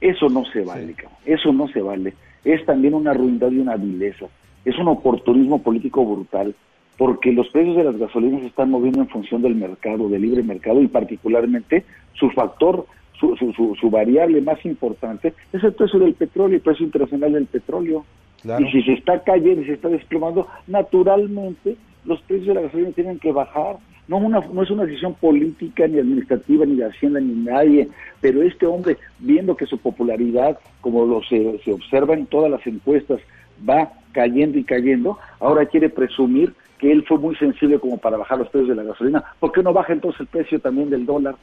Eso 0.00 0.30
no 0.30 0.46
se 0.46 0.62
vale, 0.62 0.96
eso 1.26 1.52
no 1.52 1.68
se 1.68 1.82
vale. 1.82 2.14
Es 2.42 2.64
también 2.64 2.94
una 2.94 3.12
ruindad 3.12 3.50
y 3.50 3.58
una 3.58 3.76
vileza. 3.76 4.24
Es 4.64 4.78
un 4.78 4.88
oportunismo 4.88 5.62
político 5.62 6.06
brutal, 6.06 6.54
porque 6.96 7.32
los 7.32 7.50
precios 7.50 7.76
de 7.76 7.84
las 7.84 7.98
gasolinas 7.98 8.40
se 8.40 8.46
están 8.46 8.70
moviendo 8.70 9.02
en 9.02 9.08
función 9.08 9.42
del 9.42 9.54
mercado, 9.54 10.08
del 10.08 10.22
libre 10.22 10.42
mercado, 10.42 10.80
y 10.80 10.88
particularmente 10.88 11.84
su 12.14 12.30
factor, 12.30 12.86
su, 13.20 13.36
su, 13.36 13.76
su, 13.78 13.90
variable 13.90 14.40
más 14.40 14.64
importante 14.64 15.34
es 15.52 15.62
el 15.62 15.74
precio 15.74 15.98
del 15.98 16.14
petróleo, 16.14 16.56
el 16.56 16.62
precio 16.62 16.86
internacional 16.86 17.34
del 17.34 17.44
petróleo. 17.44 18.06
Y 18.44 18.70
si 18.70 18.82
se 18.82 18.92
está 18.92 19.22
cayendo 19.22 19.62
y 19.62 19.66
se 19.66 19.72
está 19.74 19.88
desplomando, 19.88 20.46
naturalmente 20.66 21.76
los 22.04 22.20
precios 22.22 22.48
de 22.48 22.54
la 22.54 22.60
gasolina 22.62 22.90
tienen 22.92 23.18
que 23.18 23.32
bajar. 23.32 23.76
No, 24.06 24.18
una, 24.18 24.40
no 24.40 24.62
es 24.62 24.70
una 24.70 24.84
decisión 24.84 25.14
política, 25.14 25.86
ni 25.88 25.98
administrativa, 25.98 26.66
ni 26.66 26.76
de 26.76 26.84
Hacienda, 26.84 27.20
ni 27.20 27.32
nadie, 27.32 27.88
pero 28.20 28.42
este 28.42 28.66
hombre, 28.66 28.98
viendo 29.18 29.56
que 29.56 29.64
su 29.64 29.78
popularidad, 29.78 30.58
como 30.82 31.06
lo 31.06 31.22
se, 31.22 31.58
se 31.64 31.72
observa 31.72 32.12
en 32.12 32.26
todas 32.26 32.50
las 32.50 32.66
encuestas, 32.66 33.20
va 33.66 33.92
cayendo 34.12 34.58
y 34.58 34.64
cayendo, 34.64 35.18
ahora 35.40 35.64
quiere 35.64 35.88
presumir 35.88 36.52
que 36.78 36.92
él 36.92 37.02
fue 37.08 37.18
muy 37.18 37.34
sensible 37.36 37.78
como 37.78 37.96
para 37.96 38.18
bajar 38.18 38.38
los 38.38 38.48
precios 38.48 38.68
de 38.68 38.74
la 38.74 38.82
gasolina. 38.82 39.24
¿Por 39.40 39.52
qué 39.52 39.62
no 39.62 39.72
baja 39.72 39.94
entonces 39.94 40.20
el 40.20 40.26
precio 40.26 40.60
también 40.60 40.90
del 40.90 41.06
dólar? 41.06 41.36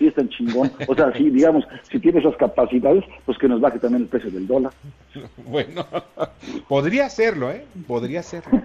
Si 0.00 0.06
es 0.06 0.14
tan 0.14 0.30
chingón. 0.30 0.72
O 0.88 0.94
sea, 0.94 1.12
si 1.12 1.28
digamos, 1.28 1.62
si 1.90 2.00
tiene 2.00 2.20
esas 2.20 2.34
capacidades, 2.36 3.04
pues 3.26 3.36
que 3.36 3.46
nos 3.46 3.60
baje 3.60 3.78
también 3.78 4.04
el 4.04 4.08
precio 4.08 4.30
del 4.30 4.46
dólar. 4.46 4.72
Bueno, 5.46 5.84
podría 6.68 7.04
hacerlo, 7.04 7.50
¿eh? 7.50 7.66
Podría 7.86 8.20
hacerlo. 8.20 8.62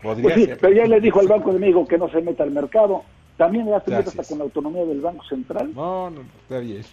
Pues 0.00 0.18
sí, 0.34 0.48
pero 0.58 0.72
ya 0.72 0.86
le 0.86 1.00
dijo 1.00 1.20
al 1.20 1.28
Banco 1.28 1.52
de 1.52 1.58
México 1.58 1.86
que 1.86 1.98
no 1.98 2.08
se 2.08 2.22
meta 2.22 2.44
al 2.44 2.52
mercado. 2.52 3.02
También 3.36 3.66
le 3.66 3.74
hace 3.74 3.94
hasta 3.94 4.24
con 4.24 4.38
la 4.38 4.44
autonomía 4.44 4.86
del 4.86 5.02
Banco 5.02 5.22
Central. 5.24 5.70
No, 5.74 6.08
no, 6.08 6.22
está 6.42 6.58
bien. 6.60 6.82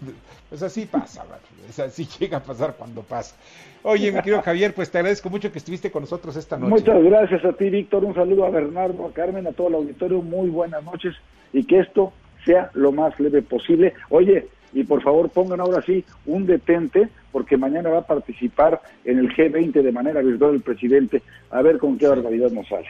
Pues 0.49 0.63
así 0.63 0.85
pasa, 0.85 1.25
es 1.67 1.77
así 1.77 2.07
llega 2.19 2.37
a 2.37 2.43
pasar 2.43 2.75
cuando 2.77 3.03
pasa. 3.03 3.35
Oye, 3.83 4.13
mi 4.13 4.19
querido 4.19 4.41
Javier, 4.41 4.73
pues 4.73 4.89
te 4.89 4.97
agradezco 4.97 5.29
mucho 5.29 5.51
que 5.51 5.57
estuviste 5.57 5.91
con 5.91 6.03
nosotros 6.03 6.37
esta 6.37 6.57
noche. 6.57 6.69
Muchas 6.69 7.03
gracias 7.03 7.43
a 7.43 7.51
ti, 7.51 7.69
Víctor. 7.69 8.05
Un 8.05 8.15
saludo 8.15 8.45
a 8.45 8.49
Bernardo, 8.49 9.05
a 9.05 9.11
Carmen, 9.11 9.45
a 9.47 9.51
todo 9.51 9.67
el 9.67 9.75
auditorio. 9.75 10.21
Muy 10.21 10.49
buenas 10.49 10.83
noches 10.85 11.15
y 11.51 11.65
que 11.65 11.79
esto 11.79 12.13
sea 12.47 12.71
lo 12.73 12.91
más 12.91 13.19
leve 13.19 13.43
posible. 13.43 13.93
Oye, 14.09 14.47
y 14.73 14.83
por 14.83 15.01
favor 15.03 15.29
pongan 15.29 15.59
ahora 15.59 15.81
sí 15.81 16.03
un 16.25 16.45
detente, 16.45 17.09
porque 17.31 17.57
mañana 17.57 17.89
va 17.89 17.99
a 17.99 18.07
participar 18.07 18.81
en 19.05 19.19
el 19.19 19.29
G20 19.35 19.81
de 19.81 19.91
manera 19.91 20.21
virtual 20.21 20.55
el 20.55 20.61
presidente, 20.61 21.21
a 21.51 21.61
ver 21.61 21.77
con 21.77 21.97
qué 21.97 22.07
barbaridad 22.07 22.49
nos 22.51 22.67
sale. 22.67 22.87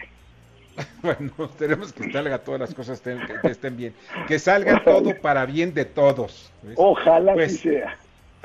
Bueno, 1.01 1.31
tenemos 1.57 1.91
que 1.91 2.11
salga 2.11 2.37
todas 2.37 2.59
las 2.61 2.73
cosas 2.75 3.01
que, 3.01 3.17
estén 3.49 3.75
bien, 3.75 3.93
que 4.27 4.37
salga 4.37 4.83
todo 4.83 5.11
para 5.21 5.43
bien 5.47 5.73
de 5.73 5.85
todos. 5.85 6.51
Ojalá 6.75 7.33
que 7.33 7.45
pues, 7.45 7.67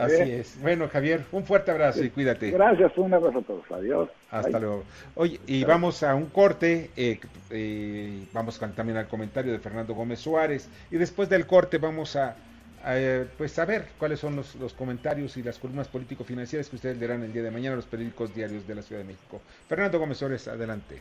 Así 0.04 0.30
es. 0.30 0.60
Bueno, 0.60 0.88
Javier, 0.88 1.24
un 1.32 1.44
fuerte 1.44 1.70
abrazo 1.70 2.04
y 2.04 2.10
cuídate. 2.10 2.50
Gracias, 2.50 2.96
un 2.96 3.14
abrazo 3.14 3.38
a 3.38 3.42
todos. 3.42 3.64
Adiós. 3.70 4.08
Hasta 4.30 4.58
luego. 4.58 4.84
Oye, 5.14 5.40
y 5.46 5.64
vamos 5.64 6.02
a 6.02 6.14
un 6.14 6.26
corte. 6.26 6.90
Eh, 6.96 7.20
eh, 7.50 8.24
vamos 8.32 8.58
también 8.58 8.98
al 8.98 9.08
comentario 9.08 9.52
de 9.52 9.58
Fernando 9.58 9.94
Gómez 9.94 10.20
Suárez. 10.20 10.68
Y 10.90 10.96
después 10.96 11.28
del 11.28 11.46
corte 11.46 11.78
vamos 11.78 12.16
a 12.16 12.36
eh, 12.86 13.26
pues 13.38 13.52
saber 13.52 13.86
cuáles 13.98 14.18
son 14.18 14.36
los, 14.36 14.56
los, 14.56 14.72
comentarios 14.72 15.36
y 15.36 15.42
las 15.42 15.58
columnas 15.58 15.86
político-financieras 15.88 16.68
que 16.68 16.76
ustedes 16.76 16.98
leerán 16.98 17.22
el 17.22 17.32
día 17.32 17.42
de 17.42 17.50
mañana 17.50 17.74
en 17.74 17.76
los 17.76 17.86
periódicos 17.86 18.34
diarios 18.34 18.66
de 18.66 18.74
la 18.74 18.82
Ciudad 18.82 19.02
de 19.02 19.08
México. 19.08 19.40
Fernando 19.68 19.98
Gómez 19.98 20.20
Ores, 20.22 20.48
adelante. 20.48 21.00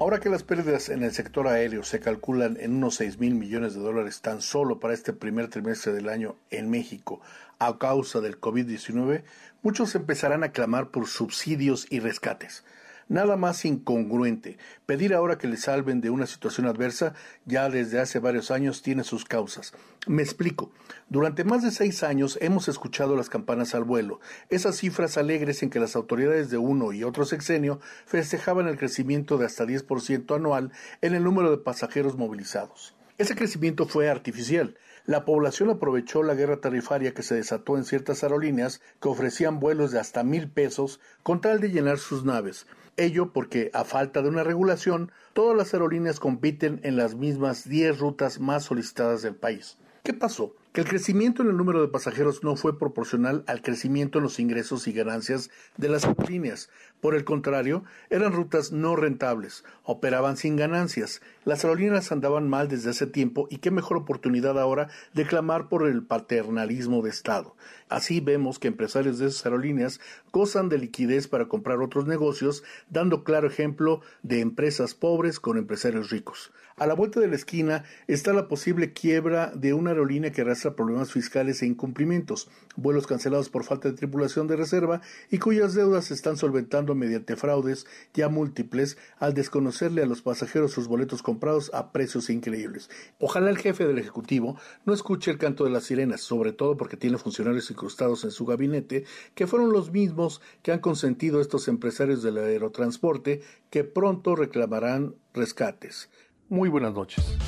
Ahora 0.00 0.18
que 0.18 0.30
las 0.30 0.44
pérdidas 0.44 0.88
en 0.88 1.02
el 1.02 1.12
sector 1.12 1.46
aéreo 1.46 1.82
se 1.82 2.00
calculan 2.00 2.56
en 2.58 2.74
unos 2.74 2.94
6 2.94 3.18
mil 3.18 3.34
millones 3.34 3.74
de 3.74 3.80
dólares 3.80 4.22
tan 4.22 4.40
solo 4.40 4.80
para 4.80 4.94
este 4.94 5.12
primer 5.12 5.48
trimestre 5.48 5.92
del 5.92 6.08
año 6.08 6.36
en 6.48 6.70
México 6.70 7.20
a 7.58 7.76
causa 7.76 8.22
del 8.22 8.40
COVID-19, 8.40 9.24
muchos 9.62 9.94
empezarán 9.94 10.42
a 10.42 10.52
clamar 10.52 10.88
por 10.88 11.06
subsidios 11.06 11.86
y 11.90 12.00
rescates. 12.00 12.64
Nada 13.10 13.36
más 13.36 13.64
incongruente. 13.64 14.56
Pedir 14.86 15.14
ahora 15.14 15.36
que 15.36 15.48
le 15.48 15.56
salven 15.56 16.00
de 16.00 16.10
una 16.10 16.28
situación 16.28 16.68
adversa 16.68 17.12
ya 17.44 17.68
desde 17.68 17.98
hace 17.98 18.20
varios 18.20 18.52
años 18.52 18.82
tiene 18.82 19.02
sus 19.02 19.24
causas. 19.24 19.72
Me 20.06 20.22
explico. 20.22 20.70
Durante 21.08 21.42
más 21.42 21.64
de 21.64 21.72
seis 21.72 22.04
años 22.04 22.38
hemos 22.40 22.68
escuchado 22.68 23.16
las 23.16 23.28
campanas 23.28 23.74
al 23.74 23.82
vuelo, 23.82 24.20
esas 24.48 24.76
cifras 24.76 25.18
alegres 25.18 25.64
en 25.64 25.70
que 25.70 25.80
las 25.80 25.96
autoridades 25.96 26.50
de 26.50 26.58
uno 26.58 26.92
y 26.92 27.02
otro 27.02 27.24
sexenio 27.24 27.80
festejaban 28.06 28.68
el 28.68 28.78
crecimiento 28.78 29.38
de 29.38 29.46
hasta 29.46 29.64
10% 29.64 30.36
anual 30.36 30.70
en 31.00 31.16
el 31.16 31.24
número 31.24 31.50
de 31.50 31.58
pasajeros 31.58 32.16
movilizados. 32.16 32.94
Ese 33.18 33.34
crecimiento 33.34 33.86
fue 33.86 34.08
artificial. 34.08 34.76
La 35.04 35.24
población 35.24 35.68
aprovechó 35.70 36.22
la 36.22 36.34
guerra 36.34 36.60
tarifaria 36.60 37.12
que 37.12 37.24
se 37.24 37.34
desató 37.34 37.76
en 37.76 37.84
ciertas 37.84 38.22
aerolíneas 38.22 38.80
que 39.00 39.08
ofrecían 39.08 39.58
vuelos 39.58 39.90
de 39.90 39.98
hasta 39.98 40.22
mil 40.22 40.48
pesos 40.48 41.00
con 41.24 41.40
tal 41.40 41.60
de 41.60 41.70
llenar 41.70 41.98
sus 41.98 42.24
naves. 42.24 42.66
Ello 43.00 43.32
porque, 43.32 43.70
a 43.72 43.84
falta 43.84 44.20
de 44.20 44.28
una 44.28 44.44
regulación, 44.44 45.10
todas 45.32 45.56
las 45.56 45.72
aerolíneas 45.72 46.20
compiten 46.20 46.80
en 46.82 46.96
las 46.96 47.14
mismas 47.14 47.66
10 47.66 47.98
rutas 47.98 48.40
más 48.40 48.64
solicitadas 48.64 49.22
del 49.22 49.36
país. 49.36 49.78
¿Qué 50.02 50.12
pasó? 50.12 50.54
Que 50.72 50.82
el 50.82 50.86
crecimiento 50.86 51.42
en 51.42 51.48
el 51.48 51.56
número 51.56 51.80
de 51.80 51.88
pasajeros 51.88 52.44
no 52.44 52.54
fue 52.54 52.78
proporcional 52.78 53.42
al 53.48 53.60
crecimiento 53.60 54.18
en 54.18 54.22
los 54.22 54.38
ingresos 54.38 54.86
y 54.86 54.92
ganancias 54.92 55.50
de 55.76 55.88
las 55.88 56.04
aerolíneas. 56.04 56.70
Por 57.00 57.16
el 57.16 57.24
contrario, 57.24 57.82
eran 58.08 58.32
rutas 58.32 58.70
no 58.70 58.94
rentables, 58.94 59.64
operaban 59.82 60.36
sin 60.36 60.54
ganancias. 60.54 61.22
Las 61.44 61.64
aerolíneas 61.64 62.12
andaban 62.12 62.48
mal 62.48 62.68
desde 62.68 62.90
hace 62.90 63.08
tiempo 63.08 63.48
y 63.50 63.56
qué 63.56 63.72
mejor 63.72 63.96
oportunidad 63.96 64.60
ahora 64.60 64.90
de 65.12 65.26
clamar 65.26 65.68
por 65.68 65.88
el 65.88 66.04
paternalismo 66.04 67.02
de 67.02 67.10
Estado. 67.10 67.56
Así 67.88 68.20
vemos 68.20 68.60
que 68.60 68.68
empresarios 68.68 69.18
de 69.18 69.26
esas 69.26 69.44
aerolíneas 69.44 69.98
gozan 70.30 70.68
de 70.68 70.78
liquidez 70.78 71.26
para 71.26 71.48
comprar 71.48 71.80
otros 71.80 72.06
negocios, 72.06 72.62
dando 72.88 73.24
claro 73.24 73.48
ejemplo 73.48 74.02
de 74.22 74.38
empresas 74.38 74.94
pobres 74.94 75.40
con 75.40 75.58
empresarios 75.58 76.10
ricos. 76.10 76.52
A 76.80 76.86
la 76.86 76.94
vuelta 76.94 77.20
de 77.20 77.28
la 77.28 77.36
esquina 77.36 77.84
está 78.06 78.32
la 78.32 78.48
posible 78.48 78.94
quiebra 78.94 79.52
de 79.54 79.74
una 79.74 79.90
aerolínea 79.90 80.32
que 80.32 80.40
arrastra 80.40 80.76
problemas 80.76 81.12
fiscales 81.12 81.60
e 81.60 81.66
incumplimientos, 81.66 82.48
vuelos 82.74 83.06
cancelados 83.06 83.50
por 83.50 83.64
falta 83.64 83.90
de 83.90 83.98
tripulación 83.98 84.46
de 84.46 84.56
reserva 84.56 85.02
y 85.30 85.36
cuyas 85.36 85.74
deudas 85.74 86.06
se 86.06 86.14
están 86.14 86.38
solventando 86.38 86.94
mediante 86.94 87.36
fraudes 87.36 87.86
ya 88.14 88.30
múltiples 88.30 88.96
al 89.18 89.34
desconocerle 89.34 90.02
a 90.02 90.06
los 90.06 90.22
pasajeros 90.22 90.72
sus 90.72 90.88
boletos 90.88 91.22
comprados 91.22 91.70
a 91.74 91.92
precios 91.92 92.30
increíbles. 92.30 92.88
Ojalá 93.18 93.50
el 93.50 93.58
jefe 93.58 93.86
del 93.86 93.98
Ejecutivo 93.98 94.56
no 94.86 94.94
escuche 94.94 95.30
el 95.30 95.36
canto 95.36 95.64
de 95.64 95.70
las 95.70 95.84
sirenas, 95.84 96.22
sobre 96.22 96.54
todo 96.54 96.78
porque 96.78 96.96
tiene 96.96 97.18
funcionarios 97.18 97.70
incrustados 97.70 98.24
en 98.24 98.30
su 98.30 98.46
gabinete 98.46 99.04
que 99.34 99.46
fueron 99.46 99.70
los 99.70 99.92
mismos 99.92 100.40
que 100.62 100.72
han 100.72 100.80
consentido 100.80 101.42
estos 101.42 101.68
empresarios 101.68 102.22
del 102.22 102.38
aerotransporte 102.38 103.42
que 103.68 103.84
pronto 103.84 104.34
reclamarán 104.34 105.14
rescates. 105.34 106.08
Muy 106.50 106.68
buenas 106.68 106.92
noches. 106.92 107.38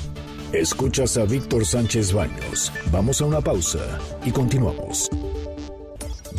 Escuchas 0.53 1.17
a 1.17 1.25
Víctor 1.25 1.65
Sánchez 1.65 2.13
Baños. 2.13 2.71
Vamos 2.89 3.19
a 3.19 3.25
una 3.25 3.41
pausa 3.41 3.99
y 4.23 4.31
continuamos. 4.31 5.09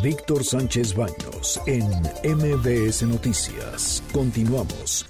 Víctor 0.01 0.43
Sánchez 0.43 0.95
Baños 0.95 1.61
en 1.67 1.85
MBS 2.23 3.03
Noticias. 3.03 4.01
Continuamos. 4.11 5.05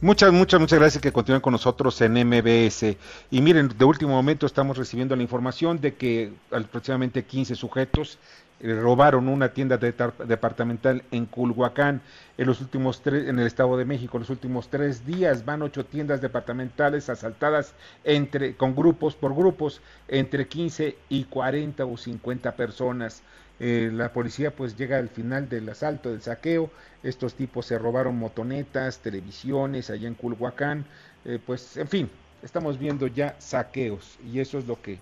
Muchas, 0.00 0.32
muchas, 0.32 0.58
muchas 0.58 0.78
gracias 0.78 1.02
que 1.02 1.12
continúen 1.12 1.42
con 1.42 1.52
nosotros 1.52 2.00
en 2.00 2.14
MBS. 2.14 2.96
Y 3.30 3.42
miren, 3.42 3.68
de 3.76 3.84
último 3.84 4.12
momento 4.12 4.46
estamos 4.46 4.78
recibiendo 4.78 5.14
la 5.14 5.22
información 5.22 5.82
de 5.82 5.94
que 5.96 6.32
aproximadamente 6.50 7.24
15 7.24 7.54
sujetos 7.56 8.18
robaron 8.62 9.28
una 9.28 9.52
tienda 9.52 9.76
departamental 9.76 11.02
en 11.10 11.26
Culhuacán 11.26 12.00
en 12.38 12.46
los 12.46 12.60
últimos 12.60 13.02
tres, 13.02 13.28
en 13.28 13.38
el 13.38 13.46
Estado 13.46 13.76
de 13.76 13.84
México. 13.84 14.16
En 14.16 14.22
los 14.22 14.30
últimos 14.30 14.68
tres 14.68 15.04
días 15.04 15.44
van 15.44 15.62
ocho 15.62 15.84
tiendas 15.84 16.20
departamentales 16.20 17.08
asaltadas 17.08 17.74
entre, 18.04 18.54
con 18.54 18.76
grupos 18.76 19.16
por 19.16 19.34
grupos, 19.34 19.80
entre 20.08 20.46
15 20.46 20.96
y 21.08 21.24
40 21.24 21.84
o 21.84 21.96
50 21.96 22.54
personas. 22.54 23.22
Eh, 23.58 23.90
la 23.92 24.12
policía 24.12 24.50
pues 24.54 24.76
llega 24.76 24.98
al 24.98 25.08
final 25.08 25.48
del 25.48 25.68
asalto, 25.68 26.10
del 26.10 26.22
saqueo. 26.22 26.70
Estos 27.02 27.34
tipos 27.34 27.66
se 27.66 27.78
robaron 27.78 28.16
motonetas, 28.16 28.98
televisiones 28.98 29.90
allá 29.90 30.08
en 30.08 30.14
Culhuacán. 30.14 30.84
Eh, 31.24 31.38
pues 31.44 31.76
en 31.76 31.88
fin, 31.88 32.10
estamos 32.42 32.78
viendo 32.78 33.06
ya 33.06 33.36
saqueos 33.38 34.18
y 34.32 34.40
eso 34.40 34.58
es 34.58 34.66
lo 34.66 34.80
que 34.80 34.98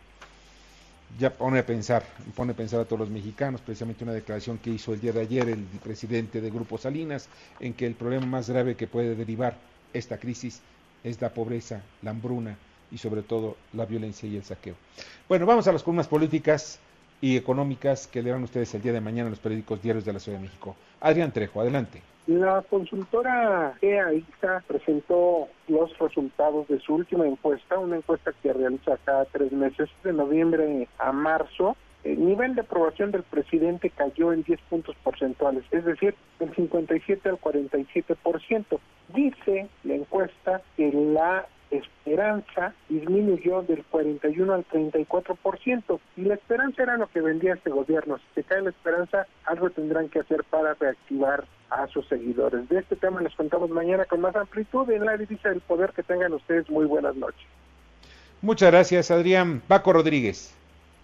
ya 1.19 1.31
pone 1.31 1.59
a 1.59 1.67
pensar, 1.67 2.05
pone 2.35 2.53
a 2.53 2.57
pensar 2.57 2.81
a 2.81 2.85
todos 2.85 3.01
los 3.01 3.11
mexicanos, 3.11 3.61
precisamente 3.61 4.05
una 4.05 4.13
declaración 4.13 4.59
que 4.59 4.71
hizo 4.71 4.93
el 4.93 5.01
día 5.01 5.13
de 5.13 5.21
ayer 5.21 5.49
el 5.49 5.65
presidente 5.83 6.41
de 6.41 6.51
Grupo 6.51 6.79
Salinas, 6.79 7.29
en 7.59 7.75
que 7.75 7.87
el 7.87 7.95
problema 7.95 8.27
más 8.27 8.49
grave 8.49 8.77
que 8.77 8.87
puede 8.87 9.15
derivar 9.15 9.57
esta 9.93 10.19
crisis 10.19 10.61
es 11.03 11.21
la 11.21 11.31
pobreza, 11.31 11.83
la 12.03 12.11
hambruna 12.11 12.57
y 12.91 12.99
sobre 12.99 13.23
todo 13.23 13.57
la 13.73 13.87
violencia 13.87 14.29
y 14.29 14.37
el 14.37 14.45
saqueo. 14.45 14.75
Bueno, 15.29 15.47
vamos 15.47 15.67
a 15.67 15.73
las 15.73 15.83
columnas 15.83 16.09
políticas 16.09 16.79
y 17.21 17.37
económicas 17.37 18.07
que 18.07 18.23
leerán 18.23 18.43
ustedes 18.43 18.75
el 18.75 18.83
día 18.83 18.93
de 18.93 19.01
mañana 19.01 19.27
en 19.27 19.31
los 19.31 19.41
periódicos 19.41 19.83
diarios 19.83 20.05
de 20.05 20.13
la 20.13 20.21
Ciudad 20.21 20.39
de 20.39 20.45
México. 20.45 20.77
Adrián 21.01 21.33
Trejo, 21.33 21.61
adelante. 21.61 22.03
La 22.27 22.63
consultora 22.69 23.75
EAISA 23.81 24.63
presentó 24.67 25.49
los 25.69 25.99
resultados 25.99 26.69
de 26.69 26.79
su 26.81 26.95
última 26.95 27.27
encuesta, 27.27 27.79
una 27.79 27.97
encuesta 27.97 28.33
que 28.43 28.53
realiza 28.53 28.99
cada 29.05 29.25
tres 29.25 29.51
meses, 29.53 29.89
de 30.05 30.13
noviembre 30.13 30.87
a 30.99 31.13
marzo. 31.13 31.77
El 32.05 32.25
nivel 32.25 32.55
de 32.55 32.61
aprobación 32.61 33.11
del 33.11 33.23
presidente 33.23 33.91
cayó 33.91 34.33
en 34.33 34.43
10 34.43 34.61
puntos 34.71 34.97
porcentuales, 35.03 35.65
es 35.71 35.85
decir, 35.85 36.15
del 36.39 36.55
57 36.55 37.29
al 37.29 37.41
47%. 37.41 38.79
Dice 39.15 39.69
la 39.85 39.95
encuesta 39.95 40.63
que 40.77 40.93
la 40.93 41.47
esperanza 41.71 42.75
disminuyó 42.89 43.63
del 43.63 43.85
41 43.85 44.53
al 44.53 44.67
34%. 44.67 46.01
Y 46.17 46.23
la 46.23 46.35
esperanza 46.35 46.83
era 46.83 46.97
lo 46.97 47.09
que 47.09 47.21
vendía 47.21 47.55
este 47.55 47.71
gobierno. 47.71 48.19
Si 48.19 48.25
se 48.35 48.45
cae 48.45 48.63
la 48.63 48.71
esperanza, 48.71 49.27
algo 49.45 49.71
tendrán 49.71 50.09
que 50.09 50.21
hacer 50.21 50.45
para 50.45 50.75
reactivar 50.75 51.45
a 51.71 51.87
sus 51.89 52.07
seguidores. 52.09 52.69
De 52.69 52.79
este 52.79 52.97
tema 52.97 53.21
les 53.21 53.35
contamos 53.35 53.71
mañana 53.71 54.05
con 54.05 54.21
más 54.21 54.35
amplitud 54.37 54.89
en 54.91 55.05
la 55.05 55.17
divisa 55.17 55.49
del 55.49 55.61
poder. 55.61 55.93
Que 55.93 56.03
tengan 56.03 56.33
ustedes 56.33 56.69
muy 56.69 56.87
buenas 56.87 57.17
noches. 57.17 57.47
Muchas 58.43 58.71
gracias, 58.71 59.11
Adrián. 59.11 59.63
Paco 59.67 59.93
Rodríguez. 59.93 60.55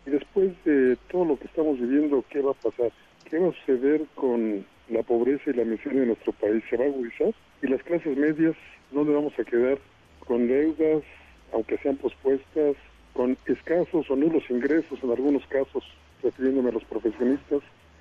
Y 0.06 0.10
después 0.10 0.52
de 0.64 0.96
todo 1.10 1.24
lo 1.24 1.38
que 1.38 1.46
estamos 1.46 1.78
viviendo, 1.78 2.24
¿qué 2.30 2.40
va 2.40 2.52
a 2.52 2.54
pasar? 2.54 2.92
¿Qué 3.28 3.38
va 3.38 3.48
a 3.48 3.52
suceder 3.52 4.04
con 4.14 4.64
la 4.88 5.02
pobreza 5.02 5.50
y 5.50 5.54
la 5.54 5.64
miseria 5.64 6.00
de 6.00 6.06
nuestro 6.06 6.32
país? 6.32 6.62
¿Se 6.70 6.76
va 6.76 6.84
a 6.84 6.88
agudizar? 6.88 7.34
¿Y 7.62 7.66
las 7.66 7.82
clases 7.82 8.16
medias 8.16 8.54
dónde 8.92 9.12
vamos 9.12 9.32
a 9.38 9.44
quedar? 9.44 9.78
con 10.26 10.48
deudas, 10.48 11.02
aunque 11.52 11.78
sean 11.78 11.96
pospuestas, 11.96 12.76
con 13.14 13.38
escasos 13.46 14.10
o 14.10 14.16
nulos 14.16 14.42
ingresos 14.50 14.98
en 15.02 15.10
algunos 15.10 15.46
casos, 15.46 15.84
refiriéndome 16.22 16.70
a 16.70 16.72
los 16.72 16.84
profesionistas. 16.84 17.60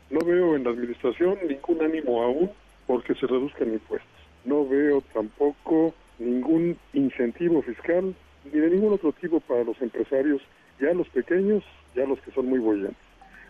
No 0.10 0.20
veo 0.20 0.56
en 0.56 0.64
la 0.64 0.70
administración 0.70 1.38
ningún 1.48 1.82
ánimo 1.82 2.22
aún 2.22 2.52
porque 2.86 3.16
se 3.16 3.28
reduzcan 3.28 3.74
impuestos. 3.74 4.10
No 4.44 4.68
veo 4.68 5.02
tampoco 5.14 5.94
ningún 6.20 6.78
incentivo 6.94 7.62
fiscal 7.62 8.14
ni 8.46 8.60
de 8.60 8.70
ningún 8.70 8.94
otro 8.94 9.12
tipo 9.12 9.40
para 9.40 9.64
los 9.64 9.82
empresarios, 9.82 10.42
ya 10.80 10.94
los 10.94 11.10
pequeños, 11.10 11.64
ya 11.96 12.06
los 12.06 12.20
que 12.22 12.30
son 12.32 12.46
muy 12.48 12.60
bollantes. 12.60 13.02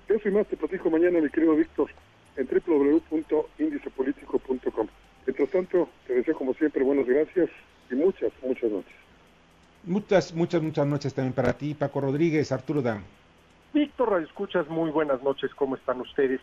Eso 0.07 0.29
y 0.29 0.31
más 0.31 0.47
te 0.47 0.55
platico 0.55 0.89
mañana, 0.89 1.19
mi 1.19 1.29
querido 1.29 1.53
Víctor, 1.55 1.89
en 2.37 2.47
www.indicepolitico.com. 2.47 4.87
Mientras 5.25 5.49
tanto, 5.49 5.89
te 6.07 6.13
deseo 6.13 6.37
como 6.37 6.53
siempre 6.53 6.81
buenas 6.83 7.07
gracias 7.07 7.49
y 7.91 7.95
muchas, 7.95 8.31
muchas 8.43 8.71
noches. 8.71 8.93
Muchas, 9.83 10.33
muchas, 10.33 10.61
muchas 10.61 10.87
noches 10.87 11.13
también 11.13 11.33
para 11.33 11.51
ti, 11.53 11.73
Paco 11.73 11.99
Rodríguez, 12.01 12.51
Arturo 12.51 12.81
Dam. 12.81 13.03
Víctor, 13.75 14.23
escuchas, 14.23 14.69
muy 14.69 14.89
buenas 14.89 15.21
noches, 15.21 15.53
¿cómo 15.53 15.75
están 15.75 15.99
ustedes? 15.99 16.39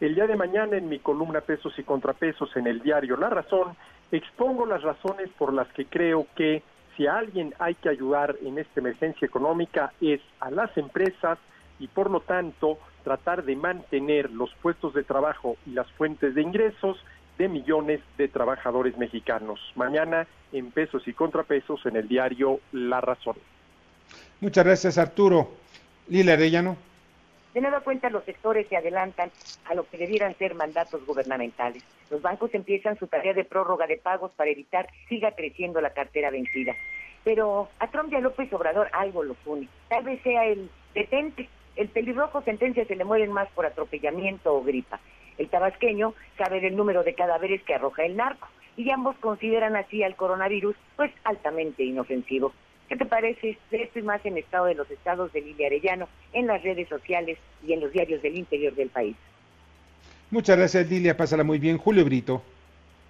El 0.00 0.14
día 0.14 0.26
de 0.26 0.36
mañana 0.36 0.78
en 0.78 0.88
mi 0.88 1.00
columna 1.00 1.42
Pesos 1.42 1.78
y 1.78 1.82
Contrapesos 1.82 2.56
en 2.56 2.66
el 2.66 2.80
diario 2.80 3.18
La 3.18 3.28
Razón, 3.28 3.76
expongo 4.10 4.64
las 4.64 4.80
razones 4.80 5.28
por 5.36 5.52
las 5.52 5.68
que 5.74 5.84
creo 5.84 6.26
que 6.34 6.62
si 6.96 7.06
a 7.06 7.18
alguien 7.18 7.52
hay 7.58 7.74
que 7.74 7.90
ayudar 7.90 8.36
en 8.40 8.58
esta 8.58 8.80
emergencia 8.80 9.26
económica 9.26 9.92
es 10.00 10.22
a 10.40 10.50
las 10.50 10.74
empresas 10.78 11.38
y 11.78 11.88
por 11.88 12.10
lo 12.10 12.20
tanto 12.20 12.78
tratar 13.04 13.44
de 13.44 13.54
mantener 13.54 14.30
los 14.30 14.48
puestos 14.62 14.94
de 14.94 15.04
trabajo 15.04 15.58
y 15.66 15.72
las 15.72 15.90
fuentes 15.92 16.34
de 16.34 16.40
ingresos 16.40 16.96
de 17.36 17.48
millones 17.50 18.00
de 18.16 18.28
trabajadores 18.28 18.96
mexicanos. 18.96 19.60
Mañana 19.74 20.26
en 20.52 20.70
pesos 20.70 21.06
y 21.06 21.12
contrapesos 21.12 21.84
en 21.84 21.96
el 21.96 22.08
diario 22.08 22.60
La 22.72 23.02
Razón. 23.02 23.36
Muchas 24.40 24.64
gracias 24.64 24.96
Arturo. 24.96 25.61
Lila 26.08 26.34
Arellano. 26.34 26.76
De 27.54 27.60
nueva 27.60 27.80
cuenta, 27.80 28.08
los 28.08 28.24
sectores 28.24 28.66
se 28.68 28.76
adelantan 28.76 29.30
a 29.66 29.74
lo 29.74 29.88
que 29.88 29.98
debieran 29.98 30.36
ser 30.38 30.54
mandatos 30.54 31.04
gubernamentales. 31.04 31.82
Los 32.10 32.22
bancos 32.22 32.54
empiezan 32.54 32.98
su 32.98 33.06
tarea 33.06 33.34
de 33.34 33.44
prórroga 33.44 33.86
de 33.86 33.98
pagos 33.98 34.32
para 34.32 34.50
evitar 34.50 34.88
siga 35.08 35.32
creciendo 35.32 35.80
la 35.80 35.90
cartera 35.90 36.30
vencida. 36.30 36.74
Pero 37.24 37.68
a 37.78 37.88
Trump 37.88 38.12
y 38.12 38.16
a 38.16 38.20
López 38.20 38.52
Obrador 38.52 38.88
algo 38.92 39.22
los 39.22 39.36
une. 39.44 39.68
Tal 39.88 40.02
vez 40.04 40.22
sea 40.22 40.46
el 40.46 40.70
detente. 40.94 41.48
El 41.76 41.88
pelirrojo 41.88 42.42
sentencia 42.42 42.84
se 42.86 42.96
le 42.96 43.04
mueren 43.04 43.32
más 43.32 43.48
por 43.50 43.66
atropellamiento 43.66 44.54
o 44.54 44.62
gripa. 44.62 45.00
El 45.38 45.48
tabasqueño 45.48 46.14
sabe 46.36 46.60
del 46.60 46.76
número 46.76 47.02
de 47.02 47.14
cadáveres 47.14 47.62
que 47.62 47.74
arroja 47.74 48.04
el 48.04 48.16
narco 48.16 48.48
y 48.76 48.90
ambos 48.90 49.16
consideran 49.18 49.76
así 49.76 50.02
al 50.02 50.16
coronavirus 50.16 50.76
pues 50.96 51.12
altamente 51.24 51.84
inofensivo. 51.84 52.52
¿Qué 52.92 52.98
te 52.98 53.06
parece? 53.06 53.56
Esto 53.70 53.98
y 54.00 54.02
más 54.02 54.20
en 54.26 54.36
estado 54.36 54.66
de 54.66 54.74
los 54.74 54.90
estados 54.90 55.32
de 55.32 55.40
Lilia 55.40 55.68
Arellano, 55.68 56.10
en 56.34 56.46
las 56.46 56.62
redes 56.62 56.90
sociales 56.90 57.38
y 57.66 57.72
en 57.72 57.80
los 57.80 57.90
diarios 57.90 58.20
del 58.20 58.36
interior 58.36 58.74
del 58.74 58.90
país. 58.90 59.16
Muchas 60.30 60.58
gracias 60.58 60.90
Lilia, 60.90 61.16
pásala 61.16 61.42
muy 61.42 61.58
bien. 61.58 61.78
Julio 61.78 62.04
Brito. 62.04 62.42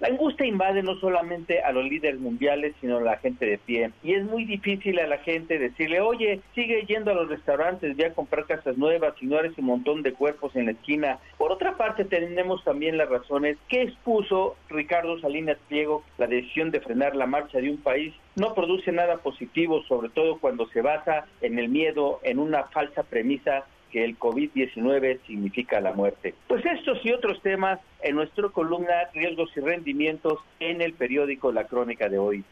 La 0.03 0.09
angustia 0.09 0.45
invade 0.45 0.83
no 0.83 0.97
solamente 0.97 1.63
a 1.63 1.71
los 1.71 1.85
líderes 1.85 2.19
mundiales, 2.19 2.75
sino 2.81 2.97
a 2.97 3.03
la 3.03 3.19
gente 3.19 3.47
de 3.47 3.57
pie. 3.57 3.93
Y 4.03 4.15
es 4.15 4.25
muy 4.25 4.45
difícil 4.45 4.99
a 4.99 5.07
la 5.07 5.19
gente 5.19 5.61
decirle, 5.61 6.01
oye, 6.01 6.41
sigue 6.57 6.85
yendo 6.89 7.13
a 7.13 7.15
los 7.15 7.29
restaurantes, 7.29 7.97
ve 7.97 8.07
a 8.07 8.13
comprar 8.13 8.47
casas 8.47 8.77
nuevas 8.77 9.15
eres 9.23 9.57
un 9.57 9.67
montón 9.67 10.03
de 10.03 10.13
cuerpos 10.13 10.57
en 10.57 10.67
la 10.67 10.73
esquina. 10.73 11.21
Por 11.39 11.53
otra 11.53 11.77
parte, 11.77 12.05
tenemos 12.05 12.65
también 12.65 12.99
las 12.99 13.11
razones 13.11 13.57
que 13.69 13.83
expuso 13.83 14.57
Ricardo 14.69 15.21
Salinas 15.21 15.59
Pliego, 15.69 16.03
la 16.19 16.27
decisión 16.27 16.73
de 16.73 16.81
frenar 16.81 17.15
la 17.15 17.27
marcha 17.27 17.59
de 17.59 17.71
un 17.71 17.77
país 17.77 18.13
no 18.35 18.55
produce 18.55 18.91
nada 18.91 19.19
positivo, 19.19 19.85
sobre 19.85 20.09
todo 20.09 20.41
cuando 20.41 20.67
se 20.71 20.81
basa 20.81 21.27
en 21.43 21.61
el 21.61 21.69
miedo, 21.69 22.19
en 22.25 22.41
una 22.41 22.65
falsa 22.65 23.05
premisa 23.05 23.67
que 23.93 24.05
el 24.05 24.18
COVID-19 24.18 25.20
significa 25.26 25.80
la 25.80 25.93
muerte. 25.93 26.34
Pues 26.49 26.64
estos 26.64 26.99
y 27.05 27.12
otros 27.12 27.40
temas 27.43 27.78
en 28.03 28.16
nuestra 28.16 28.49
columna 28.49 28.93
Riesgos 29.14 29.51
y 29.55 29.61
Rendimientos 29.61 30.38
en 30.59 30.80
el 30.80 30.95
periódico 30.95 31.53
La 31.53 31.64
Crónica 31.64 32.09
de 32.09 32.18
hoy. 32.18 32.43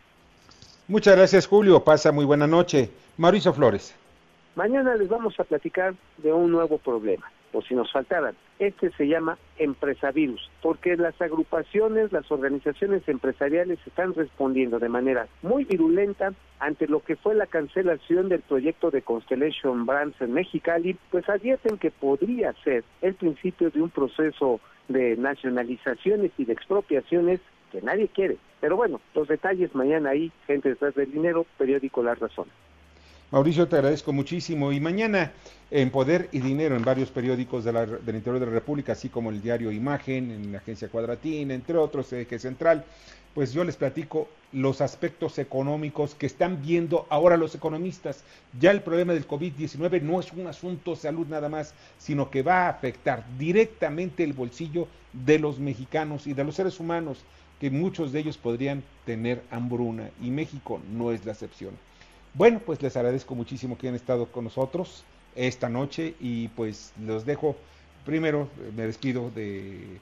Muchas 0.87 1.17
gracias 1.17 1.47
Julio, 1.47 1.83
pasa 1.83 2.13
muy 2.13 2.25
buena 2.25 2.47
noche. 2.47 2.91
Mauricio 3.17 3.53
Flores. 3.53 3.95
Mañana 4.55 4.95
les 4.97 5.09
vamos 5.09 5.39
a 5.41 5.45
platicar 5.45 5.95
de 6.19 6.33
un 6.33 6.51
nuevo 6.51 6.77
problema, 6.79 7.31
o 7.53 7.63
si 7.63 7.75
nos 7.75 7.91
faltaran. 7.93 8.35
Este 8.59 8.91
se 8.93 9.09
llama 9.09 9.39
empresavirus, 9.59 10.51
porque 10.63 10.97
las 10.97 11.21
agrupaciones, 11.21 12.13
las 12.13 12.31
organizaciones 12.31 13.09
empresariales 13.09 13.79
están 13.87 14.15
respondiendo 14.15 14.79
de 14.79 14.89
manera 14.89 15.29
muy 15.43 15.65
virulenta 15.65 16.33
ante 16.59 16.87
lo 16.87 17.01
que 17.01 17.17
fue 17.17 17.35
la 17.35 17.47
cancelación 17.47 18.29
del 18.29 18.41
proyecto 18.41 18.91
de 18.91 19.03
Constellation 19.03 19.87
Brands 19.87 20.21
en 20.21 20.33
Mexicali, 20.33 20.97
pues 21.11 21.29
advierten 21.29 21.79
que 21.79 21.91
podría 21.91 22.53
ser 22.65 22.85
el 23.01 23.15
principio 23.15 23.71
de 23.71 23.81
un 23.81 23.91
proceso 23.91 24.61
de 24.89 25.17
nacionalizaciones 25.17 26.33
y 26.37 26.45
de 26.45 26.53
expropiaciones 26.53 27.41
que 27.73 27.81
nadie 27.81 28.09
quiere. 28.09 28.37
Pero 28.61 28.77
bueno, 28.77 29.01
los 29.15 29.29
detalles 29.29 29.75
mañana 29.75 30.11
ahí, 30.11 30.31
gente 30.47 30.69
detrás 30.69 30.95
del 30.95 31.11
dinero, 31.11 31.47
periódico 31.57 32.03
La 32.03 32.15
Razón. 32.15 32.49
Mauricio, 33.31 33.69
te 33.69 33.77
agradezco 33.77 34.13
muchísimo. 34.13 34.73
Y 34.73 34.81
mañana 34.81 35.33
en 35.71 35.91
Poder 35.91 36.29
y 36.33 36.41
Dinero 36.41 36.75
en 36.75 36.85
varios 36.85 37.11
periódicos 37.11 37.65
del 37.65 37.77
interior 38.17 38.41
de 38.41 38.47
la 38.47 38.53
República, 38.53 38.93
así 38.93 39.09
como 39.09 39.31
el 39.31 39.41
diario 39.41 39.71
Imagen, 39.71 40.31
en 40.33 40.53
la 40.53 40.59
agencia 40.59 40.89
Cuadratín, 40.89 41.53
entre 41.53 41.77
otros, 41.77 42.13
Eje 42.13 42.41
Central, 42.41 42.85
pues 43.35 43.53
yo 43.53 43.63
les 43.63 43.77
platico 43.77 44.27
los 44.53 44.81
aspectos 44.81 45.39
económicos 45.39 46.17
que 46.17 46.27
están 46.27 46.61
viendo 46.61 47.07
ahora 47.09 47.37
los 47.37 47.55
economistas. 47.55 48.25
Ya 48.59 48.73
el 48.73 48.83
problema 48.83 49.13
del 49.13 49.29
COVID-19 49.29 50.03
no 50.03 50.19
es 50.19 50.33
un 50.33 50.49
asunto 50.49 50.91
de 50.91 50.97
salud 50.97 51.29
nada 51.29 51.49
más, 51.49 51.73
sino 51.99 52.31
que 52.31 52.43
va 52.43 52.67
a 52.67 52.71
afectar 52.71 53.25
directamente 53.39 54.25
el 54.25 54.33
bolsillo 54.33 54.89
de 55.13 55.39
los 55.39 55.61
mexicanos 55.61 56.27
y 56.27 56.35
de 56.35 56.43
los 56.43 56.57
seres 56.57 56.81
humanos, 56.81 57.19
que 57.61 57.71
muchos 57.71 58.11
de 58.11 58.19
ellos 58.19 58.39
podrían 58.39 58.83
tener 59.05 59.43
hambruna, 59.53 60.11
y 60.21 60.31
México 60.31 60.81
no 60.93 61.13
es 61.13 61.25
la 61.25 61.33
excepción. 61.33 61.75
Bueno, 62.35 62.61
pues 62.65 62.83
les 62.83 62.97
agradezco 62.97 63.37
muchísimo 63.37 63.79
que 63.79 63.87
hayan 63.87 63.95
estado 63.95 64.27
con 64.27 64.45
nosotros 64.45 65.05
esta 65.35 65.69
noche 65.69 66.15
y 66.21 66.49
pues 66.49 66.93
los 67.05 67.25
dejo. 67.25 67.57
Primero 68.05 68.49
me 68.77 68.87
despido 68.87 69.31
de, 69.31 69.99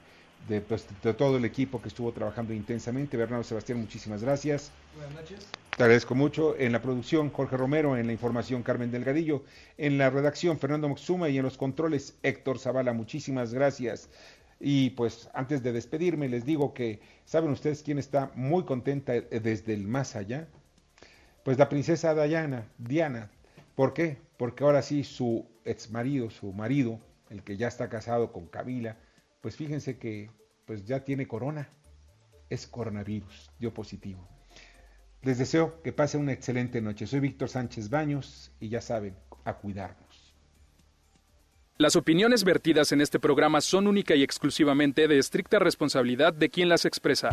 pues, 0.67 0.87
de, 1.03 1.13
todo 1.13 1.37
el 1.37 1.45
equipo 1.45 1.81
que 1.81 1.89
estuvo 1.89 2.11
trabajando 2.11 2.53
intensamente. 2.53 3.17
Bernardo 3.17 3.43
Sebastián, 3.43 3.79
muchísimas 3.79 4.23
gracias. 4.23 4.71
Buenas 4.95 5.13
noches. 5.13 5.47
Te 5.75 5.83
agradezco 5.83 6.15
mucho. 6.15 6.55
En 6.57 6.71
la 6.71 6.81
producción, 6.81 7.29
Jorge 7.29 7.57
Romero. 7.57 7.97
En 7.97 8.07
la 8.07 8.13
información, 8.13 8.63
Carmen 8.63 8.91
Delgadillo. 8.91 9.43
En 9.77 9.97
la 9.97 10.09
redacción, 10.09 10.59
Fernando 10.59 10.89
Moxuma. 10.89 11.29
Y 11.29 11.37
en 11.37 11.43
los 11.43 11.57
controles, 11.57 12.15
Héctor 12.23 12.59
Zavala. 12.59 12.93
Muchísimas 12.93 13.53
gracias. 13.53 14.09
Y 14.59 14.91
pues 14.91 15.29
antes 15.33 15.63
de 15.63 15.71
despedirme, 15.71 16.27
les 16.27 16.45
digo 16.45 16.73
que, 16.73 16.99
¿saben 17.25 17.51
ustedes 17.51 17.81
quién 17.81 17.97
está 17.97 18.31
muy 18.35 18.65
contenta 18.65 19.13
desde 19.13 19.73
el 19.73 19.87
más 19.87 20.15
allá? 20.15 20.47
Pues 21.43 21.57
la 21.57 21.69
princesa 21.69 22.13
Diana, 22.13 22.65
Diana. 22.77 23.29
¿Por 23.75 23.93
qué? 23.93 24.17
Porque 24.39 24.63
ahora 24.63 24.81
sí 24.81 25.03
su 25.03 25.45
ex 25.65 25.91
marido, 25.91 26.29
su 26.29 26.53
marido, 26.53 27.01
el 27.29 27.43
que 27.43 27.57
ya 27.57 27.67
está 27.67 27.89
casado 27.89 28.31
con 28.31 28.47
Camila, 28.47 28.97
pues 29.41 29.57
fíjense 29.57 29.99
que 29.99 30.31
pues 30.65 30.85
ya 30.85 31.03
tiene 31.03 31.27
corona. 31.27 31.67
Es 32.49 32.65
coronavirus, 32.65 33.51
dio 33.59 33.73
positivo. 33.73 34.25
Les 35.23 35.37
deseo 35.37 35.81
que 35.81 35.91
pasen 35.91 36.21
una 36.21 36.31
excelente 36.31 36.79
noche. 36.79 37.05
Soy 37.05 37.19
Víctor 37.19 37.49
Sánchez 37.49 37.89
Baños 37.89 38.53
y 38.61 38.69
ya 38.69 38.79
saben, 38.79 39.17
a 39.43 39.57
cuidarnos. 39.57 40.33
Las 41.77 41.97
opiniones 41.97 42.45
vertidas 42.45 42.93
en 42.93 43.01
este 43.01 43.19
programa 43.19 43.59
son 43.59 43.87
única 43.87 44.15
y 44.15 44.23
exclusivamente 44.23 45.09
de 45.09 45.19
estricta 45.19 45.59
responsabilidad 45.59 46.31
de 46.33 46.49
quien 46.49 46.69
las 46.69 46.85
expresa. 46.85 47.31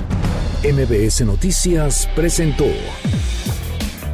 MBS 0.64 1.24
Noticias 1.24 2.08
presentó 2.16 2.66